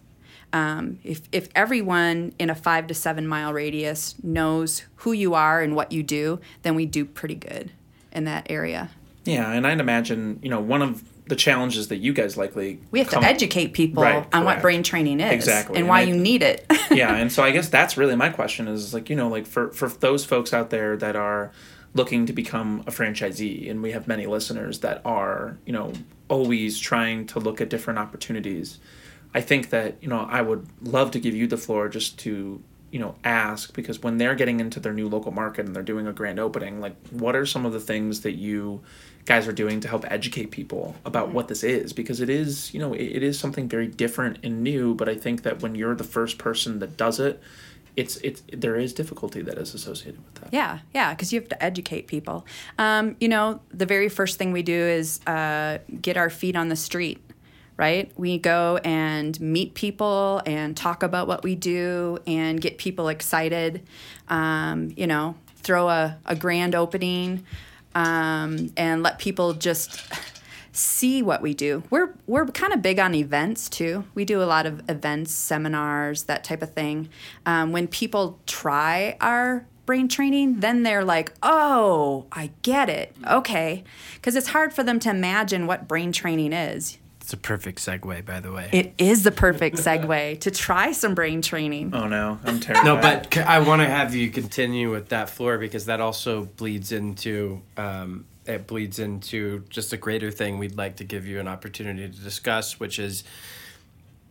Um, 0.52 0.98
if 1.04 1.22
if 1.32 1.48
everyone 1.54 2.32
in 2.38 2.48
a 2.50 2.54
five 2.54 2.86
to 2.86 2.94
seven 2.94 3.26
mile 3.26 3.52
radius 3.52 4.14
knows 4.22 4.84
who 4.96 5.12
you 5.12 5.34
are 5.34 5.60
and 5.60 5.76
what 5.76 5.92
you 5.92 6.02
do, 6.02 6.40
then 6.62 6.74
we 6.74 6.86
do 6.86 7.04
pretty 7.04 7.34
good 7.34 7.70
in 8.12 8.24
that 8.24 8.46
area. 8.50 8.90
Yeah, 9.24 9.52
and 9.52 9.66
I'd 9.66 9.80
imagine 9.80 10.38
you 10.42 10.48
know 10.48 10.60
one 10.60 10.80
of 10.82 11.02
the 11.26 11.36
challenges 11.36 11.88
that 11.88 11.98
you 11.98 12.14
guys 12.14 12.38
likely 12.38 12.80
We 12.90 13.00
have 13.00 13.08
come- 13.08 13.22
to 13.22 13.28
educate 13.28 13.74
people 13.74 14.02
Right, 14.02 14.26
on 14.32 14.44
what 14.46 14.62
brain 14.62 14.82
training 14.82 15.20
is 15.20 15.30
Exactly, 15.30 15.74
and 15.74 15.80
and 15.80 15.88
why 15.88 15.98
I- 16.00 16.04
you 16.04 16.16
need 16.16 16.42
it. 16.42 16.64
yeah, 16.90 17.14
and 17.16 17.30
so 17.30 17.42
I 17.42 17.50
guess 17.50 17.68
that's 17.68 17.98
really 17.98 18.16
my 18.16 18.30
question 18.30 18.66
is 18.68 18.94
like 18.94 19.10
you 19.10 19.16
know 19.16 19.28
like 19.28 19.46
for 19.46 19.70
for 19.72 19.88
those 19.90 20.24
folks 20.24 20.54
out 20.54 20.70
there 20.70 20.96
that 20.96 21.14
are 21.16 21.52
looking 21.94 22.24
to 22.26 22.32
become 22.32 22.80
a 22.86 22.90
franchisee 22.90 23.70
and 23.70 23.82
we 23.82 23.92
have 23.92 24.08
many 24.08 24.24
listeners 24.26 24.78
that 24.80 25.02
are 25.04 25.58
you 25.66 25.72
know 25.74 25.92
always 26.28 26.78
trying 26.78 27.26
to 27.26 27.38
look 27.38 27.60
at 27.60 27.68
different 27.68 27.98
opportunities 27.98 28.78
i 29.38 29.40
think 29.40 29.70
that 29.70 29.96
you 30.02 30.08
know 30.08 30.26
i 30.30 30.40
would 30.40 30.66
love 30.82 31.10
to 31.10 31.20
give 31.20 31.34
you 31.34 31.46
the 31.46 31.56
floor 31.56 31.88
just 31.88 32.18
to 32.18 32.62
you 32.90 32.98
know 32.98 33.14
ask 33.24 33.74
because 33.74 34.02
when 34.02 34.18
they're 34.18 34.34
getting 34.34 34.60
into 34.60 34.80
their 34.80 34.92
new 34.92 35.08
local 35.08 35.32
market 35.32 35.66
and 35.66 35.74
they're 35.74 35.82
doing 35.82 36.06
a 36.06 36.12
grand 36.12 36.38
opening 36.38 36.80
like 36.80 36.96
what 37.10 37.36
are 37.36 37.46
some 37.46 37.66
of 37.66 37.72
the 37.72 37.80
things 37.80 38.22
that 38.22 38.32
you 38.32 38.80
guys 39.24 39.46
are 39.46 39.52
doing 39.52 39.78
to 39.78 39.88
help 39.88 40.10
educate 40.10 40.50
people 40.50 40.96
about 41.04 41.28
what 41.28 41.48
this 41.48 41.62
is? 41.62 41.92
Because 41.92 42.22
it 42.22 42.30
is 42.30 42.72
you 42.72 42.80
know 42.80 42.94
it, 42.94 43.16
it 43.16 43.22
is 43.22 43.38
something 43.38 43.68
very 43.68 43.86
different 43.86 44.38
and 44.42 44.62
new 44.62 44.94
but 44.94 45.08
i 45.08 45.14
think 45.14 45.42
that 45.42 45.60
when 45.60 45.74
you're 45.74 45.94
the 45.94 46.10
first 46.16 46.38
person 46.38 46.78
that 46.78 46.96
does 46.96 47.20
it 47.20 47.40
it's 47.98 48.16
it's 48.18 48.44
there 48.52 48.76
is 48.76 48.92
difficulty 48.92 49.42
that 49.42 49.58
is 49.58 49.74
associated 49.74 50.24
with 50.24 50.34
that. 50.36 50.48
Yeah, 50.52 50.78
yeah, 50.94 51.14
because 51.14 51.32
you 51.32 51.40
have 51.40 51.48
to 51.48 51.60
educate 51.60 52.06
people. 52.06 52.46
Um, 52.78 53.16
you 53.18 53.28
know, 53.28 53.60
the 53.74 53.86
very 53.86 54.08
first 54.08 54.38
thing 54.38 54.52
we 54.52 54.62
do 54.62 54.72
is 54.72 55.20
uh, 55.26 55.78
get 56.00 56.16
our 56.16 56.30
feet 56.30 56.54
on 56.54 56.68
the 56.68 56.76
street, 56.76 57.20
right? 57.78 58.12
We 58.16 58.36
go 58.36 58.78
and 58.84 59.40
meet 59.40 59.72
people 59.72 60.42
and 60.44 60.76
talk 60.76 61.02
about 61.02 61.28
what 61.28 61.42
we 61.42 61.54
do 61.54 62.18
and 62.26 62.60
get 62.60 62.76
people 62.76 63.08
excited. 63.08 63.86
Um, 64.28 64.92
you 64.96 65.06
know, 65.06 65.36
throw 65.56 65.88
a, 65.88 66.18
a 66.26 66.36
grand 66.36 66.74
opening 66.74 67.44
um, 67.94 68.70
and 68.76 69.02
let 69.02 69.18
people 69.18 69.54
just 69.54 70.02
see 70.72 71.22
what 71.22 71.40
we 71.40 71.54
do. 71.54 71.82
We're 71.88 72.14
we're 72.26 72.46
kind 72.46 72.72
of 72.72 72.82
big 72.82 72.98
on 72.98 73.14
events 73.14 73.68
too. 73.68 74.04
We 74.14 74.24
do 74.24 74.42
a 74.42 74.44
lot 74.44 74.66
of 74.66 74.82
events, 74.88 75.32
seminars, 75.32 76.24
that 76.24 76.44
type 76.44 76.62
of 76.62 76.72
thing. 76.72 77.08
Um, 77.46 77.72
when 77.72 77.88
people 77.88 78.38
try 78.46 79.16
our 79.20 79.66
brain 79.86 80.08
training, 80.08 80.60
then 80.60 80.82
they're 80.82 81.04
like, 81.04 81.32
"Oh, 81.42 82.26
I 82.32 82.50
get 82.62 82.88
it. 82.88 83.14
Okay," 83.26 83.84
because 84.14 84.36
it's 84.36 84.48
hard 84.48 84.72
for 84.72 84.82
them 84.82 84.98
to 85.00 85.10
imagine 85.10 85.66
what 85.66 85.88
brain 85.88 86.12
training 86.12 86.52
is. 86.52 86.98
It's 87.28 87.34
a 87.34 87.36
perfect 87.36 87.80
segue, 87.80 88.24
by 88.24 88.40
the 88.40 88.50
way. 88.50 88.70
It 88.72 88.94
is 88.96 89.22
the 89.22 89.30
perfect 89.30 89.76
segue 89.76 90.40
to 90.40 90.50
try 90.50 90.92
some 90.92 91.14
brain 91.14 91.42
training. 91.42 91.90
oh 91.92 92.08
no 92.08 92.38
i'm 92.42 92.58
terrified 92.60 92.86
no, 92.86 92.96
but 92.96 93.36
I 93.36 93.58
want 93.58 93.82
to 93.82 93.86
have 93.86 94.14
you 94.14 94.30
continue 94.30 94.90
with 94.90 95.10
that 95.10 95.28
floor 95.28 95.58
because 95.58 95.84
that 95.84 96.00
also 96.00 96.46
bleeds 96.56 96.90
into 96.90 97.60
um, 97.76 98.24
it 98.46 98.66
bleeds 98.66 98.98
into 98.98 99.62
just 99.68 99.92
a 99.92 99.98
greater 99.98 100.30
thing 100.30 100.56
we'd 100.56 100.78
like 100.78 100.96
to 100.96 101.04
give 101.04 101.26
you 101.26 101.38
an 101.38 101.48
opportunity 101.48 102.08
to 102.08 102.18
discuss, 102.18 102.80
which 102.80 102.98
is 102.98 103.24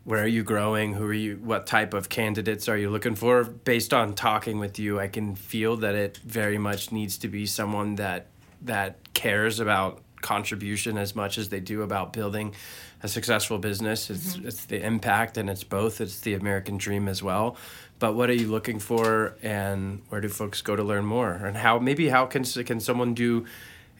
where 0.03 0.23
are 0.23 0.27
you 0.27 0.41
growing? 0.41 0.95
Who 0.95 1.05
are 1.05 1.13
you? 1.13 1.35
What 1.35 1.67
type 1.67 1.93
of 1.93 2.09
candidates 2.09 2.67
are 2.67 2.77
you 2.77 2.89
looking 2.89 3.13
for? 3.13 3.43
Based 3.43 3.93
on 3.93 4.15
talking 4.15 4.57
with 4.57 4.79
you, 4.79 4.99
I 4.99 5.07
can 5.07 5.35
feel 5.35 5.77
that 5.77 5.93
it 5.93 6.17
very 6.25 6.57
much 6.57 6.91
needs 6.91 7.19
to 7.19 7.27
be 7.27 7.45
someone 7.45 7.97
that 7.97 8.25
that 8.63 9.13
cares 9.13 9.59
about 9.59 10.01
contribution 10.21 10.97
as 10.97 11.15
much 11.15 11.37
as 11.37 11.49
they 11.49 11.59
do 11.59 11.81
about 11.81 12.13
building 12.13 12.53
a 13.03 13.07
successful 13.07 13.57
business. 13.57 14.09
It's 14.09 14.35
mm-hmm. 14.35 14.47
it's 14.47 14.65
the 14.65 14.83
impact 14.83 15.37
and 15.37 15.49
it's 15.49 15.63
both. 15.63 16.01
It's 16.01 16.19
the 16.19 16.33
American 16.33 16.77
dream 16.77 17.07
as 17.07 17.21
well. 17.21 17.57
But 17.99 18.13
what 18.13 18.29
are 18.29 18.35
you 18.35 18.47
looking 18.47 18.79
for, 18.79 19.35
and 19.41 20.03
where 20.09 20.21
do 20.21 20.29
folks 20.29 20.61
go 20.61 20.75
to 20.75 20.83
learn 20.83 21.05
more? 21.05 21.31
And 21.31 21.57
how 21.57 21.79
maybe 21.79 22.09
how 22.09 22.25
can 22.25 22.43
can 22.43 22.79
someone 22.79 23.13
do? 23.13 23.45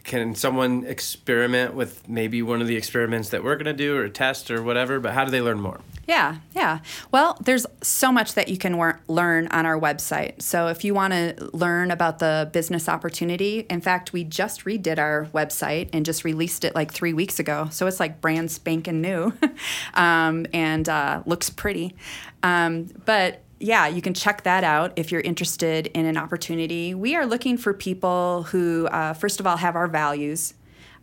Can 0.08 0.36
someone 0.36 0.86
experiment 0.86 1.74
with 1.74 2.08
maybe 2.08 2.41
one 2.41 2.62
of 2.62 2.68
the 2.68 2.78
experiments 2.78 3.28
that 3.30 3.43
we're 3.43 3.55
going 3.55 3.66
to 3.66 3.74
do 3.74 3.97
or 3.97 4.08
test 4.08 4.49
or 4.49 4.64
whatever? 4.64 5.01
But 5.01 5.14
how 5.14 5.26
do 5.26 5.32
they 5.32 5.41
learn 5.41 5.60
more? 5.60 5.82
Yeah, 6.08 6.38
yeah. 6.55 6.80
Well, 7.12 7.38
there's 7.41 7.66
so 7.84 8.14
much 8.14 8.34
that 8.36 8.47
you 8.47 8.58
can 8.58 8.78
wor- 8.78 9.01
learn 9.10 9.47
on 9.49 9.66
our 9.66 9.78
website. 9.78 10.41
So 10.41 10.68
if 10.68 10.86
you 10.86 10.93
want 10.93 11.12
to 11.12 11.49
learn 11.51 11.91
about 11.91 12.20
the 12.20 12.49
business 12.53 12.88
opportunity, 12.88 13.66
in 13.70 13.82
fact, 13.82 14.14
we 14.14 14.24
just 14.24 14.64
redid 14.64 14.97
our 14.97 15.26
website 15.34 15.89
and 15.91 16.05
just 16.05 16.24
released 16.24 16.64
it 16.64 16.74
like 16.74 16.93
three 16.93 17.12
weeks 17.12 17.38
ago. 17.38 17.68
So 17.72 17.86
it's 17.86 17.99
like 17.99 18.22
brand 18.22 18.49
spanking 18.49 19.01
new 19.01 19.34
um, 19.93 20.45
and 20.53 20.88
uh, 20.88 21.24
looks 21.26 21.49
pretty. 21.49 21.93
Um, 22.41 22.88
but 23.03 23.43
yeah, 23.60 23.88
you 23.88 24.01
can 24.01 24.14
check 24.14 24.43
that 24.43 24.64
out 24.64 24.93
if 24.95 25.12
you're 25.12 25.22
interested 25.22 25.88
in 25.88 26.05
an 26.05 26.18
opportunity. 26.18 26.93
We 26.93 27.16
are 27.16 27.26
looking 27.26 27.58
for 27.58 27.74
people 27.74 28.43
who, 28.43 28.88
uh, 28.88 29.14
first 29.14 29.39
of 29.39 29.47
all, 29.47 29.58
have 29.58 29.76
our 29.76 29.88
values. 29.88 30.53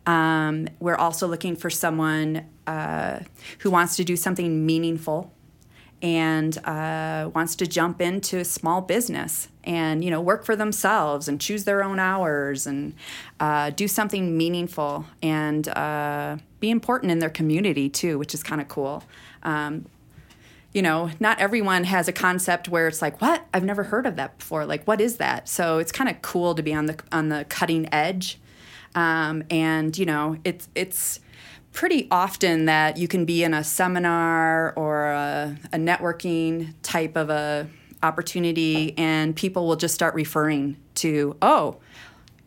Um, 0.05 0.67
we're 0.79 0.95
also 0.95 1.27
looking 1.27 1.55
for 1.55 1.69
someone 1.69 2.45
uh, 2.67 3.19
who 3.59 3.71
wants 3.71 3.95
to 3.97 4.03
do 4.03 4.15
something 4.15 4.65
meaningful 4.65 5.33
and 6.01 6.57
uh, 6.65 7.29
wants 7.33 7.55
to 7.55 7.67
jump 7.67 8.01
into 8.01 8.37
a 8.37 8.45
small 8.45 8.81
business 8.81 9.47
and 9.63 10.03
you 10.03 10.11
know 10.11 10.21
work 10.21 10.45
for 10.45 10.55
themselves 10.55 11.27
and 11.27 11.41
choose 11.41 11.63
their 11.63 11.83
own 11.83 11.99
hours 11.99 12.67
and 12.67 12.93
uh, 13.39 13.71
do 13.71 13.87
something 13.87 14.37
meaningful 14.37 15.05
and 15.23 15.67
uh, 15.69 16.37
be 16.59 16.69
important 16.69 17.11
in 17.11 17.19
their 17.19 17.29
community 17.29 17.89
too, 17.89 18.19
which 18.19 18.33
is 18.33 18.43
kind 18.43 18.61
of 18.61 18.67
cool. 18.67 19.03
Um, 19.43 19.85
you 20.75 20.81
know, 20.81 21.09
not 21.21 21.39
everyone 21.39 21.85
has 21.85 22.09
a 22.09 22.11
concept 22.11 22.67
where 22.67 22.89
it's 22.89 23.01
like, 23.01 23.21
"What? 23.21 23.47
I've 23.53 23.63
never 23.63 23.83
heard 23.83 24.05
of 24.05 24.17
that 24.17 24.37
before." 24.39 24.65
Like, 24.65 24.83
what 24.83 24.99
is 24.99 25.15
that? 25.17 25.47
So 25.47 25.77
it's 25.77 25.93
kind 25.93 26.09
of 26.09 26.21
cool 26.21 26.53
to 26.53 26.61
be 26.61 26.73
on 26.73 26.85
the 26.87 26.99
on 27.13 27.29
the 27.29 27.45
cutting 27.47 27.87
edge, 27.93 28.41
um, 28.93 29.43
and 29.49 29.97
you 29.97 30.05
know, 30.05 30.35
it's 30.43 30.67
it's 30.75 31.21
pretty 31.71 32.09
often 32.11 32.65
that 32.65 32.97
you 32.97 33.07
can 33.07 33.23
be 33.23 33.41
in 33.41 33.53
a 33.53 33.63
seminar 33.63 34.73
or 34.75 35.05
a, 35.11 35.57
a 35.71 35.77
networking 35.77 36.73
type 36.83 37.15
of 37.15 37.29
a 37.29 37.69
opportunity, 38.03 38.93
and 38.97 39.33
people 39.33 39.65
will 39.65 39.77
just 39.77 39.95
start 39.95 40.13
referring 40.13 40.75
to, 40.95 41.37
"Oh." 41.41 41.77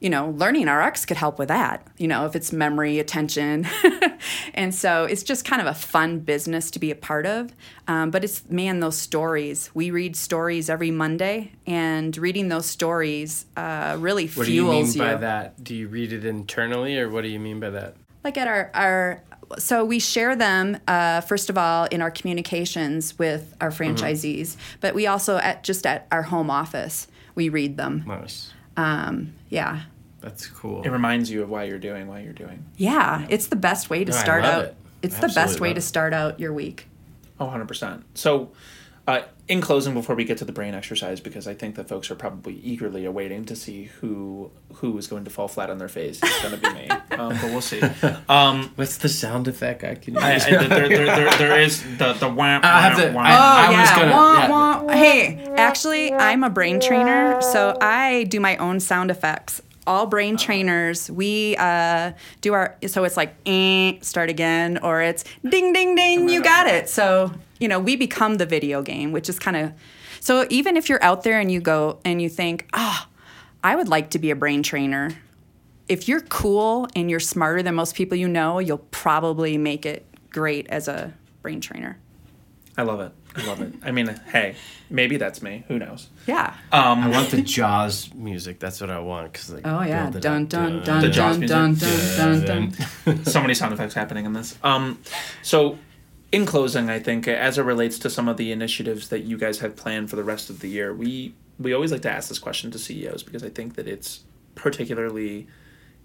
You 0.00 0.10
know, 0.10 0.32
LearningRx 0.32 1.06
could 1.06 1.16
help 1.16 1.38
with 1.38 1.48
that, 1.48 1.86
you 1.96 2.06
know, 2.06 2.24
if 2.26 2.36
it's 2.36 2.52
memory, 2.52 2.98
attention. 2.98 3.66
and 4.54 4.74
so 4.74 5.04
it's 5.04 5.22
just 5.22 5.44
kind 5.44 5.60
of 5.60 5.66
a 5.66 5.74
fun 5.74 6.20
business 6.20 6.70
to 6.72 6.78
be 6.78 6.90
a 6.90 6.94
part 6.94 7.26
of. 7.26 7.52
Um, 7.88 8.10
but 8.10 8.22
it's, 8.22 8.48
man, 8.48 8.80
those 8.80 8.96
stories. 8.96 9.70
We 9.74 9.90
read 9.90 10.14
stories 10.14 10.70
every 10.70 10.90
Monday, 10.90 11.52
and 11.66 12.16
reading 12.16 12.48
those 12.48 12.66
stories 12.66 13.46
uh, 13.56 13.96
really 13.98 14.26
fuels. 14.28 14.48
you. 14.48 14.66
What 14.66 14.72
do 14.72 14.78
you 14.78 14.84
mean 14.84 14.98
by 14.98 15.16
that? 15.16 15.64
Do 15.64 15.74
you 15.74 15.88
read 15.88 16.12
it 16.12 16.24
internally, 16.24 16.98
or 16.98 17.08
what 17.08 17.22
do 17.22 17.28
you 17.28 17.40
mean 17.40 17.58
by 17.58 17.70
that? 17.70 17.96
like 18.24 18.36
at 18.36 18.48
our 18.48 18.70
our 18.74 19.22
so 19.58 19.84
we 19.84 19.98
share 19.98 20.36
them 20.36 20.76
uh, 20.86 21.20
first 21.22 21.48
of 21.48 21.56
all 21.56 21.84
in 21.86 22.02
our 22.02 22.10
communications 22.10 23.18
with 23.18 23.54
our 23.60 23.70
franchisees 23.70 24.56
but 24.80 24.94
we 24.94 25.06
also 25.06 25.38
at 25.38 25.64
just 25.64 25.86
at 25.86 26.06
our 26.12 26.24
home 26.24 26.50
office 26.50 27.08
we 27.34 27.48
read 27.48 27.76
them 27.76 28.04
Nice. 28.06 28.52
Um, 28.78 29.34
yeah 29.50 29.82
That's 30.20 30.46
cool. 30.46 30.82
it 30.82 30.88
reminds 30.90 31.30
you 31.30 31.42
of 31.42 31.50
why 31.50 31.64
you're 31.64 31.78
doing 31.78 32.06
what 32.08 32.22
you're 32.24 32.32
doing 32.32 32.64
yeah 32.76 33.26
it's 33.28 33.48
the 33.48 33.56
best 33.56 33.90
way 33.90 34.04
to 34.04 34.12
No, 34.12 34.16
start 34.18 34.44
out 34.44 34.64
it. 34.64 34.76
it's 35.02 35.18
the 35.18 35.28
best 35.28 35.60
way 35.60 35.74
to 35.74 35.80
start 35.80 36.12
out 36.14 36.40
your 36.40 36.52
week 36.52 36.86
Oh, 37.40 37.46
100%. 37.46 38.02
So, 38.14 38.50
uh, 39.06 39.20
in 39.48 39.60
closing, 39.62 39.94
before 39.94 40.14
we 40.14 40.24
get 40.24 40.38
to 40.38 40.44
the 40.44 40.52
brain 40.52 40.74
exercise, 40.74 41.20
because 41.20 41.48
I 41.48 41.54
think 41.54 41.76
that 41.76 41.88
folks 41.88 42.10
are 42.10 42.14
probably 42.14 42.54
eagerly 42.60 43.04
awaiting 43.06 43.44
to 43.46 43.56
see 43.56 43.84
who 43.84 44.50
who 44.74 44.96
is 44.98 45.06
going 45.06 45.24
to 45.24 45.30
fall 45.30 45.48
flat 45.48 45.70
on 45.70 45.78
their 45.78 45.88
face. 45.88 46.20
It's 46.22 46.42
going 46.42 46.54
to 46.54 46.60
be 46.60 46.74
me, 46.74 46.88
um, 47.18 47.30
but 47.40 47.44
we'll 47.44 47.60
see. 47.60 47.80
Um, 48.28 48.70
What's 48.76 48.98
the 48.98 49.08
sound 49.08 49.48
effect 49.48 49.82
I 49.84 49.94
can 49.94 50.14
use? 50.14 50.22
I, 50.22 50.34
I, 50.34 50.38
there, 50.38 50.68
there, 50.68 50.88
there, 51.06 51.30
there 51.38 51.60
is 51.60 51.82
the 51.98 52.12
the 52.12 52.28
wham. 52.38 52.60
I 52.62 52.82
have 52.82 52.98
wham, 52.98 53.08
to- 53.08 53.16
wham. 53.16 53.26
I- 53.26 53.66
I 53.74 53.80
was 53.80 53.90
gonna- 53.90 54.12
Wah, 54.12 54.34
yeah. 54.34 54.50
wah. 54.50 54.88
Hey, 54.92 55.44
actually, 55.56 56.12
I'm 56.12 56.44
a 56.44 56.50
brain 56.50 56.78
trainer, 56.80 57.40
so 57.40 57.76
I 57.80 58.24
do 58.24 58.40
my 58.40 58.56
own 58.58 58.80
sound 58.80 59.10
effects. 59.10 59.62
All 59.86 60.04
brain 60.06 60.36
trainers, 60.36 61.10
we 61.10 61.56
uh, 61.56 62.12
do 62.42 62.52
our 62.52 62.76
so 62.86 63.04
it's 63.04 63.16
like 63.16 63.34
eh, 63.46 63.94
start 64.02 64.28
again, 64.28 64.78
or 64.82 65.00
it's 65.00 65.24
ding 65.48 65.72
ding 65.72 65.94
ding, 65.94 66.28
you 66.28 66.42
got 66.42 66.66
it. 66.66 66.90
So 66.90 67.32
you 67.58 67.68
know 67.68 67.78
we 67.80 67.96
become 67.96 68.36
the 68.36 68.46
video 68.46 68.82
game, 68.82 69.12
which 69.12 69.28
is 69.28 69.38
kind 69.38 69.56
of 69.56 69.72
so 70.20 70.46
even 70.50 70.76
if 70.76 70.88
you're 70.88 71.02
out 71.02 71.22
there 71.22 71.40
and 71.40 71.50
you 71.50 71.60
go 71.60 72.00
and 72.04 72.20
you 72.20 72.28
think, 72.28 72.68
ah, 72.72 73.08
I 73.62 73.76
would 73.76 73.88
like 73.88 74.10
to 74.10 74.18
be 74.18 74.30
a 74.30 74.36
brain 74.36 74.62
trainer. 74.62 75.12
If 75.88 76.08
you're 76.08 76.20
cool 76.20 76.88
and 76.94 77.10
you're 77.10 77.20
smarter 77.20 77.62
than 77.62 77.74
most 77.74 77.94
people 77.94 78.16
you 78.18 78.28
know, 78.28 78.58
you'll 78.58 78.78
probably 78.90 79.56
make 79.56 79.86
it 79.86 80.04
great 80.30 80.66
as 80.68 80.86
a 80.88 81.14
brain 81.42 81.60
trainer. 81.60 81.98
I 82.76 82.82
love 82.82 83.00
it. 83.00 83.12
I 83.34 83.46
love 83.46 83.60
it. 83.60 83.72
I 83.82 83.90
mean, 83.90 84.08
hey, 84.30 84.54
maybe 84.90 85.16
that's 85.16 85.42
me. 85.42 85.64
Who 85.68 85.78
knows? 85.78 86.08
Yeah. 86.26 86.54
Um, 86.72 87.00
I 87.00 87.08
want 87.08 87.30
the 87.30 87.42
Jaws 87.42 88.12
music. 88.14 88.58
That's 88.60 88.80
what 88.80 88.90
I 88.90 88.98
want. 89.00 89.32
Cause 89.32 89.50
like, 89.50 89.66
Oh 89.66 89.82
yeah, 89.82 90.04
build 90.04 90.16
it 90.16 90.22
dun 90.22 90.42
up. 90.44 90.50
dun 90.50 90.82
dun 90.82 91.10
dun 91.10 91.40
dun 91.40 91.74
dun 91.74 92.44
dun 92.44 92.74
dun. 93.04 93.24
so 93.24 93.40
many 93.40 93.54
sound 93.54 93.72
effects 93.72 93.94
happening 93.94 94.26
in 94.26 94.32
this. 94.32 94.56
Um, 94.62 95.00
so, 95.42 95.78
in 96.30 96.44
closing, 96.46 96.90
I 96.90 96.98
think 96.98 97.26
as 97.26 97.58
it 97.58 97.62
relates 97.62 97.98
to 98.00 98.10
some 98.10 98.28
of 98.28 98.36
the 98.36 98.52
initiatives 98.52 99.08
that 99.08 99.20
you 99.20 99.38
guys 99.38 99.60
have 99.60 99.76
planned 99.76 100.10
for 100.10 100.16
the 100.16 100.24
rest 100.24 100.50
of 100.50 100.60
the 100.60 100.68
year, 100.68 100.94
we 100.94 101.34
we 101.58 101.72
always 101.72 101.90
like 101.90 102.02
to 102.02 102.10
ask 102.10 102.28
this 102.28 102.38
question 102.38 102.70
to 102.70 102.78
CEOs 102.78 103.22
because 103.22 103.42
I 103.42 103.48
think 103.48 103.74
that 103.74 103.88
it's 103.88 104.24
particularly, 104.54 105.48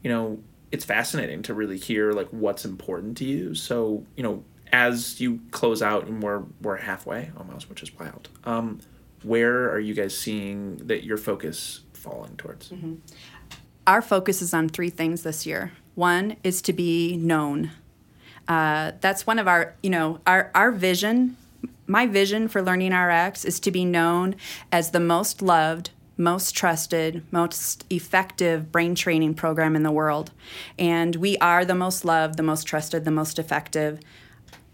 you 0.02 0.10
know, 0.10 0.40
it's 0.72 0.86
fascinating 0.86 1.44
to 1.44 1.54
really 1.54 1.78
hear 1.78 2.12
like 2.12 2.28
what's 2.30 2.66
important 2.66 3.18
to 3.18 3.26
you. 3.26 3.54
So, 3.54 4.06
you 4.16 4.24
know, 4.24 4.44
as 4.72 5.22
you 5.22 5.40
close 5.52 5.82
out 5.82 6.08
and 6.08 6.24
we're 6.24 6.44
we're 6.62 6.78
halfway 6.78 7.32
almost, 7.38 7.70
which 7.70 7.84
is 7.84 7.94
wild. 7.98 8.30
Um, 8.46 8.80
where 9.24 9.70
are 9.72 9.80
you 9.80 9.94
guys 9.94 10.18
seeing 10.18 10.78
that 10.88 11.04
your 11.04 11.18
focus 11.18 11.82
falling 11.94 12.36
towards? 12.38 12.72
our 13.86 14.02
focus 14.02 14.42
is 14.42 14.54
on 14.54 14.70
three 14.70 14.90
things 14.90 15.24
this 15.24 15.46
year. 15.46 15.74
One 15.96 16.38
is 16.44 16.62
to 16.64 16.74
be 16.74 17.18
known. 17.18 17.72
Uh, 18.48 18.92
that's 19.02 19.26
one 19.26 19.40
of 19.40 19.48
our, 19.48 19.76
you 19.82 19.90
know, 19.90 20.20
our, 20.28 20.52
our 20.54 20.72
vision. 20.72 21.38
My 21.88 22.08
vision 22.08 22.48
for 22.48 22.62
LearningRx 22.62 23.46
is 23.46 23.60
to 23.62 23.72
be 23.72 23.86
known 23.86 24.36
as 24.72 24.92
the 24.92 25.00
most 25.00 25.42
loved, 25.42 25.92
most 26.18 26.56
trusted, 26.56 27.24
most 27.32 27.86
effective 27.90 28.72
brain 28.72 28.96
training 28.96 29.34
program 29.34 29.76
in 29.76 29.84
the 29.84 29.92
world. 29.92 30.32
And 30.78 31.16
we 31.16 31.38
are 31.38 31.66
the 31.66 31.76
most 31.76 32.06
loved, 32.06 32.38
the 32.38 32.44
most 32.44 32.64
trusted, 32.66 33.06
the 33.06 33.12
most 33.12 33.40
effective. 33.40 34.00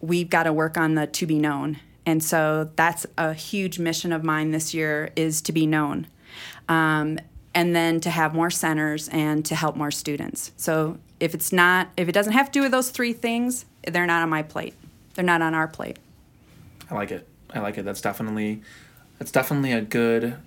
We've 0.01 0.29
got 0.29 0.43
to 0.43 0.53
work 0.53 0.77
on 0.77 0.95
the 0.95 1.07
to 1.07 1.25
be 1.25 1.39
known. 1.39 1.79
And 2.05 2.23
so 2.23 2.71
that's 2.75 3.05
a 3.17 3.33
huge 3.33 3.79
mission 3.79 4.11
of 4.11 4.23
mine 4.23 4.51
this 4.51 4.73
year 4.73 5.11
is 5.15 5.41
to 5.43 5.51
be 5.51 5.67
known. 5.67 6.07
Um, 6.67 7.19
and 7.53 7.75
then 7.75 7.99
to 8.01 8.09
have 8.09 8.33
more 8.33 8.49
centers 8.49 9.09
and 9.09 9.43
to 9.45 9.55
help 9.55 9.75
more 9.75 9.91
students. 9.91 10.51
So 10.55 10.97
if 11.19 11.33
it's 11.33 11.51
not, 11.51 11.89
if 11.97 12.07
it 12.07 12.11
doesn't 12.11 12.33
have 12.33 12.47
to 12.47 12.51
do 12.51 12.61
with 12.61 12.71
those 12.71 12.89
three 12.89 13.13
things, 13.13 13.65
they're 13.87 14.05
not 14.05 14.21
on 14.21 14.29
my 14.29 14.43
plate. 14.43 14.73
They're 15.15 15.25
not 15.25 15.41
on 15.41 15.53
our 15.53 15.67
plate. 15.67 15.97
I 16.89 16.95
like 16.95 17.11
it. 17.11 17.27
I 17.53 17.59
like 17.59 17.77
it. 17.77 17.85
That's 17.85 18.01
definitely 18.01 18.61
that's 19.17 19.31
definitely 19.31 19.71
a 19.73 19.81
good 19.81 20.37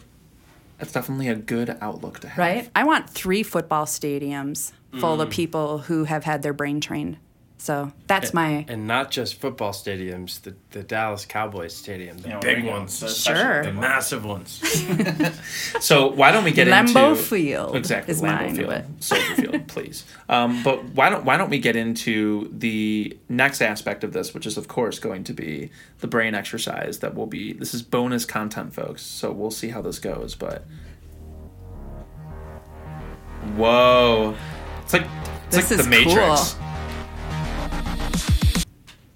that's 0.79 0.93
definitely 0.93 1.29
a 1.29 1.37
good 1.37 1.77
outlook 1.81 2.21
to 2.21 2.29
have. 2.29 2.39
Right? 2.39 2.71
I 2.75 2.85
want 2.85 3.09
three 3.09 3.43
football 3.43 3.85
stadiums 3.85 4.73
full 4.99 5.21
of 5.21 5.29
mm. 5.29 5.33
people 5.33 5.79
who 5.79 6.05
have 6.05 6.25
had 6.25 6.43
their 6.43 6.53
brain 6.53 6.81
trained. 6.81 7.17
So 7.63 7.93
that's 8.09 8.35
my 8.35 8.65
And 8.67 8.89
not 8.89 9.13
just 9.13 9.41
football 9.41 9.71
stadiums, 9.73 10.41
the, 10.43 10.57
the 10.73 10.83
Dallas 10.83 11.25
Cowboys 11.25 11.73
stadium, 11.77 12.19
the 12.19 12.29
You 12.31 12.35
know, 12.35 12.41
big 12.41 12.65
there 12.65 12.73
ones, 12.73 12.99
The 12.99 13.07
Sure. 13.09 13.63
the 13.63 13.73
massive 13.73 14.25
ones. 14.25 14.61
So 15.81 16.09
why 16.09 16.33
don't 16.33 16.43
we 16.43 16.51
get 16.51 16.67
Lambeau 16.67 17.11
into 17.11 17.23
Field 17.23 17.77
Exactly, 17.77 18.11
is 18.11 18.21
Lambeau 18.21 18.25
mine, 18.41 18.57
Field, 18.57 18.69
but- 18.69 18.85
Soldier 18.99 19.35
Field, 19.37 19.69
please. 19.75 20.05
Um, 20.29 20.61
but 20.65 20.83
why 20.87 21.09
don't 21.09 21.25
why 21.25 21.37
don't 21.37 21.51
we 21.51 21.61
get 21.61 21.77
into 21.77 22.49
the 22.53 23.17
next 23.29 23.63
aspect 23.63 24.03
of 24.03 24.13
this, 24.13 24.35
which 24.35 24.45
is 24.45 24.57
of 24.59 24.67
course 24.67 24.99
going 24.99 25.23
to 25.23 25.33
be 25.33 25.71
the 26.01 26.09
brain 26.09 26.35
exercise 26.35 26.99
that 26.99 27.15
will 27.15 27.27
be. 27.29 27.53
This 27.53 27.75
is 27.75 27.83
bonus 27.83 28.25
content, 28.25 28.75
folks. 28.75 29.03
So 29.03 29.31
we'll 29.31 29.53
see 29.53 29.69
how 29.69 29.83
this 29.83 30.01
goes. 30.01 30.35
But 30.35 30.65
whoa, 33.57 34.35
it's 34.83 34.93
like 34.93 35.07
it's 35.47 35.57
This 35.57 35.71
like 35.71 35.79
is 35.81 35.85
the 35.87 35.91
Matrix. 35.91 36.55
cool. 36.55 36.72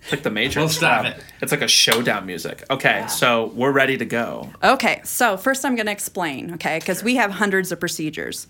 It's 0.06 0.12
like 0.12 0.22
the 0.22 0.30
Matrix. 0.30 0.56
Well, 0.56 0.68
stop 0.68 1.04
it. 1.04 1.20
It's 1.42 1.50
like 1.50 1.62
a 1.62 1.68
showdown 1.68 2.26
music. 2.26 2.62
Okay, 2.70 3.04
so 3.08 3.46
we're 3.56 3.72
ready 3.72 3.98
to 3.98 4.04
go. 4.04 4.50
Okay, 4.62 5.00
so 5.02 5.36
first 5.36 5.64
I'm 5.64 5.74
going 5.74 5.86
to 5.86 5.92
explain, 5.92 6.54
okay, 6.54 6.78
because 6.78 7.02
we 7.02 7.16
have 7.16 7.32
hundreds 7.32 7.72
of 7.72 7.80
procedures. 7.80 8.46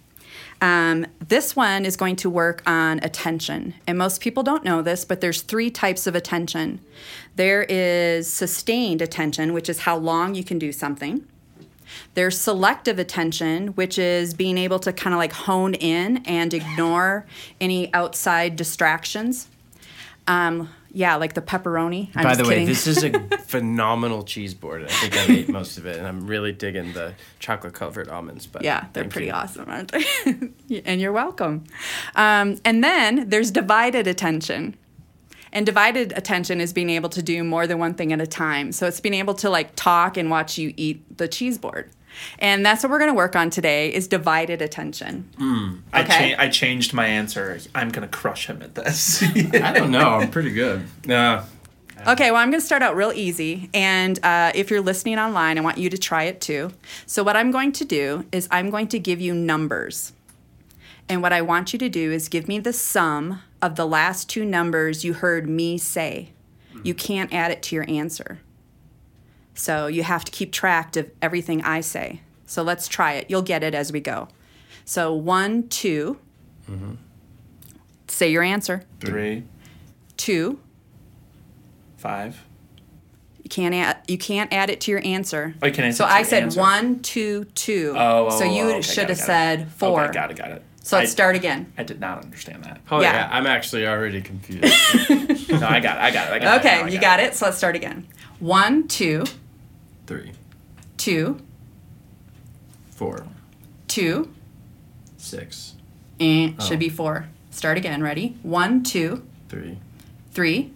Um, 0.60 1.06
this 1.26 1.56
one 1.56 1.86
is 1.86 1.96
going 1.96 2.16
to 2.16 2.28
work 2.28 2.62
on 2.66 3.00
attention. 3.02 3.72
And 3.86 3.96
most 3.96 4.20
people 4.20 4.42
don't 4.42 4.64
know 4.64 4.82
this, 4.82 5.06
but 5.06 5.22
there's 5.22 5.40
three 5.40 5.70
types 5.70 6.06
of 6.06 6.14
attention. 6.14 6.80
There 7.36 7.62
is 7.62 8.30
sustained 8.30 9.00
attention, 9.00 9.54
which 9.54 9.70
is 9.70 9.80
how 9.80 9.96
long 9.96 10.34
you 10.34 10.44
can 10.44 10.58
do 10.58 10.72
something. 10.72 11.26
There's 12.12 12.38
selective 12.38 12.98
attention, 12.98 13.68
which 13.68 13.98
is 13.98 14.34
being 14.34 14.58
able 14.58 14.78
to 14.80 14.92
kind 14.92 15.14
of 15.14 15.18
like 15.18 15.32
hone 15.32 15.72
in 15.72 16.18
and 16.26 16.52
ignore 16.52 17.24
any 17.62 17.90
outside 17.94 18.56
distractions. 18.56 19.48
Um, 20.26 20.68
yeah, 20.96 21.16
like 21.16 21.34
the 21.34 21.42
pepperoni. 21.42 22.08
I'm 22.14 22.24
By 22.24 22.36
the 22.36 22.48
way, 22.48 22.64
this 22.64 22.86
is 22.86 23.04
a 23.04 23.10
phenomenal 23.46 24.22
cheese 24.22 24.54
board. 24.54 24.82
I 24.82 24.86
think 24.86 25.14
I 25.14 25.30
ate 25.30 25.48
most 25.50 25.76
of 25.76 25.84
it, 25.84 25.98
and 25.98 26.06
I'm 26.06 26.26
really 26.26 26.52
digging 26.52 26.94
the 26.94 27.12
chocolate 27.38 27.74
covered 27.74 28.08
almonds. 28.08 28.46
But 28.46 28.62
Yeah, 28.64 28.86
they're 28.94 29.04
pretty 29.04 29.26
you. 29.26 29.34
awesome, 29.34 29.68
aren't 29.68 29.92
they? 29.92 30.82
and 30.86 30.98
you're 30.98 31.12
welcome. 31.12 31.64
Um, 32.14 32.56
and 32.64 32.82
then 32.82 33.28
there's 33.28 33.50
divided 33.50 34.06
attention. 34.06 34.74
And 35.52 35.66
divided 35.66 36.14
attention 36.16 36.62
is 36.62 36.72
being 36.72 36.88
able 36.88 37.10
to 37.10 37.22
do 37.22 37.44
more 37.44 37.66
than 37.66 37.78
one 37.78 37.92
thing 37.92 38.14
at 38.14 38.22
a 38.22 38.26
time. 38.26 38.72
So 38.72 38.86
it's 38.86 39.00
being 39.00 39.14
able 39.14 39.34
to 39.34 39.50
like 39.50 39.76
talk 39.76 40.16
and 40.16 40.30
watch 40.30 40.56
you 40.56 40.72
eat 40.78 41.18
the 41.18 41.28
cheese 41.28 41.58
board. 41.58 41.90
And 42.38 42.64
that's 42.64 42.82
what 42.82 42.90
we're 42.90 42.98
going 42.98 43.10
to 43.10 43.14
work 43.16 43.36
on 43.36 43.50
today 43.50 43.92
is 43.92 44.08
divided 44.08 44.62
attention. 44.62 45.28
I, 45.92 46.02
Okay. 46.02 46.34
cha- 46.34 46.42
I 46.42 46.48
changed 46.48 46.92
my 46.94 47.06
answer. 47.06 47.58
I'm 47.74 47.90
gonna 47.90 48.08
crush 48.08 48.46
him 48.46 48.62
at 48.62 48.74
this. 48.74 49.22
I 49.54 49.72
don't 49.72 49.90
know. 49.90 50.10
I'm 50.20 50.30
pretty 50.30 50.50
good. 50.52 50.86
No. 51.06 51.44
Okay, 52.06 52.30
well, 52.30 52.40
I'm 52.40 52.50
going 52.50 52.60
to 52.60 52.66
start 52.66 52.82
out 52.82 52.94
real 52.94 53.10
easy. 53.10 53.70
And 53.72 54.22
uh, 54.22 54.52
if 54.54 54.70
you're 54.70 54.82
listening 54.82 55.18
online, 55.18 55.56
I 55.56 55.62
want 55.62 55.78
you 55.78 55.88
to 55.88 55.96
try 55.96 56.24
it 56.24 56.42
too. 56.42 56.70
So, 57.06 57.22
what 57.24 57.36
I'm 57.36 57.50
going 57.50 57.72
to 57.72 57.86
do 57.86 58.26
is 58.30 58.46
I'm 58.50 58.68
going 58.68 58.88
to 58.88 58.98
give 58.98 59.18
you 59.20 59.32
numbers. 59.34 60.12
And 61.08 61.22
what 61.22 61.32
I 61.32 61.40
want 61.40 61.72
you 61.72 61.78
to 61.78 61.88
do 61.88 62.12
is 62.12 62.28
give 62.28 62.48
me 62.48 62.58
the 62.58 62.72
sum 62.74 63.40
of 63.62 63.76
the 63.76 63.86
last 63.86 64.28
two 64.28 64.44
numbers 64.44 65.04
you 65.04 65.14
heard 65.14 65.48
me 65.48 65.78
say. 65.78 66.30
You 66.82 66.92
can't 66.92 67.32
add 67.32 67.50
it 67.50 67.62
to 67.64 67.74
your 67.74 67.86
answer. 67.88 68.40
So, 69.56 69.86
you 69.88 70.02
have 70.04 70.24
to 70.24 70.30
keep 70.30 70.52
track 70.52 70.94
of 70.96 71.10
everything 71.20 71.62
I 71.62 71.80
say. 71.80 72.20
So, 72.46 72.62
let's 72.62 72.86
try 72.88 73.14
it. 73.14 73.28
You'll 73.30 73.42
get 73.42 73.64
it 73.64 73.74
as 73.74 73.92
we 73.92 74.00
go. 74.00 74.28
So, 74.84 75.12
one, 75.14 75.68
two. 75.68 76.18
Mm-hmm. 76.70 76.92
Say 78.08 78.30
your 78.30 78.42
answer. 78.44 78.82
Three, 79.00 79.42
Two. 80.16 80.60
five. 81.96 82.42
You 83.42 83.48
can't 83.50 83.74
add. 83.74 83.98
You 84.08 84.18
can't 84.18 84.52
add 84.52 84.70
it 84.70 84.80
to 84.82 84.90
your 84.90 85.04
answer. 85.04 85.54
Oh, 85.62 85.66
you 85.66 85.72
can 85.72 85.84
add 85.84 85.94
So 85.94 86.04
it 86.04 86.08
to 86.08 86.14
I 86.14 86.22
said 86.22 86.42
answer. 86.44 86.60
one, 86.60 87.00
two, 87.00 87.44
two. 87.54 87.94
Oh, 87.96 88.00
oh, 88.00 88.26
oh 88.30 88.38
so 88.38 88.44
you 88.44 88.62
oh, 88.64 88.68
okay, 88.70 88.82
should 88.82 89.08
have 89.08 89.18
said 89.18 89.70
four. 89.72 90.02
Okay, 90.04 90.12
got 90.12 90.30
it, 90.30 90.36
got 90.36 90.50
it. 90.50 90.62
So 90.82 90.96
let's 90.96 91.10
I- 91.10 91.12
start 91.12 91.36
again. 91.36 91.72
I 91.78 91.82
did 91.84 92.00
not 92.00 92.24
understand 92.24 92.64
that. 92.64 92.80
Oh 92.90 93.00
Yeah. 93.00 93.12
yeah. 93.12 93.28
I'm 93.30 93.46
actually 93.46 93.86
already 93.86 94.20
confused. 94.22 94.62
No, 95.48 95.66
I 95.68 95.78
got 95.80 95.96
it. 95.98 96.02
I 96.02 96.10
got 96.10 96.28
it. 96.28 96.32
I 96.34 96.38
got 96.40 96.56
it. 96.56 96.60
Okay, 96.66 96.78
now 96.80 96.84
I 96.86 96.88
you 96.88 97.00
got 97.00 97.20
it. 97.20 97.34
So 97.34 97.46
let's 97.46 97.56
start 97.56 97.76
again. 97.76 98.06
One, 98.40 98.88
two, 98.88 99.24
Three, 100.06 100.32
two, 100.96 101.38
four, 102.90 103.26
two. 103.88 104.32
six, 105.16 105.74
Eh, 106.20 106.52
Oh. 106.58 106.64
Should 106.64 106.78
be 106.78 106.88
four. 106.88 107.26
Start 107.50 107.76
again. 107.76 108.02
Ready? 108.02 108.36
One, 108.42 108.82
two, 108.82 109.26
three, 109.48 109.78
three, 110.32 110.72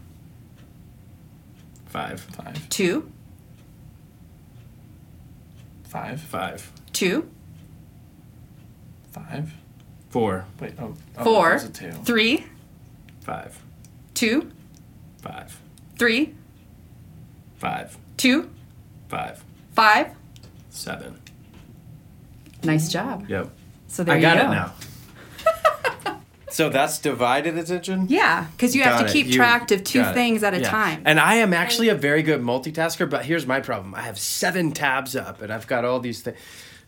five, 1.87 2.21
Five, 2.21 2.69
two, 2.69 3.11
five, 5.85 6.21
five, 6.21 6.71
two, 6.93 7.29
five. 9.13 9.53
four, 10.11 10.45
Wait, 10.61 10.75
oh, 10.81 10.95
oh 11.19 11.25
four, 11.25 11.49
there's 11.51 11.65
a 11.65 11.69
two. 11.71 11.93
three, 12.05 12.45
five, 13.21 13.61
two, 14.15 14.51
five, 15.23 15.57
three, 15.99 16.35
five, 17.59 17.97
two, 18.17 18.51
five, 19.11 19.43
five. 19.75 20.13
seven. 20.71 21.19
Nice 22.63 22.89
job. 22.91 23.29
Yep. 23.29 23.51
So 23.89 24.05
there 24.05 24.15
I 24.15 24.19
you 24.19 24.23
got 24.23 24.37
go. 24.37 24.45
it 24.45 24.55
now. 24.55 26.21
so 26.51 26.69
that's 26.69 26.99
divided 26.99 27.57
attention? 27.59 28.07
Yeah, 28.09 28.47
because 28.53 28.75
you 28.77 28.83
have 28.83 29.01
to 29.01 29.07
it. 29.07 29.13
keep 29.13 29.27
You- 29.27 29.33
track 29.35 29.71
of 29.73 29.83
two 29.85 30.01
got 30.03 30.13
it. 30.13 30.15
things 30.15 30.43
at 30.43 30.55
a 30.55 30.61
Yeah. 30.61 30.69
time. 30.71 31.03
And 31.05 31.19
I 31.19 31.37
am 31.37 31.53
actually 31.53 31.89
a 31.89 31.95
very 31.95 32.23
good 32.23 32.41
multitasker, 32.41 33.09
but 33.09 33.25
here's 33.25 33.47
my 33.47 33.61
problem. 33.61 33.95
I 33.95 34.03
have 34.03 34.19
seven 34.19 34.73
tabs 34.73 35.17
up 35.17 35.43
and 35.43 35.53
I've 35.53 35.67
got 35.67 35.85
all 35.85 36.01
these 36.01 36.23
things. 36.23 36.37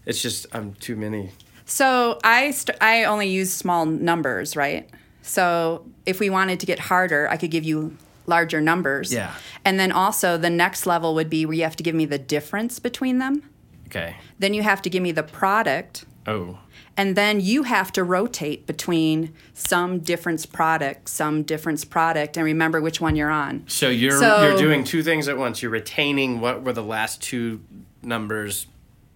It's 0.07 0.21
just 0.23 0.47
I'm 0.53 0.75
too 0.75 0.95
many. 0.97 1.31
So 1.65 2.19
I 2.23 2.51
st- 2.51 2.77
I 2.81 3.05
only 3.05 3.29
use 3.29 3.53
small 3.53 3.87
numbers, 3.87 4.57
right? 4.57 4.89
So 5.23 5.87
if 6.07 6.21
we 6.21 6.29
wanted 6.31 6.61
to 6.61 6.67
get 6.67 6.79
harder, 6.79 7.29
I 7.31 7.37
could 7.37 7.51
give 7.51 7.65
you 7.65 7.97
larger 8.27 8.61
numbers. 8.61 9.13
Yeah. 9.13 9.33
And 9.65 9.79
then 9.79 9.93
also 9.93 10.37
the 10.37 10.51
next 10.51 10.87
level 10.87 11.15
would 11.15 11.31
be 11.31 11.45
where 11.47 11.55
you 11.55 11.63
have 11.65 11.77
to 11.77 11.83
give 11.83 11.95
me 11.95 12.05
the 12.05 12.19
difference 12.19 12.79
between 12.79 13.19
them. 13.19 13.43
Okay. 13.87 14.17
Then 14.39 14.55
you 14.55 14.63
have 14.63 14.81
to 14.83 14.91
give 14.91 15.03
me 15.03 15.13
the 15.13 15.23
product. 15.23 16.05
Oh. 16.27 16.59
And 16.97 17.17
then 17.17 17.41
you 17.41 17.63
have 17.65 17.91
to 17.93 18.05
rotate 18.05 18.67
between 18.67 19.33
some 19.55 20.01
difference 20.01 20.45
product, 20.47 21.09
some 21.09 21.43
difference 21.43 21.85
product, 21.85 22.37
and 22.37 22.45
remember 22.45 22.81
which 22.81 23.01
one 23.01 23.17
you're 23.17 23.31
on. 23.31 23.65
So 23.67 23.89
you're 23.89 24.19
So- 24.19 24.49
you're 24.49 24.59
doing 24.59 24.85
two 24.85 25.03
things 25.03 25.27
at 25.29 25.39
once. 25.39 25.63
You're 25.63 25.71
retaining 25.71 26.41
what 26.41 26.63
were 26.63 26.73
the 26.73 26.83
last 26.83 27.23
two 27.23 27.61
numbers 28.03 28.67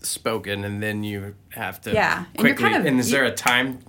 spoken, 0.02 0.64
and 0.64 0.82
then 0.82 1.04
you 1.04 1.34
have 1.50 1.80
to 1.82 1.92
Yeah, 1.92 2.18
and 2.18 2.26
you're 2.46 2.54
quickly. 2.54 2.70
kind 2.70 2.76
of- 2.76 2.86
and 2.86 3.00
is 3.00 3.10
there 3.10 3.24
a 3.24 3.30
time 3.30 3.80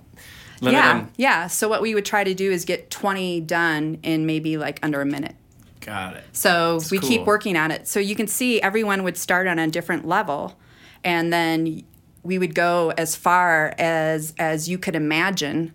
limit? 0.60 0.78
yeah, 0.78 0.90
on- 0.92 1.12
yeah. 1.16 1.46
So 1.46 1.68
what 1.68 1.82
we 1.82 1.94
would 1.94 2.04
try 2.04 2.24
to 2.24 2.34
do 2.34 2.50
is 2.50 2.64
get 2.64 2.90
20 2.90 3.40
done 3.42 3.98
in 4.02 4.26
maybe 4.26 4.56
like 4.56 4.78
under 4.82 5.00
a 5.00 5.06
minute. 5.06 5.34
Got 5.80 6.16
it. 6.16 6.24
So 6.32 6.80
we 6.90 6.98
keep 6.98 7.22
working 7.24 7.56
on 7.56 7.70
it. 7.70 7.88
So 7.88 7.98
you 8.00 8.14
can 8.14 8.26
see 8.26 8.60
everyone 8.60 9.04
would 9.04 9.16
start 9.16 9.46
on 9.46 9.58
a 9.58 9.66
different 9.68 10.06
level, 10.06 10.58
and 11.02 11.32
then 11.32 11.82
we 12.22 12.38
would 12.38 12.54
go 12.54 12.92
as 12.98 13.16
far 13.16 13.74
as 13.78 14.34
as 14.38 14.68
you 14.68 14.76
could 14.76 14.94
imagine, 14.94 15.72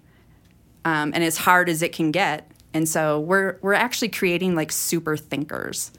um, 0.85 1.13
and 1.15 1.23
as 1.23 1.37
hard 1.37 1.67
as 1.67 1.81
it 1.81 1.93
can 1.93 2.11
get. 2.11 2.51
And 2.75 2.87
so 2.87 3.19
we're 3.19 3.57
we're 3.61 3.73
actually 3.73 4.09
creating 4.09 4.55
like 4.55 4.71
super 4.71 5.17
thinkers. 5.17 5.91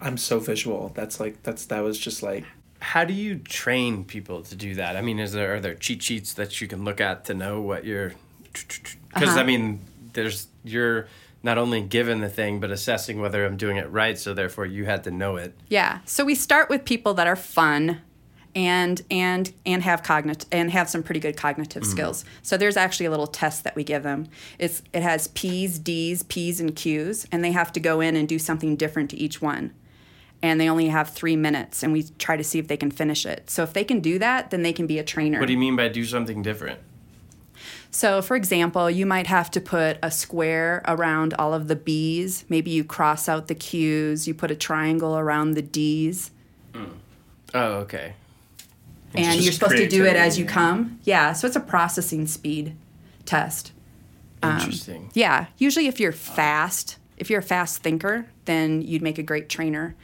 I'm 0.00 0.16
so 0.16 0.38
visual. 0.38 0.92
That's 0.94 1.18
like 1.18 1.42
that's 1.42 1.64
that 1.66 1.80
was 1.80 1.98
just 1.98 2.22
like 2.22 2.44
how 2.84 3.04
do 3.04 3.14
you 3.14 3.38
train 3.38 4.04
people 4.04 4.42
to 4.42 4.54
do 4.54 4.74
that? 4.74 4.96
I 4.96 5.00
mean, 5.00 5.18
is 5.18 5.32
there 5.32 5.54
are 5.54 5.60
there 5.60 5.74
cheat 5.74 6.02
sheets 6.02 6.34
that 6.34 6.60
you 6.60 6.68
can 6.68 6.84
look 6.84 7.00
at 7.00 7.24
to 7.26 7.34
know 7.34 7.60
what 7.60 7.84
you're? 7.84 8.12
Because 8.52 9.30
Uh-huh. 9.30 9.40
I 9.40 9.42
mean, 9.42 9.80
there's 10.12 10.48
you're 10.64 11.08
not 11.42 11.58
only 11.58 11.80
given 11.80 12.20
the 12.20 12.28
thing 12.28 12.60
but 12.60 12.70
assessing 12.70 13.20
whether 13.20 13.44
I'm 13.44 13.56
doing 13.56 13.78
it 13.78 13.90
right. 13.90 14.18
So 14.18 14.34
therefore, 14.34 14.66
you 14.66 14.84
had 14.84 15.04
to 15.04 15.10
know 15.10 15.36
it. 15.36 15.54
Yeah. 15.68 16.00
So 16.04 16.24
we 16.24 16.34
start 16.34 16.68
with 16.68 16.84
people 16.84 17.14
that 17.14 17.26
are 17.26 17.36
fun 17.36 18.02
and 18.54 19.02
and 19.10 19.52
and 19.66 19.82
have 19.82 20.02
cognit 20.02 20.44
and 20.52 20.70
have 20.70 20.88
some 20.88 21.02
pretty 21.02 21.20
good 21.20 21.36
cognitive 21.36 21.84
skills. 21.84 22.24
So 22.42 22.56
there's 22.56 22.76
actually 22.76 23.06
a 23.06 23.10
little 23.10 23.26
test 23.26 23.64
that 23.64 23.74
we 23.74 23.82
give 23.82 24.02
them. 24.02 24.28
It's 24.58 24.82
it 24.92 25.02
has 25.02 25.28
P's, 25.28 25.78
D's, 25.78 26.22
P's 26.22 26.60
and 26.60 26.76
Q's 26.76 27.26
and 27.32 27.42
they 27.42 27.52
have 27.52 27.72
to 27.72 27.80
go 27.80 28.00
in 28.00 28.14
and 28.14 28.28
do 28.28 28.38
something 28.38 28.76
different 28.76 29.10
to 29.10 29.16
each 29.16 29.40
one. 29.42 29.72
And 30.44 30.60
they 30.60 30.68
only 30.68 30.88
have 30.88 31.08
3 31.08 31.36
minutes 31.36 31.82
and 31.82 31.90
we 31.90 32.02
try 32.18 32.36
to 32.36 32.44
see 32.44 32.58
if 32.58 32.68
they 32.68 32.76
can 32.76 32.90
finish 32.90 33.24
it. 33.24 33.48
So 33.48 33.62
if 33.62 33.72
they 33.72 33.82
can 33.82 34.00
do 34.00 34.18
that, 34.18 34.50
then 34.50 34.62
they 34.62 34.74
can 34.74 34.86
be 34.86 34.98
a 34.98 35.02
trainer. 35.02 35.40
What 35.40 35.46
do 35.46 35.54
you 35.54 35.58
mean 35.58 35.74
by 35.74 35.88
do 35.88 36.04
something 36.04 36.42
different? 36.42 36.80
So, 37.90 38.20
for 38.20 38.36
example, 38.36 38.90
you 38.90 39.06
might 39.06 39.26
have 39.26 39.50
to 39.52 39.60
put 39.60 39.96
a 40.02 40.10
square 40.10 40.82
around 40.86 41.32
all 41.34 41.54
of 41.54 41.68
the 41.68 41.76
B's. 41.76 42.44
Maybe 42.50 42.70
you 42.70 42.84
cross 42.84 43.26
out 43.26 43.48
the 43.48 43.54
Q's, 43.54 44.28
you 44.28 44.34
put 44.34 44.50
a 44.50 44.56
triangle 44.56 45.16
around 45.16 45.52
the 45.52 45.62
D's. 45.62 46.30
Hmm. 46.74 46.84
Oh, 47.54 47.72
okay. 47.84 48.12
It's 49.14 49.26
and 49.26 49.40
you're 49.40 49.52
supposed 49.52 49.76
to 49.76 49.88
do 49.88 50.04
it 50.04 50.16
as 50.16 50.38
you 50.38 50.44
come. 50.44 50.98
Yeah, 51.04 51.32
so 51.32 51.46
it's 51.46 51.56
a 51.56 51.60
processing 51.60 52.26
speed 52.26 52.76
test. 53.24 53.72
Um, 54.42 54.58
Interesting. 54.58 55.10
Yeah, 55.14 55.46
usually 55.56 55.86
if 55.86 56.00
you're 56.00 56.12
fast, 56.12 56.98
if 57.16 57.30
you're 57.30 57.40
a 57.40 57.42
fast 57.42 57.82
thinker, 57.82 58.26
then 58.44 58.82
you'd 58.82 59.02
make 59.02 59.18
a 59.18 59.22
great 59.22 59.48
trainer. 59.48 59.94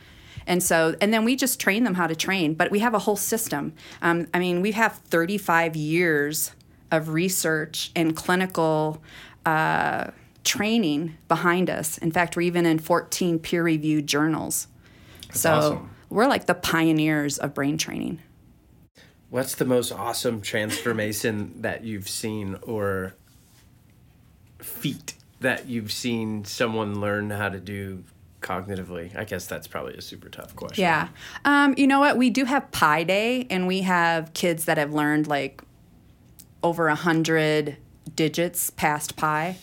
And 0.47 0.63
so, 0.63 0.95
and 1.01 1.13
then 1.13 1.25
we 1.25 1.37
just 1.37 1.61
train 1.61 1.85
them 1.85 1.95
how 1.95 2.07
to 2.07 2.17
train, 2.17 2.55
but 2.55 2.71
we 2.71 2.81
have 2.81 2.95
a 2.95 2.99
whole 2.99 3.17
system. 3.17 3.75
Um, 4.03 4.27
I 4.35 4.39
mean, 4.39 4.63
we 4.63 4.73
have 4.73 4.95
35 4.95 5.77
years 5.77 6.53
of 6.91 7.11
research 7.11 7.91
and 7.95 8.17
clinical 8.17 9.03
uh, 9.47 10.11
training 10.45 11.17
behind 11.29 11.71
us. 11.71 11.99
In 11.99 12.11
fact, 12.11 12.37
we're 12.37 12.43
even 12.43 12.67
in 12.67 12.79
14 12.79 13.39
peer 13.39 13.63
reviewed 13.63 14.07
journals. 14.07 14.67
so 15.33 15.53
awesome. 15.53 15.91
we're 16.09 16.27
like 16.27 16.47
the 16.47 16.55
pioneers 16.55 17.39
of 17.39 17.55
brain 17.55 17.79
training. 17.79 18.21
What's 19.29 19.55
the 19.55 19.65
most 19.65 19.93
awesome 19.93 20.41
transformation 20.41 21.63
that 21.63 21.85
you've 21.85 22.09
seen 22.09 22.57
or 22.63 23.15
feat 24.59 25.15
that 25.41 25.69
you've 25.69 25.93
seen 25.93 26.45
someone 26.45 27.01
learn 27.01 27.31
how 27.31 27.49
to 27.49 27.61
do 27.61 28.05
cognitively? 28.41 29.17
I 29.17 29.25
guess 29.25 29.47
that's 29.47 29.67
probably 29.67 29.95
a 29.95 30.03
super 30.03 30.29
tough 30.29 30.55
question. 30.57 30.83
Yeah. 30.83 31.09
Um, 31.45 31.75
you 31.77 31.87
know 31.87 32.01
what? 32.01 32.17
We 32.17 32.31
do 32.31 32.45
have 32.45 32.71
Pi 32.73 33.05
Day, 33.05 33.47
and 33.51 33.67
we 33.67 33.83
have 33.83 34.33
kids 34.35 34.65
that 34.67 34.79
have 34.79 34.93
learned 34.93 35.27
like 35.27 35.63
over 36.63 36.89
a 36.89 36.95
hundred 36.95 37.77
digits 38.15 38.71
past 38.71 39.17
pi. 39.17 39.57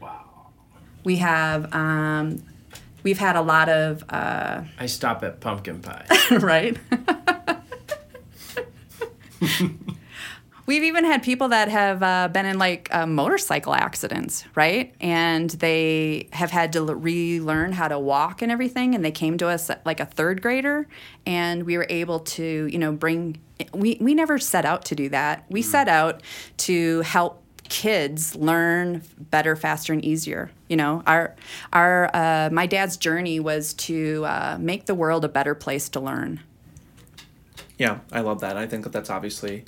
Wow. 0.00 0.48
We 1.04 1.16
have 1.16 1.72
um, 1.74 2.42
we've 3.02 3.18
had 3.18 3.36
a 3.36 3.42
lot 3.42 3.68
of 3.68 4.04
uh, 4.08 4.62
I 4.78 4.86
stop 4.86 5.22
at 5.22 5.40
pumpkin 5.40 5.80
pie. 5.80 6.06
right. 6.30 6.76
We've 10.70 10.84
even 10.84 11.04
had 11.04 11.24
people 11.24 11.48
that 11.48 11.66
have 11.66 12.00
uh, 12.00 12.28
been 12.28 12.46
in 12.46 12.56
like 12.56 12.94
uh, 12.94 13.04
motorcycle 13.04 13.74
accidents, 13.74 14.44
right? 14.54 14.94
And 15.00 15.50
they 15.50 16.28
have 16.32 16.52
had 16.52 16.72
to 16.74 16.78
l- 16.78 16.94
relearn 16.94 17.72
how 17.72 17.88
to 17.88 17.98
walk 17.98 18.40
and 18.40 18.52
everything. 18.52 18.94
And 18.94 19.04
they 19.04 19.10
came 19.10 19.36
to 19.38 19.48
us 19.48 19.68
like 19.84 19.98
a 19.98 20.04
third 20.04 20.40
grader, 20.40 20.86
and 21.26 21.64
we 21.64 21.76
were 21.76 21.88
able 21.88 22.20
to, 22.20 22.68
you 22.70 22.78
know, 22.78 22.92
bring. 22.92 23.40
We 23.74 23.98
we 24.00 24.14
never 24.14 24.38
set 24.38 24.64
out 24.64 24.84
to 24.84 24.94
do 24.94 25.08
that. 25.08 25.44
We 25.48 25.60
set 25.62 25.88
out 25.88 26.22
to 26.58 27.00
help 27.00 27.42
kids 27.68 28.36
learn 28.36 29.02
better, 29.18 29.56
faster, 29.56 29.92
and 29.92 30.04
easier. 30.04 30.52
You 30.68 30.76
know, 30.76 31.02
our 31.04 31.34
our 31.72 32.14
uh, 32.14 32.48
my 32.52 32.66
dad's 32.66 32.96
journey 32.96 33.40
was 33.40 33.74
to 33.74 34.24
uh, 34.24 34.56
make 34.60 34.86
the 34.86 34.94
world 34.94 35.24
a 35.24 35.28
better 35.28 35.56
place 35.56 35.88
to 35.88 35.98
learn. 35.98 36.38
Yeah, 37.76 37.98
I 38.12 38.20
love 38.20 38.38
that. 38.42 38.56
I 38.56 38.68
think 38.68 38.84
that 38.84 38.92
that's 38.92 39.10
obviously 39.10 39.64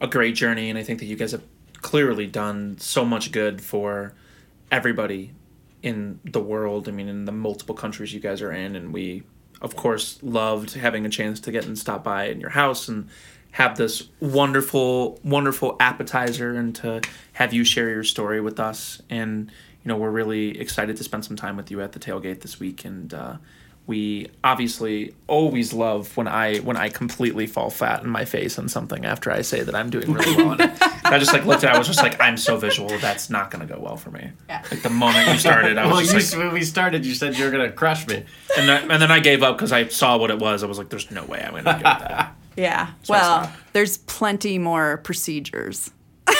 a 0.00 0.06
great 0.06 0.34
journey, 0.34 0.70
and 0.70 0.78
I 0.78 0.82
think 0.82 0.98
that 1.00 1.06
you 1.06 1.16
guys 1.16 1.32
have 1.32 1.42
clearly 1.80 2.26
done 2.26 2.76
so 2.78 3.04
much 3.04 3.32
good 3.32 3.60
for 3.60 4.14
everybody 4.70 5.32
in 5.82 6.20
the 6.24 6.40
world. 6.40 6.88
I 6.88 6.92
mean, 6.92 7.08
in 7.08 7.24
the 7.24 7.32
multiple 7.32 7.74
countries 7.74 8.12
you 8.12 8.20
guys 8.20 8.42
are 8.42 8.52
in, 8.52 8.76
and 8.76 8.92
we, 8.92 9.22
of 9.60 9.76
course, 9.76 10.18
loved 10.22 10.74
having 10.74 11.06
a 11.06 11.10
chance 11.10 11.40
to 11.40 11.52
get 11.52 11.66
and 11.66 11.78
stop 11.78 12.04
by 12.04 12.24
in 12.24 12.40
your 12.40 12.50
house 12.50 12.88
and 12.88 13.08
have 13.52 13.76
this 13.76 14.08
wonderful, 14.20 15.18
wonderful 15.24 15.76
appetizer, 15.80 16.54
and 16.54 16.74
to 16.76 17.00
have 17.32 17.52
you 17.52 17.64
share 17.64 17.88
your 17.90 18.04
story 18.04 18.40
with 18.40 18.60
us. 18.60 19.02
And 19.10 19.50
you 19.84 19.88
know, 19.88 19.96
we're 19.96 20.10
really 20.10 20.58
excited 20.60 20.96
to 20.98 21.04
spend 21.04 21.24
some 21.24 21.36
time 21.36 21.56
with 21.56 21.70
you 21.70 21.80
at 21.80 21.92
the 21.92 21.98
tailgate 21.98 22.40
this 22.40 22.58
week, 22.60 22.84
and. 22.84 23.12
Uh, 23.12 23.36
we 23.86 24.28
obviously 24.44 25.14
always 25.26 25.72
love 25.72 26.16
when 26.16 26.28
I 26.28 26.58
when 26.58 26.76
I 26.76 26.88
completely 26.90 27.46
fall 27.48 27.70
flat 27.70 28.02
in 28.04 28.08
my 28.08 28.24
face 28.24 28.56
on 28.58 28.68
something 28.68 29.04
after 29.04 29.32
I 29.32 29.42
say 29.42 29.62
that 29.62 29.74
I'm 29.74 29.90
doing 29.90 30.12
really 30.12 30.36
well. 30.36 30.56
And 31.02 31.14
I 31.16 31.18
just 31.18 31.32
like 31.32 31.44
looked 31.44 31.64
at 31.64 31.72
it, 31.72 31.74
I 31.74 31.78
was 31.78 31.88
just 31.88 32.02
like, 32.02 32.20
I'm 32.20 32.36
so 32.36 32.56
visual, 32.56 32.88
that's 32.98 33.30
not 33.30 33.50
gonna 33.50 33.66
go 33.66 33.80
well 33.80 33.96
for 33.96 34.12
me. 34.12 34.30
Yeah. 34.48 34.62
Like 34.70 34.82
the 34.82 34.90
moment 34.90 35.26
you 35.28 35.38
started, 35.38 35.76
I 35.76 35.86
was 35.86 35.92
well, 35.92 36.02
you, 36.02 36.12
like, 36.24 36.38
when 36.38 36.52
we 36.54 36.62
started, 36.62 37.04
you 37.04 37.14
said 37.14 37.36
you 37.36 37.44
were 37.46 37.50
gonna 37.50 37.72
crush 37.72 38.06
me. 38.06 38.24
and, 38.56 38.68
then, 38.68 38.88
and 38.92 39.02
then 39.02 39.10
I 39.10 39.18
gave 39.18 39.42
up 39.42 39.56
because 39.56 39.72
I 39.72 39.88
saw 39.88 40.16
what 40.18 40.30
it 40.30 40.38
was. 40.38 40.62
I 40.62 40.66
was 40.66 40.78
like, 40.78 40.88
there's 40.88 41.10
no 41.10 41.24
way 41.24 41.42
I'm 41.42 41.50
gonna 41.52 41.64
get 41.64 41.82
that. 41.82 42.36
Yeah. 42.56 42.90
it's 43.00 43.08
well, 43.08 43.50
there's 43.72 43.98
plenty 43.98 44.58
more 44.58 44.98
procedures. 44.98 45.90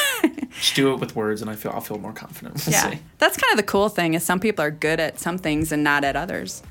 Just 0.52 0.74
do 0.74 0.92
it 0.92 1.00
with 1.00 1.16
words, 1.16 1.40
and 1.40 1.50
I 1.50 1.54
feel 1.56 1.72
I'll 1.72 1.80
feel 1.80 1.98
more 1.98 2.12
confident. 2.12 2.62
We'll 2.66 2.72
Yeah. 2.74 2.90
see. 2.90 2.98
That's 3.18 3.36
kind 3.36 3.50
of 3.52 3.56
the 3.56 3.62
cool 3.64 3.88
thing 3.88 4.14
is 4.14 4.22
some 4.22 4.38
people 4.40 4.64
are 4.64 4.70
good 4.70 5.00
at 5.00 5.18
some 5.18 5.38
things 5.38 5.72
and 5.72 5.82
not 5.82 6.04
at 6.04 6.14
others. 6.16 6.62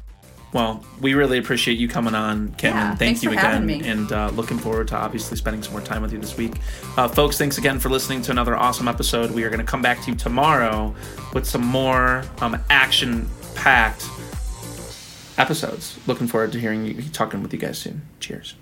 Well, 0.51 0.83
we 0.99 1.13
really 1.13 1.37
appreciate 1.37 1.77
you 1.77 1.87
coming 1.87 2.15
on, 2.15 2.53
Kim, 2.53 2.73
Yeah, 2.73 2.89
and 2.91 2.99
thank 2.99 3.21
you 3.21 3.29
for 3.29 3.37
again. 3.37 3.65
me. 3.67 3.87
And 3.87 4.11
uh, 4.11 4.29
looking 4.33 4.57
forward 4.57 4.87
to 4.87 4.95
obviously 4.95 5.37
spending 5.37 5.61
some 5.61 5.73
more 5.73 5.81
time 5.81 6.01
with 6.01 6.11
you 6.11 6.17
this 6.17 6.37
week. 6.37 6.53
Uh, 6.97 7.07
folks, 7.07 7.37
thanks 7.37 7.59
again 7.59 7.79
for 7.79 7.89
listening 7.89 8.23
to 8.23 8.31
another 8.31 8.55
awesome 8.55 8.87
episode. 8.87 9.29
We 9.29 9.43
are 9.43 9.49
going 9.49 9.59
to 9.59 9.65
come 9.65 9.83
back 9.83 10.01
to 10.05 10.11
you 10.11 10.17
tomorrow 10.17 10.95
with 11.33 11.45
some 11.45 11.63
more 11.65 12.23
um, 12.41 12.57
action 12.71 13.29
packed 13.53 14.05
episodes. 15.37 15.99
Looking 16.07 16.25
forward 16.27 16.51
to 16.53 16.59
hearing 16.59 16.85
you 16.85 17.01
talking 17.13 17.43
with 17.43 17.53
you 17.53 17.59
guys 17.59 17.77
soon. 17.77 18.01
Cheers. 18.19 18.55